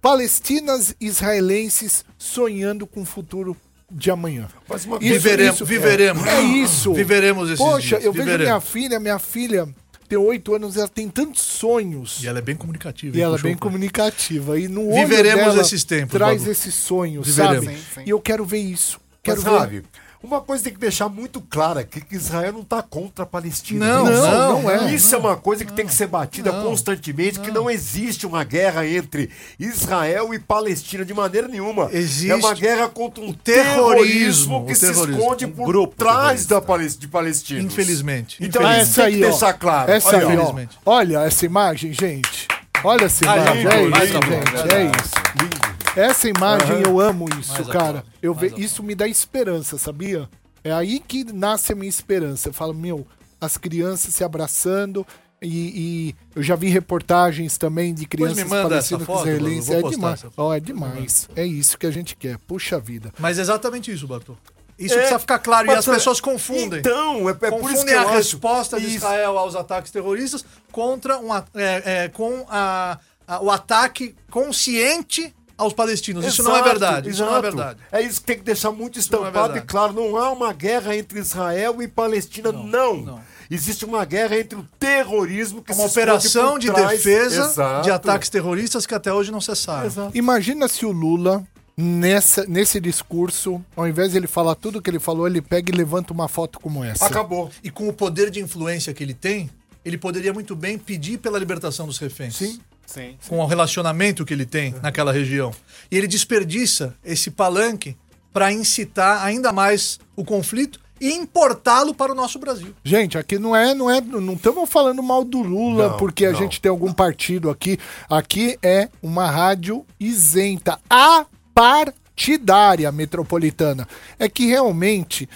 palestinas 0.01 0.95
israelenses 0.99 2.05
sonhando 2.17 2.85
com 2.87 3.01
o 3.01 3.05
futuro 3.05 3.55
de 3.91 4.11
amanhã. 4.11 4.47
Isso- 4.75 4.97
Viveremos, 4.99 5.55
isso- 5.55 5.65
viveremos. 5.65 6.27
É 6.27 6.41
isso. 6.41 6.93
Viveremos 6.93 7.49
esses 7.49 7.59
Poxa, 7.59 7.87
dias. 7.97 8.03
eu 8.05 8.11
vejo 8.13 8.25
viveremos. 8.25 8.49
minha 8.49 8.61
filha, 8.61 8.99
minha 8.99 9.19
filha 9.19 9.67
tem 10.07 10.17
oito 10.17 10.55
anos, 10.55 10.75
ela 10.77 10.87
tem 10.87 11.07
tantos 11.09 11.41
sonhos. 11.41 12.23
E 12.23 12.27
ela 12.27 12.39
é 12.39 12.41
bem 12.41 12.55
comunicativa. 12.55 13.17
E 13.17 13.21
ela 13.21 13.37
é 13.37 13.41
bem 13.41 13.55
pra- 13.55 13.61
comunicativa. 13.67 14.59
E 14.59 14.67
no 14.67 14.87
olho 14.87 15.07
Viveremos 15.07 15.45
dela 15.45 15.61
esses 15.61 15.83
tempos, 15.83 16.11
traz 16.17 16.39
Babu. 16.41 16.51
esses 16.51 16.73
sonhos, 16.73 17.27
Viveremos. 17.27 17.65
sabe? 17.65 17.77
Sim, 17.77 17.83
sim. 17.95 18.01
E 18.05 18.09
eu 18.09 18.19
quero 18.19 18.45
ver 18.45 18.59
isso. 18.59 18.99
Quero 19.23 19.41
Mas, 19.41 19.51
ver. 19.51 19.59
sabe, 19.59 19.83
uma 20.21 20.41
coisa 20.41 20.63
tem 20.65 20.73
que 20.73 20.79
deixar 20.79 21.07
muito 21.09 21.39
clara 21.41 21.79
aqui, 21.81 22.01
que 22.01 22.15
Israel 22.15 22.53
não 22.53 22.63
tá 22.63 22.81
contra 22.81 23.23
a 23.23 23.25
Palestina. 23.25 23.85
Não, 23.85 24.11
Isso- 24.11 24.21
não, 24.21 24.61
não 24.63 24.69
é. 24.71 24.93
Isso 24.93 25.15
é 25.15 25.17
uma 25.17 25.35
coisa 25.37 25.63
que 25.63 25.71
tem 25.73 25.85
que 25.85 25.93
ser 25.93 26.07
batida 26.07 26.51
Não. 26.51 26.63
constantemente, 26.63 27.39
que 27.39 27.51
não 27.51 27.69
existe 27.69 28.25
uma 28.27 28.43
guerra 28.43 28.85
entre 28.87 29.29
Israel 29.59 30.33
e 30.33 30.39
Palestina 30.39 31.05
de 31.05 31.13
maneira 31.13 31.47
nenhuma. 31.47 31.89
Existe 31.91 32.31
é 32.31 32.35
uma 32.35 32.53
guerra 32.53 32.89
contra 32.89 33.23
um 33.23 33.31
terrorismo, 33.33 33.85
terrorismo 33.93 34.65
que 34.65 34.71
o 34.73 34.75
se 34.75 34.81
terrorismo. 34.87 35.17
esconde 35.21 35.45
Um 35.45 35.51
por 35.51 35.87
trás 35.87 36.45
da 36.45 36.59
Palis- 36.61 36.97
de 36.97 37.07
Palestina. 37.07 37.61
Infelizmente. 37.61 38.37
Então 38.41 38.61
infelizmente. 38.61 38.89
isso 38.89 39.01
tem 39.01 39.17
que 39.19 39.25
ó. 39.25 39.29
deixar 39.29 39.53
claro. 39.53 39.91
Essa 39.91 40.09
Olha, 40.09 40.27
aí, 40.27 40.37
ó. 40.37 40.55
Olha 40.85 41.17
essa 41.19 41.45
imagem, 41.45 41.93
gente. 41.93 42.47
Olha 42.83 43.05
essa 43.05 43.23
imagem. 43.23 43.55
lindo, 43.55 43.69
é 43.69 43.87
mais 43.87 44.09
isso, 44.09 44.17
amor, 44.17 44.31
gente. 44.49 44.73
É 44.73 44.83
isso. 44.85 45.68
Essa 45.95 46.29
imagem 46.29 46.81
eu 46.85 46.99
amo 46.99 47.27
isso, 47.39 47.53
Mais 47.53 47.67
cara. 47.67 48.03
Eu 48.21 48.33
ve... 48.33 48.53
Isso 48.57 48.83
me 48.83 48.95
dá 48.95 49.07
esperança, 49.07 49.77
sabia? 49.77 50.29
É 50.63 50.71
aí 50.71 50.99
que 50.99 51.23
nasce 51.33 51.73
a 51.73 51.75
minha 51.75 51.89
esperança. 51.89 52.49
Eu 52.49 52.53
falo, 52.53 52.73
meu, 52.73 53.05
as 53.39 53.57
crianças 53.57 54.13
se 54.13 54.23
abraçando. 54.23 55.05
E, 55.41 55.47
e 55.47 56.15
eu 56.35 56.43
já 56.43 56.53
vi 56.55 56.67
reportagens 56.67 57.57
também 57.57 57.93
de 57.93 58.05
crianças 58.05 58.43
palestinas 58.49 59.07
com 59.07 59.19
israelenses. 59.19 59.69
É 59.69 59.81
demais. 59.81 60.25
Ó, 60.35 60.53
é 60.53 60.59
demais. 60.59 61.29
É 61.35 61.45
isso 61.45 61.77
que 61.77 61.87
a 61.87 61.91
gente 61.91 62.15
quer. 62.15 62.37
Puxa 62.39 62.77
vida. 62.79 63.13
Mas 63.17 63.39
é 63.39 63.41
exatamente 63.41 63.89
isso, 63.91 64.05
Bartô. 64.05 64.35
Isso 64.77 64.93
É, 64.93 64.97
precisa 64.97 65.19
ficar 65.19 65.39
claro. 65.39 65.67
E 65.67 65.71
as 65.71 65.85
pessoas 65.85 66.19
confundem. 66.21 66.79
Então, 66.79 67.27
é, 67.29 67.31
é 67.31 67.33
por 67.35 67.45
isso 67.47 67.59
confundem 67.59 67.85
que 67.85 67.91
eu 67.93 67.99
a 67.99 68.03
acho... 68.03 68.13
resposta 68.13 68.79
de 68.79 68.87
Isso. 68.87 68.95
Israel 68.97 69.37
aos 69.37 69.55
ataques 69.55 69.91
terroristas 69.91 70.43
contra 70.71 71.17
um, 71.19 71.33
é, 71.33 71.43
é, 71.55 72.09
com 72.09 72.45
a- 72.49 72.97
a- 73.27 73.41
o 73.41 73.49
ataque 73.49 74.15
consciente 74.29 75.33
aos 75.59 75.73
palestinos. 75.73 76.25
Isso 76.25 76.41
não 76.41 76.51
é 76.51 76.59
Exato, 76.59 76.69
verdade. 76.69 77.09
Isso 77.09 77.19
não 77.21 77.27
é 77.27 77.31
exato. 77.39 77.55
verdade. 77.55 77.79
É 77.91 78.01
isso 78.01 78.19
que 78.21 78.25
tem 78.27 78.37
que 78.37 78.43
deixar 78.43 78.71
muito 78.71 78.95
não 78.95 78.99
é 78.99 79.03
estampado 79.03 79.31
e 79.49 79.53
verdade. 79.53 79.65
claro. 79.67 79.93
Não 79.93 80.17
há 80.17 80.31
uma 80.31 80.53
guerra 80.53 80.95
entre 80.95 81.19
Israel 81.19 81.81
e 81.81 81.87
Palestina, 81.87 82.51
não. 82.51 82.95
não. 82.97 83.21
Existe 83.51 83.83
uma 83.83 84.05
guerra 84.05 84.37
entre 84.37 84.57
o 84.59 84.65
terrorismo 84.79 85.61
que 85.61 85.71
Uma 85.73 85.87
se 85.87 85.91
operação 85.91 86.51
por 86.51 86.59
de 86.59 86.71
trás- 86.71 86.91
defesa 87.03 87.45
Exato. 87.45 87.83
de 87.83 87.91
ataques 87.91 88.29
terroristas 88.29 88.85
que 88.85 88.93
até 88.93 89.11
hoje 89.11 89.31
não 89.31 89.41
cessaram. 89.41 89.85
Exato. 89.87 90.11
Imagina 90.17 90.67
se 90.67 90.85
o 90.85 90.91
Lula, 90.91 91.43
nessa, 91.75 92.45
nesse 92.45 92.79
discurso, 92.79 93.59
ao 93.75 93.87
invés 93.87 94.11
de 94.11 94.17
ele 94.17 94.27
falar 94.27 94.53
tudo 94.55 94.79
que 94.81 94.89
ele 94.89 94.99
falou, 94.99 95.25
ele 95.27 95.41
pega 95.41 95.71
e 95.73 95.75
levanta 95.75 96.13
uma 96.13 96.27
foto 96.27 96.59
como 96.59 96.83
essa. 96.83 97.05
Acabou. 97.05 97.49
E 97.63 97.71
com 97.71 97.87
o 97.89 97.93
poder 97.93 98.29
de 98.29 98.39
influência 98.39 98.93
que 98.93 99.01
ele 99.03 99.15
tem, 99.15 99.49
ele 99.83 99.97
poderia 99.97 100.31
muito 100.31 100.55
bem 100.55 100.77
pedir 100.77 101.17
pela 101.17 101.39
libertação 101.39 101.87
dos 101.87 101.97
reféns. 101.97 102.35
Sim. 102.35 102.59
Sim. 102.89 103.15
Com 103.27 103.37
o 103.37 103.45
relacionamento 103.45 104.25
que 104.25 104.33
ele 104.33 104.47
tem 104.47 104.73
naquela 104.81 105.11
região. 105.11 105.51
E 105.91 105.97
ele 105.97 106.07
desperdiça 106.07 106.95
esse 107.05 107.29
palanque 107.29 107.95
para 108.33 108.51
incitar 108.51 109.23
ainda 109.23 109.53
mais 109.53 109.99
o 110.15 110.23
conflito 110.23 110.79
e 110.99 111.13
importá-lo 111.13 111.93
para 111.93 112.11
o 112.11 112.15
nosso 112.15 112.39
Brasil. 112.39 112.73
Gente, 112.83 113.15
aqui 113.15 113.37
não 113.37 113.55
é, 113.55 113.75
não 113.75 113.91
é, 113.91 114.01
não 114.01 114.33
estamos 114.33 114.67
falando 114.67 115.03
mal 115.03 115.23
do 115.23 115.41
Lula 115.41 115.89
Não, 115.89 115.97
porque 115.97 116.25
a 116.25 116.31
não. 116.31 116.39
gente 116.39 116.59
tem 116.59 116.69
algum 116.69 116.91
partido 116.91 117.51
aqui. 117.51 117.77
Aqui 118.09 118.57
é 118.63 118.89
uma 119.03 119.29
rádio 119.29 119.85
isenta, 119.99 120.79
apartidária 120.89 122.91
metropolitana. 122.91 123.87
É 124.17 124.27
que 124.27 124.47
realmente 124.47 125.29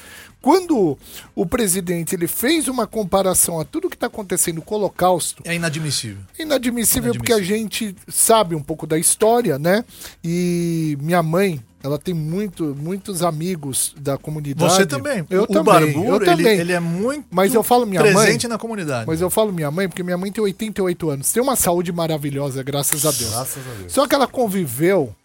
quando 0.44 0.98
o 1.34 1.46
presidente 1.46 2.14
ele 2.14 2.28
fez 2.28 2.68
uma 2.68 2.86
comparação 2.86 3.62
a 3.62 3.64
tudo 3.64 3.90
que 3.90 3.96
está 3.96 4.08
acontecendo 4.08 4.62
com 4.62 4.76
o 4.76 4.78
Holocausto, 4.78 5.42
É 5.46 5.56
inadmissível. 5.56 6.22
Inadmissível 6.38 7.14
porque 7.14 7.32
a 7.32 7.42
gente 7.42 7.96
sabe 8.10 8.54
um 8.54 8.62
pouco 8.62 8.86
da 8.86 8.98
história, 9.00 9.58
né? 9.58 9.86
E 10.22 10.98
minha 11.00 11.24
mãe, 11.24 11.64
ela 11.82 11.98
tem 11.98 12.14
muito, 12.14 12.76
muitos 12.78 13.24
amigos 13.24 13.96
da 13.98 14.18
comunidade. 14.18 14.74
Você 14.74 14.86
também. 14.86 15.26
Eu 15.30 15.44
o 15.44 15.48
também. 15.48 15.64
Barburo, 15.64 16.08
eu 16.10 16.16
ele, 16.18 16.26
também. 16.26 16.60
ele 16.60 16.74
é 16.74 16.80
muito 16.82 17.26
Mas 17.32 17.54
eu 17.54 17.64
falo 17.64 17.86
minha 17.86 18.04
mãe. 18.04 18.14
presente 18.14 18.46
na 18.46 18.58
comunidade. 18.58 19.08
Mas 19.08 19.22
eu 19.22 19.30
falo 19.30 19.54
minha 19.54 19.72
mãe 19.72 19.88
porque 19.88 20.04
minha 20.04 20.18
mãe 20.18 20.30
tem 20.30 20.44
88 20.44 21.10
anos. 21.10 21.32
Tem 21.32 21.42
uma 21.42 21.56
saúde 21.56 21.94
maravilhosa, 21.94 22.62
graças 22.64 23.06
a 23.06 23.12
Deus. 23.12 23.32
Graças 23.32 23.64
a 23.66 23.80
Deus. 23.80 23.94
Só 23.94 24.06
que 24.06 24.14
ela 24.14 24.28
conviveu 24.28 25.16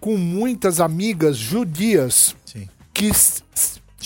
com 0.00 0.16
muitas 0.16 0.80
amigas 0.80 1.36
judias 1.36 2.34
Sim. 2.46 2.66
que 2.94 3.10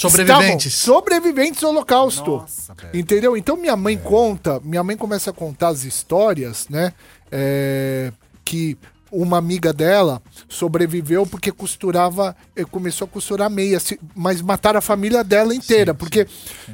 Sobreviventes. 0.00 0.74
estavam 0.74 1.00
sobreviventes 1.00 1.60
do 1.60 1.68
Holocausto. 1.68 2.30
Nossa. 2.38 2.74
Entendeu? 2.94 3.36
Então 3.36 3.56
minha 3.56 3.76
mãe 3.76 3.96
conta, 3.98 4.60
minha 4.64 4.82
mãe 4.82 4.96
começa 4.96 5.30
a 5.30 5.32
contar 5.32 5.68
as 5.68 5.84
histórias, 5.84 6.68
né? 6.68 6.92
é, 7.30 8.12
que 8.44 8.76
uma 9.10 9.38
amiga 9.38 9.72
dela 9.72 10.20
sobreviveu 10.48 11.26
porque 11.26 11.50
costurava, 11.50 12.36
eh, 12.54 12.64
começou 12.64 13.06
a 13.06 13.08
costurar 13.08 13.48
meia, 13.48 13.78
mas 14.14 14.42
mataram 14.42 14.78
a 14.78 14.82
família 14.82 15.24
dela 15.24 15.54
inteira, 15.54 15.94
porque 15.94 16.26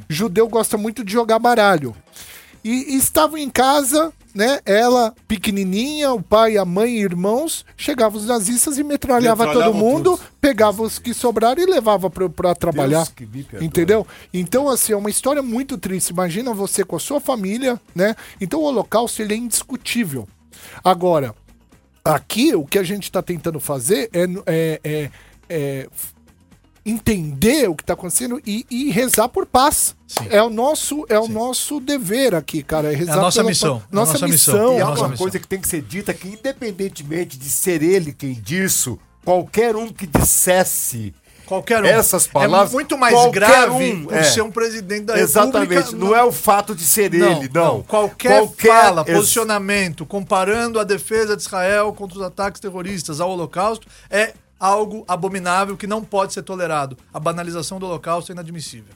judeu 0.09 0.47
gosta 0.49 0.77
muito 0.77 1.03
de 1.03 1.13
jogar 1.13 1.39
baralho. 1.39 1.95
E, 2.65 2.95
e 2.95 2.97
estavam 2.97 3.37
em 3.37 3.47
casa, 3.47 4.11
né? 4.33 4.59
Ela 4.65 5.13
pequenininha, 5.27 6.11
o 6.11 6.21
pai, 6.21 6.57
a 6.57 6.65
mãe 6.65 6.95
e 6.95 7.01
irmãos, 7.03 7.63
chegavam 7.77 8.19
os 8.19 8.25
nazistas 8.25 8.79
e 8.79 8.83
metralhava 8.83 9.45
todo 9.53 9.73
mundo, 9.73 10.17
todos. 10.17 10.25
pegava 10.41 10.81
os 10.81 10.97
que 10.97 11.13
sobraram 11.13 11.61
e 11.61 11.65
levava 11.67 12.09
pra, 12.09 12.27
pra 12.27 12.55
trabalhar. 12.55 13.07
Entendeu? 13.61 14.07
Então, 14.33 14.67
assim, 14.67 14.93
é 14.93 14.95
uma 14.97 15.11
história 15.11 15.43
muito 15.43 15.77
triste. 15.77 16.09
Imagina 16.09 16.55
você 16.55 16.83
com 16.83 16.95
a 16.95 16.99
sua 16.99 17.21
família, 17.21 17.79
né? 17.93 18.15
Então, 18.41 18.59
o 18.61 18.63
Holocausto, 18.63 19.21
ele 19.21 19.35
é 19.35 19.37
indiscutível. 19.37 20.27
Agora, 20.83 21.35
Aqui, 22.07 22.53
o 22.53 22.63
que 22.63 22.77
a 22.77 22.83
gente 22.83 23.05
está 23.05 23.19
tentando 23.19 23.59
fazer 23.59 24.11
é, 24.13 24.25
é- 24.45 24.79
é- 24.83 25.11
é 25.49 25.89
entender 26.85 27.67
o 27.69 27.75
que 27.75 27.81
está 27.83 27.93
acontecendo 27.93 28.39
e, 28.45 28.65
e 28.69 28.91
rezar 28.91 29.27
por 29.27 29.45
paz. 29.45 29.95
É 30.29 30.41
o 30.41 30.49
nosso, 30.49 31.05
é 31.09 31.19
o 31.19 31.27
nosso 31.27 31.79
dever 31.79 32.35
aqui, 32.35 32.61
cara. 32.61 32.93
É 32.93 32.95
rezar 32.95 33.15
nossa 33.17 33.39
pela 33.39 33.49
missão, 33.49 33.79
paz. 33.79 33.83
é 33.83 33.87
a 33.91 33.95
Nossa, 33.95 34.13
nossa 34.13 34.27
missão. 34.27 34.53
missão. 34.55 34.73
E 34.73 34.77
É 34.77 34.81
há 34.81 34.85
a 34.85 34.89
nossa 34.89 35.01
uma 35.01 35.09
missão. 35.09 35.23
coisa 35.23 35.39
que 35.39 35.47
tem 35.47 35.59
que 35.59 35.67
ser 35.67 35.81
dita 35.81 36.13
que 36.13 36.27
independentemente 36.27 37.37
de 37.37 37.49
ser 37.49 37.81
ele 37.81 38.13
quem 38.13 38.33
disso, 38.33 38.99
qualquer 39.23 39.75
um 39.75 39.87
que 39.91 40.05
dissesse 40.05 41.13
Qualquer 41.47 41.83
um. 41.83 41.85
essas 41.85 42.25
palavras... 42.25 42.71
É 42.71 42.73
muito 42.73 42.97
mais 42.97 43.13
qualquer 43.13 43.39
grave 43.39 43.93
um, 43.93 44.11
é. 44.11 44.23
ser 44.23 44.41
um 44.41 44.49
presidente 44.49 45.03
da 45.05 45.19
Exatamente, 45.19 45.73
República. 45.75 45.97
não 46.05 46.15
é 46.15 46.23
o 46.23 46.31
fato 46.31 46.73
de 46.75 46.83
ser 46.83 47.13
ele, 47.13 47.47
não. 47.53 47.83
Qualquer, 47.83 48.47
fala, 48.57 49.03
ex- 49.07 49.15
posicionamento, 49.15 50.07
comparando 50.07 50.79
a 50.79 50.83
defesa 50.83 51.35
de 51.37 51.43
Israel 51.43 51.93
contra 51.93 52.17
os 52.17 52.23
ataques 52.23 52.59
terroristas 52.59 53.19
ao 53.21 53.29
Holocausto, 53.29 53.87
é 54.09 54.33
algo 54.59 55.03
abominável 55.07 55.75
que 55.77 55.87
não 55.87 56.03
pode 56.03 56.33
ser 56.33 56.43
tolerado. 56.43 56.97
A 57.13 57.19
banalização 57.19 57.79
do 57.79 57.85
Holocausto 57.85 58.31
é 58.31 58.33
inadmissível. 58.33 58.93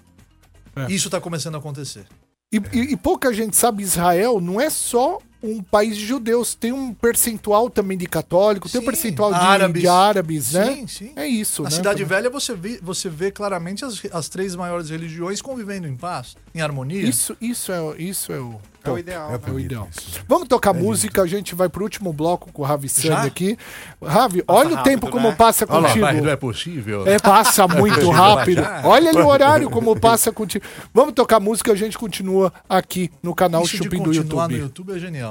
Isso 0.88 1.08
está 1.08 1.20
começando 1.20 1.56
a 1.56 1.58
acontecer. 1.58 2.06
E, 2.52 2.58
e- 2.74 2.94
e 2.94 2.98
pouca 2.98 3.34
gente 3.34 3.56
sabe, 3.56 3.84
Israel 3.84 4.40
não 4.40 4.60
é 4.60 4.70
só 4.70 5.20
um 5.42 5.62
país 5.64 5.96
de 5.96 6.06
judeus, 6.06 6.54
tem 6.54 6.72
um 6.72 6.94
percentual 6.94 7.70
também 7.70 7.98
de 7.98 8.06
católico, 8.06 8.68
tem 8.70 8.80
um 8.80 8.84
Sim, 8.84 8.86
percentual 8.90 9.34
de 9.34 9.40
árabes. 9.40 9.82
de 9.82 9.88
árabes, 9.88 10.52
né? 10.54 10.74
Sim, 10.76 10.88
sim. 10.88 11.12
É 11.16 11.26
isso, 11.28 11.64
Na 11.64 11.70
né? 11.70 11.76
Cidade 11.76 12.04
Velha 12.04 12.30
você 12.30 12.54
vê, 12.54 12.80
você 12.82 13.10
vê 13.10 13.32
claramente 13.32 13.86
as, 13.86 14.02
as 14.12 14.28
três 14.30 14.56
maiores 14.56 14.90
religiões 14.90 15.42
convivendo 15.42 15.88
em 15.88 15.96
paz, 15.96 16.36
em 16.54 16.62
harmonia. 16.62 17.02
Isso, 17.02 17.36
isso 17.40 17.72
é, 17.72 17.80
o- 17.82 17.96
isso 17.98 18.32
é 18.34 18.40
o, 18.40 18.60
É 18.84 18.90
o 18.90 18.98
ideal. 18.98 19.30
É 19.30 19.34
né? 19.38 19.54
o 19.54 19.60
ideal. 19.60 19.88
Vamos 20.28 20.48
tocar 20.48 20.74
música, 20.74 21.22
a 21.22 21.28
gente 21.28 21.54
vai 21.56 21.70
pro 21.70 21.84
último 21.84 22.12
bloco 22.12 22.52
com 22.52 22.62
o 22.62 22.66
Ravi 22.66 22.90
Sand 22.90 23.26
aqui. 23.26 23.58
Ravi, 24.04 24.44
olha 24.48 24.70
o 24.72 24.76
rápido, 24.76 24.84
tempo 24.92 25.10
como 25.10 25.30
né? 25.30 25.36
passa 25.36 25.66
Olha 25.70 25.80
lá, 25.80 25.88
contigo. 25.90 26.06
pai, 26.06 26.22
não 26.22 26.30
é 26.30 26.36
possível. 26.36 27.08
É, 27.08 27.20
passa 27.20 27.68
muito 27.70 28.10
rápido. 28.10 28.62
Olha 28.84 29.10
ali 29.10 29.20
o 29.20 29.28
horário 29.28 29.70
como 29.70 29.98
passa 30.00 30.32
contigo. 30.32 30.66
Vamos 30.94 31.14
tocar 31.14 31.40
música, 31.40 31.72
a 31.72 31.76
gente 31.76 31.98
continua 31.98 32.52
aqui 32.68 33.12
no 33.22 33.34
canal 33.36 33.64
Isso 33.64 33.78
Chupim 33.78 34.02
do 34.02 34.14
YouTube. 34.14 34.54
no 34.54 34.58
YouTube 34.64 34.94
é 34.96 35.00
genial. 35.00 35.29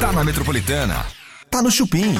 Tá 0.00 0.12
na 0.12 0.24
Metropolitana. 0.24 1.06
Tá 1.50 1.62
no 1.62 1.70
Chupim. 1.70 2.14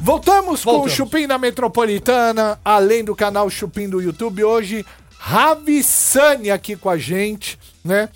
Voltamos, 0.00 0.64
com 0.64 0.70
o 0.70 0.72
Voltamos. 0.74 0.92
Chupim 0.92 1.26
na 1.26 1.38
Metropolitana, 1.38 2.58
além 2.64 3.04
do 3.04 3.14
canal 3.14 3.48
Chupim 3.48 3.88
do 3.88 4.00
YouTube. 4.00 4.42
Hoje, 4.42 4.84
Ravissani 5.18 6.50
aqui 6.50 6.74
com 6.76 6.90
a 6.90 6.96
gente, 6.98 7.58
né? 7.84 8.08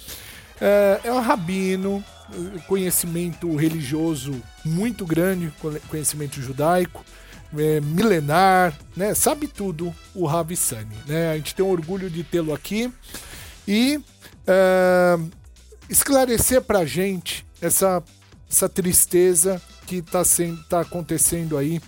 É, 0.60 1.00
é 1.04 1.12
um 1.12 1.20
rabino, 1.20 2.02
eh, 2.32 2.58
conhecimento 2.66 3.54
religioso 3.54 4.42
muito 4.64 5.04
grande, 5.06 5.52
co- 5.60 5.78
conhecimento 5.88 6.40
judaico, 6.40 7.04
é, 7.56 7.80
milenar, 7.80 8.74
né? 8.96 9.14
Sabe 9.14 9.46
tudo 9.46 9.94
o 10.14 10.26
Ravissani, 10.26 10.96
né? 11.06 11.30
A 11.30 11.36
gente 11.36 11.54
tem 11.54 11.64
orgulho 11.64 12.10
de 12.10 12.24
tê-lo 12.24 12.52
aqui 12.52 12.90
e 13.68 14.00
é, 14.46 15.16
esclarecer 15.88 16.62
pra 16.62 16.84
gente 16.84 17.46
essa, 17.60 18.02
essa 18.50 18.68
tristeza 18.68 19.60
que 19.86 20.02
tá, 20.02 20.24
sendo, 20.24 20.62
tá 20.64 20.80
acontecendo 20.80 21.56
aí, 21.56 21.80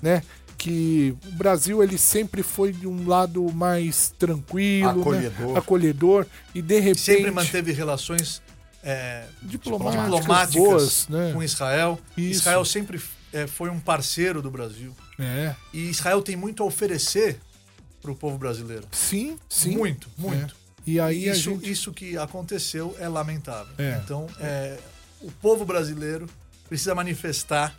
né? 0.00 0.22
Que 0.56 1.14
o 1.26 1.32
Brasil 1.32 1.82
ele 1.82 1.98
sempre 1.98 2.42
foi 2.42 2.72
de 2.72 2.86
um 2.86 3.06
lado 3.06 3.42
mais 3.52 4.14
tranquilo, 4.18 5.00
Acolhedor. 5.00 5.52
né? 5.52 5.58
acolhedor 5.58 6.26
e 6.54 6.62
de 6.62 6.78
repente 6.80 7.00
Sempre 7.00 7.30
manteve 7.30 7.72
relações 7.72 8.40
é, 8.82 9.24
Diplomáticas, 9.42 10.04
diplomáticas 10.20 10.54
boas, 10.54 11.08
né? 11.08 11.32
com 11.32 11.42
Israel. 11.42 11.98
Isso. 12.16 12.40
Israel 12.40 12.64
sempre 12.64 13.00
é, 13.32 13.46
foi 13.46 13.70
um 13.70 13.80
parceiro 13.80 14.40
do 14.40 14.50
Brasil. 14.50 14.94
é, 15.18 15.54
E 15.72 15.88
Israel 15.90 16.22
tem 16.22 16.36
muito 16.36 16.62
a 16.62 16.66
oferecer 16.66 17.38
para 18.00 18.10
o 18.10 18.14
povo 18.16 18.38
brasileiro. 18.38 18.84
sim, 18.92 19.36
sim, 19.48 19.76
Muito, 19.76 20.08
muito. 20.18 20.54
E 20.86 20.98
aí 20.98 21.28
isso, 21.28 21.50
gente 21.50 21.70
isso 21.70 21.92
que 21.92 22.16
aconteceu 22.16 22.96
é 22.98 23.08
lamentável. 23.08 23.72
É. 23.78 24.00
Então, 24.02 24.26
é, 24.40 24.78
o 25.20 25.30
povo 25.30 25.64
brasileiro 25.64 26.28
precisa 26.68 26.94
manifestar 26.94 27.74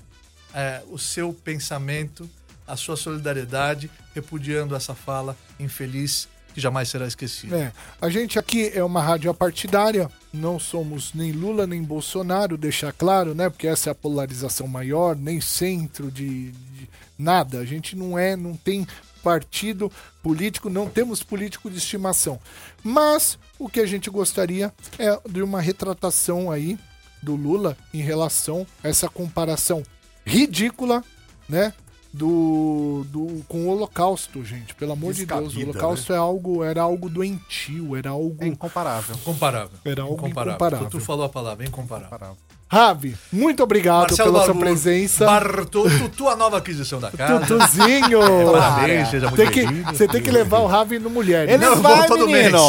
é, 0.54 0.82
o 0.89 0.97
seu 0.97 1.34
pensamento, 1.34 2.30
a 2.68 2.76
sua 2.76 2.95
solidariedade, 2.95 3.89
repudiando 4.14 4.76
essa 4.76 4.95
fala 4.95 5.36
infeliz 5.60 6.28
que 6.54 6.62
jamais 6.62 6.88
será 6.88 7.08
esquecida. 7.08 7.58
É, 7.58 7.74
a 7.99 8.10
gente 8.10 8.38
aqui 8.38 8.72
é 8.74 8.84
uma 8.84 9.01
rádio 9.01 9.30
apartidária, 9.30 10.10
não 10.32 10.60
somos 10.60 11.14
nem 11.14 11.32
Lula 11.32 11.66
nem 11.66 11.82
Bolsonaro, 11.82 12.58
deixar 12.58 12.93
claro, 12.93 13.34
né? 13.34 13.49
Porque 13.49 13.68
essa 13.68 13.89
é 13.89 13.91
a 13.91 13.95
polarização 13.95 14.68
maior, 14.68 15.16
nem 15.16 15.41
centro 15.41 16.12
de, 16.12 16.51
de 16.51 16.89
nada. 17.18 17.58
A 17.60 17.66
gente 17.66 17.95
não 17.95 18.18
é, 18.18 18.36
não 18.36 18.56
tem 18.56 18.88
partido 19.24 19.92
político, 20.22 20.70
não 20.70 20.88
temos 20.88 21.24
político 21.24 21.72
de 21.72 21.78
estimação. 21.78 22.40
Mas 22.84 23.40
o 23.58 23.70
que 23.70 23.80
a 23.80 23.86
gente 23.86 24.10
gostaria 24.10 24.72
é 25.00 25.18
de 25.28 25.42
uma 25.42 25.62
retratação 25.62 26.52
aí 26.52 26.78
do 27.22 27.36
Lula 27.36 27.78
em 27.94 28.02
relação 28.02 28.68
a 28.84 28.90
essa 28.90 29.08
comparação 29.08 29.82
ridícula, 30.26 31.04
né? 31.48 31.74
Do, 32.14 33.04
do 33.10 33.44
com 33.48 33.66
o 33.66 33.70
Holocausto, 33.70 34.46
gente. 34.46 34.76
Pelo 34.76 34.92
amor 34.92 35.14
de 35.14 35.26
Deus, 35.26 35.40
o 35.40 35.44
Descabida, 35.46 35.72
Holocausto 35.72 36.14
é 36.14 36.18
algo, 36.18 36.64
era 36.64 36.84
algo 36.84 37.10
doentio, 37.10 37.96
era 37.96 38.12
algo. 38.12 38.38
É 38.40 38.48
incomparável. 38.48 39.16
Incomparável. 39.16 39.80
Era 39.84 40.04
algo 40.04 40.28
incomparável. 40.28 40.90
Tu 40.92 41.00
falou 41.00 41.26
a 41.26 41.30
palavra, 41.30 41.66
incomparável. 41.66 42.08
Incomparável. 42.08 42.38
Ravi, 42.74 43.16
muito 43.32 43.62
obrigado 43.64 44.16
pela 44.16 44.46
sua 44.46 44.56
presença. 44.56 45.26
Bartô, 45.26 45.84
Tutu, 45.90 46.28
a 46.28 46.36
nova 46.36 46.58
aquisição 46.58 47.00
da 47.00 47.12
casa. 47.12 47.46
Tutuzinho! 47.46 48.20
Parabéns, 48.52 49.10
seja 49.10 49.28
muito 49.28 49.38
Tem 49.38 49.52
que, 49.52 49.66
bem-vindo. 49.66 49.92
você 49.96 50.08
tem 50.08 50.22
que 50.22 50.32
levar 50.32 50.60
o 50.60 50.66
Ravi 50.68 50.98
no 51.00 51.10
mulher. 51.10 51.48
Ele 51.48 51.58
né? 51.60 51.66
Não, 51.66 51.76
eu 51.76 51.82
vai, 51.82 51.96
vou 51.96 52.18
todo 52.18 52.28
menino. 52.28 52.60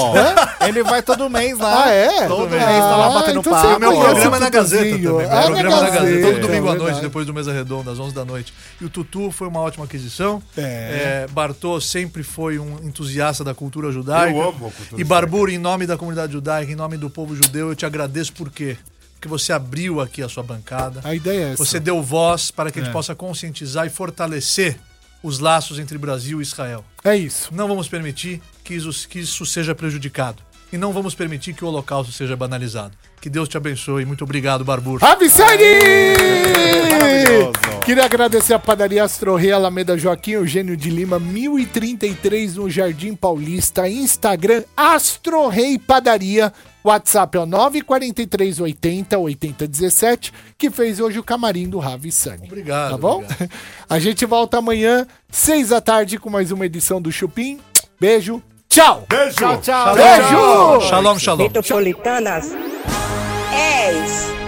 Ele 0.67 0.83
vai 0.83 1.03
todo 1.03 1.31
mês 1.31 1.59
lá. 1.59 1.85
Ah, 1.85 1.91
é? 1.91 2.27
Todo 2.29 2.45
Ah, 2.47 2.49
mês, 2.51 2.63
tá 2.63 2.97
lá 2.97 3.11
batendo 3.15 3.41
então 3.41 3.53
papo. 3.53 3.81
Meu 3.81 3.93
conhece 3.93 4.11
programa 4.11 4.37
é 4.37 4.41
na 4.41 4.51
Gazeta 4.51 4.85
também. 4.85 5.01
Meu 5.01 5.21
Ah, 5.21 5.43
programa 5.43 5.77
é 5.77 5.81
na 5.81 5.91
Gazeta, 5.91 6.27
todo 6.27 6.41
domingo 6.41 6.69
à 6.69 6.71
é 6.71 6.75
noite, 6.75 6.85
verdade. 6.85 7.01
depois 7.01 7.27
do 7.27 7.35
Mesa 7.35 7.53
Redonda, 7.53 7.91
às 7.91 7.99
11 7.99 8.15
da 8.15 8.25
noite. 8.25 8.53
E 8.81 8.85
o 8.85 8.91
Tutu 8.91 9.31
foi 9.31 9.49
uma 9.49 9.61
ótima 9.61 9.85
aquisição. 9.85 10.43
É. 10.57 10.63
É, 10.63 11.27
Bartô 11.31 11.81
sempre 11.81 12.23
foi 12.23 12.59
um 12.59 12.77
entusiasta 12.83 13.43
da 13.43 13.55
cultura 13.55 13.91
judaica. 13.91 14.37
Eu 14.37 14.43
amo 14.49 14.67
a 14.67 14.71
cultura 14.71 15.01
E 15.01 15.05
Barbur, 15.05 15.49
em 15.49 15.59
nome 15.59 15.87
da 15.87 15.97
comunidade 15.97 16.33
judaica, 16.33 16.71
em 16.71 16.77
nome 16.77 16.97
do 16.97 17.09
povo 17.09 17.35
judeu, 17.35 17.69
eu 17.71 17.75
te 17.75 17.87
agradeço 17.87 18.33
por 18.35 18.51
quê? 18.51 18.77
Porque 19.25 19.29
você 19.29 19.55
abriu 19.55 20.03
aqui 20.03 20.23
a 20.23 20.29
sua 20.29 20.43
bancada. 20.43 21.01
A 21.03 21.15
ideia 21.15 21.45
é 21.47 21.53
essa. 21.53 21.65
Você 21.65 21.81
deu 21.81 22.03
voz 22.03 22.51
para 22.51 22.71
que 22.71 22.79
a 22.79 22.83
gente 22.83 22.91
É. 22.91 22.93
possa 22.93 23.15
conscientizar 23.15 23.87
e 23.87 23.91
fortalecer 23.91 24.79
os 25.23 25.39
laços 25.39 25.79
entre 25.79 25.97
Brasil 25.97 26.41
e 26.41 26.43
Israel. 26.43 26.85
É 27.03 27.17
isso. 27.17 27.49
Não 27.55 27.67
vamos 27.67 27.89
permitir 27.89 28.43
que 28.63 28.75
isso, 28.75 29.09
que 29.09 29.21
isso 29.21 29.47
seja 29.47 29.75
prejudicado. 29.75 30.43
E 30.73 30.79
não 30.79 30.93
vamos 30.93 31.15
permitir 31.15 31.55
que 31.55 31.65
o 31.65 31.69
holocausto 31.69 32.13
seja 32.13 32.37
banalizado. 32.37 32.97
Que 33.21 33.31
Deus 33.31 33.49
te 33.49 33.57
abençoe. 33.57 34.05
Muito 34.05 34.25
obrigado, 34.25 34.65
Barbur. 34.65 34.99
Maravilhoso. 36.91 37.53
Queria 37.85 38.05
agradecer 38.05 38.55
a 38.55 38.59
padaria 38.59 39.05
Astro 39.05 39.37
Rei 39.37 39.53
Alameda 39.53 39.97
Joaquim 39.97 40.33
Eugênio 40.33 40.77
de 40.77 40.91
Lima, 40.91 41.19
1033 41.19 42.57
no 42.57 42.69
Jardim 42.69 43.15
Paulista. 43.15 43.89
Instagram 43.89 44.65
Astro 44.77 45.49
Rei 45.49 45.79
Padaria. 45.79 46.53
WhatsApp 46.85 47.39
é 47.39 47.41
o 47.41 47.47
94380 47.47 49.19
8017, 49.19 50.33
que 50.59 50.71
fez 50.71 51.01
hoje 51.01 51.19
o 51.19 51.25
camarim 51.25 51.67
do 51.67 51.79
Ravi 51.79 52.13
Sani. 52.13 52.47
Obrigado. 52.47 52.91
Tá 52.91 52.99
bom? 52.99 53.23
obrigado. 53.23 53.51
A 53.89 53.99
gente 53.99 54.27
volta 54.27 54.59
amanhã, 54.59 55.07
seis 55.31 55.71
da 55.71 55.81
tarde, 55.81 56.19
com 56.19 56.29
mais 56.29 56.51
uma 56.51 56.67
edição 56.67 57.01
do 57.01 57.11
Chupim. 57.11 57.59
Beijo, 57.99 58.43
tchau! 58.75 59.07
Beijo! 59.09 59.35
Tchau, 59.37 59.61
tchau. 59.61 59.95
Beijo! 59.95 60.81
Shalom, 60.81 61.19
shalom. 61.19 61.47
Metropolitanas 61.47 62.47
10. 63.53 64.44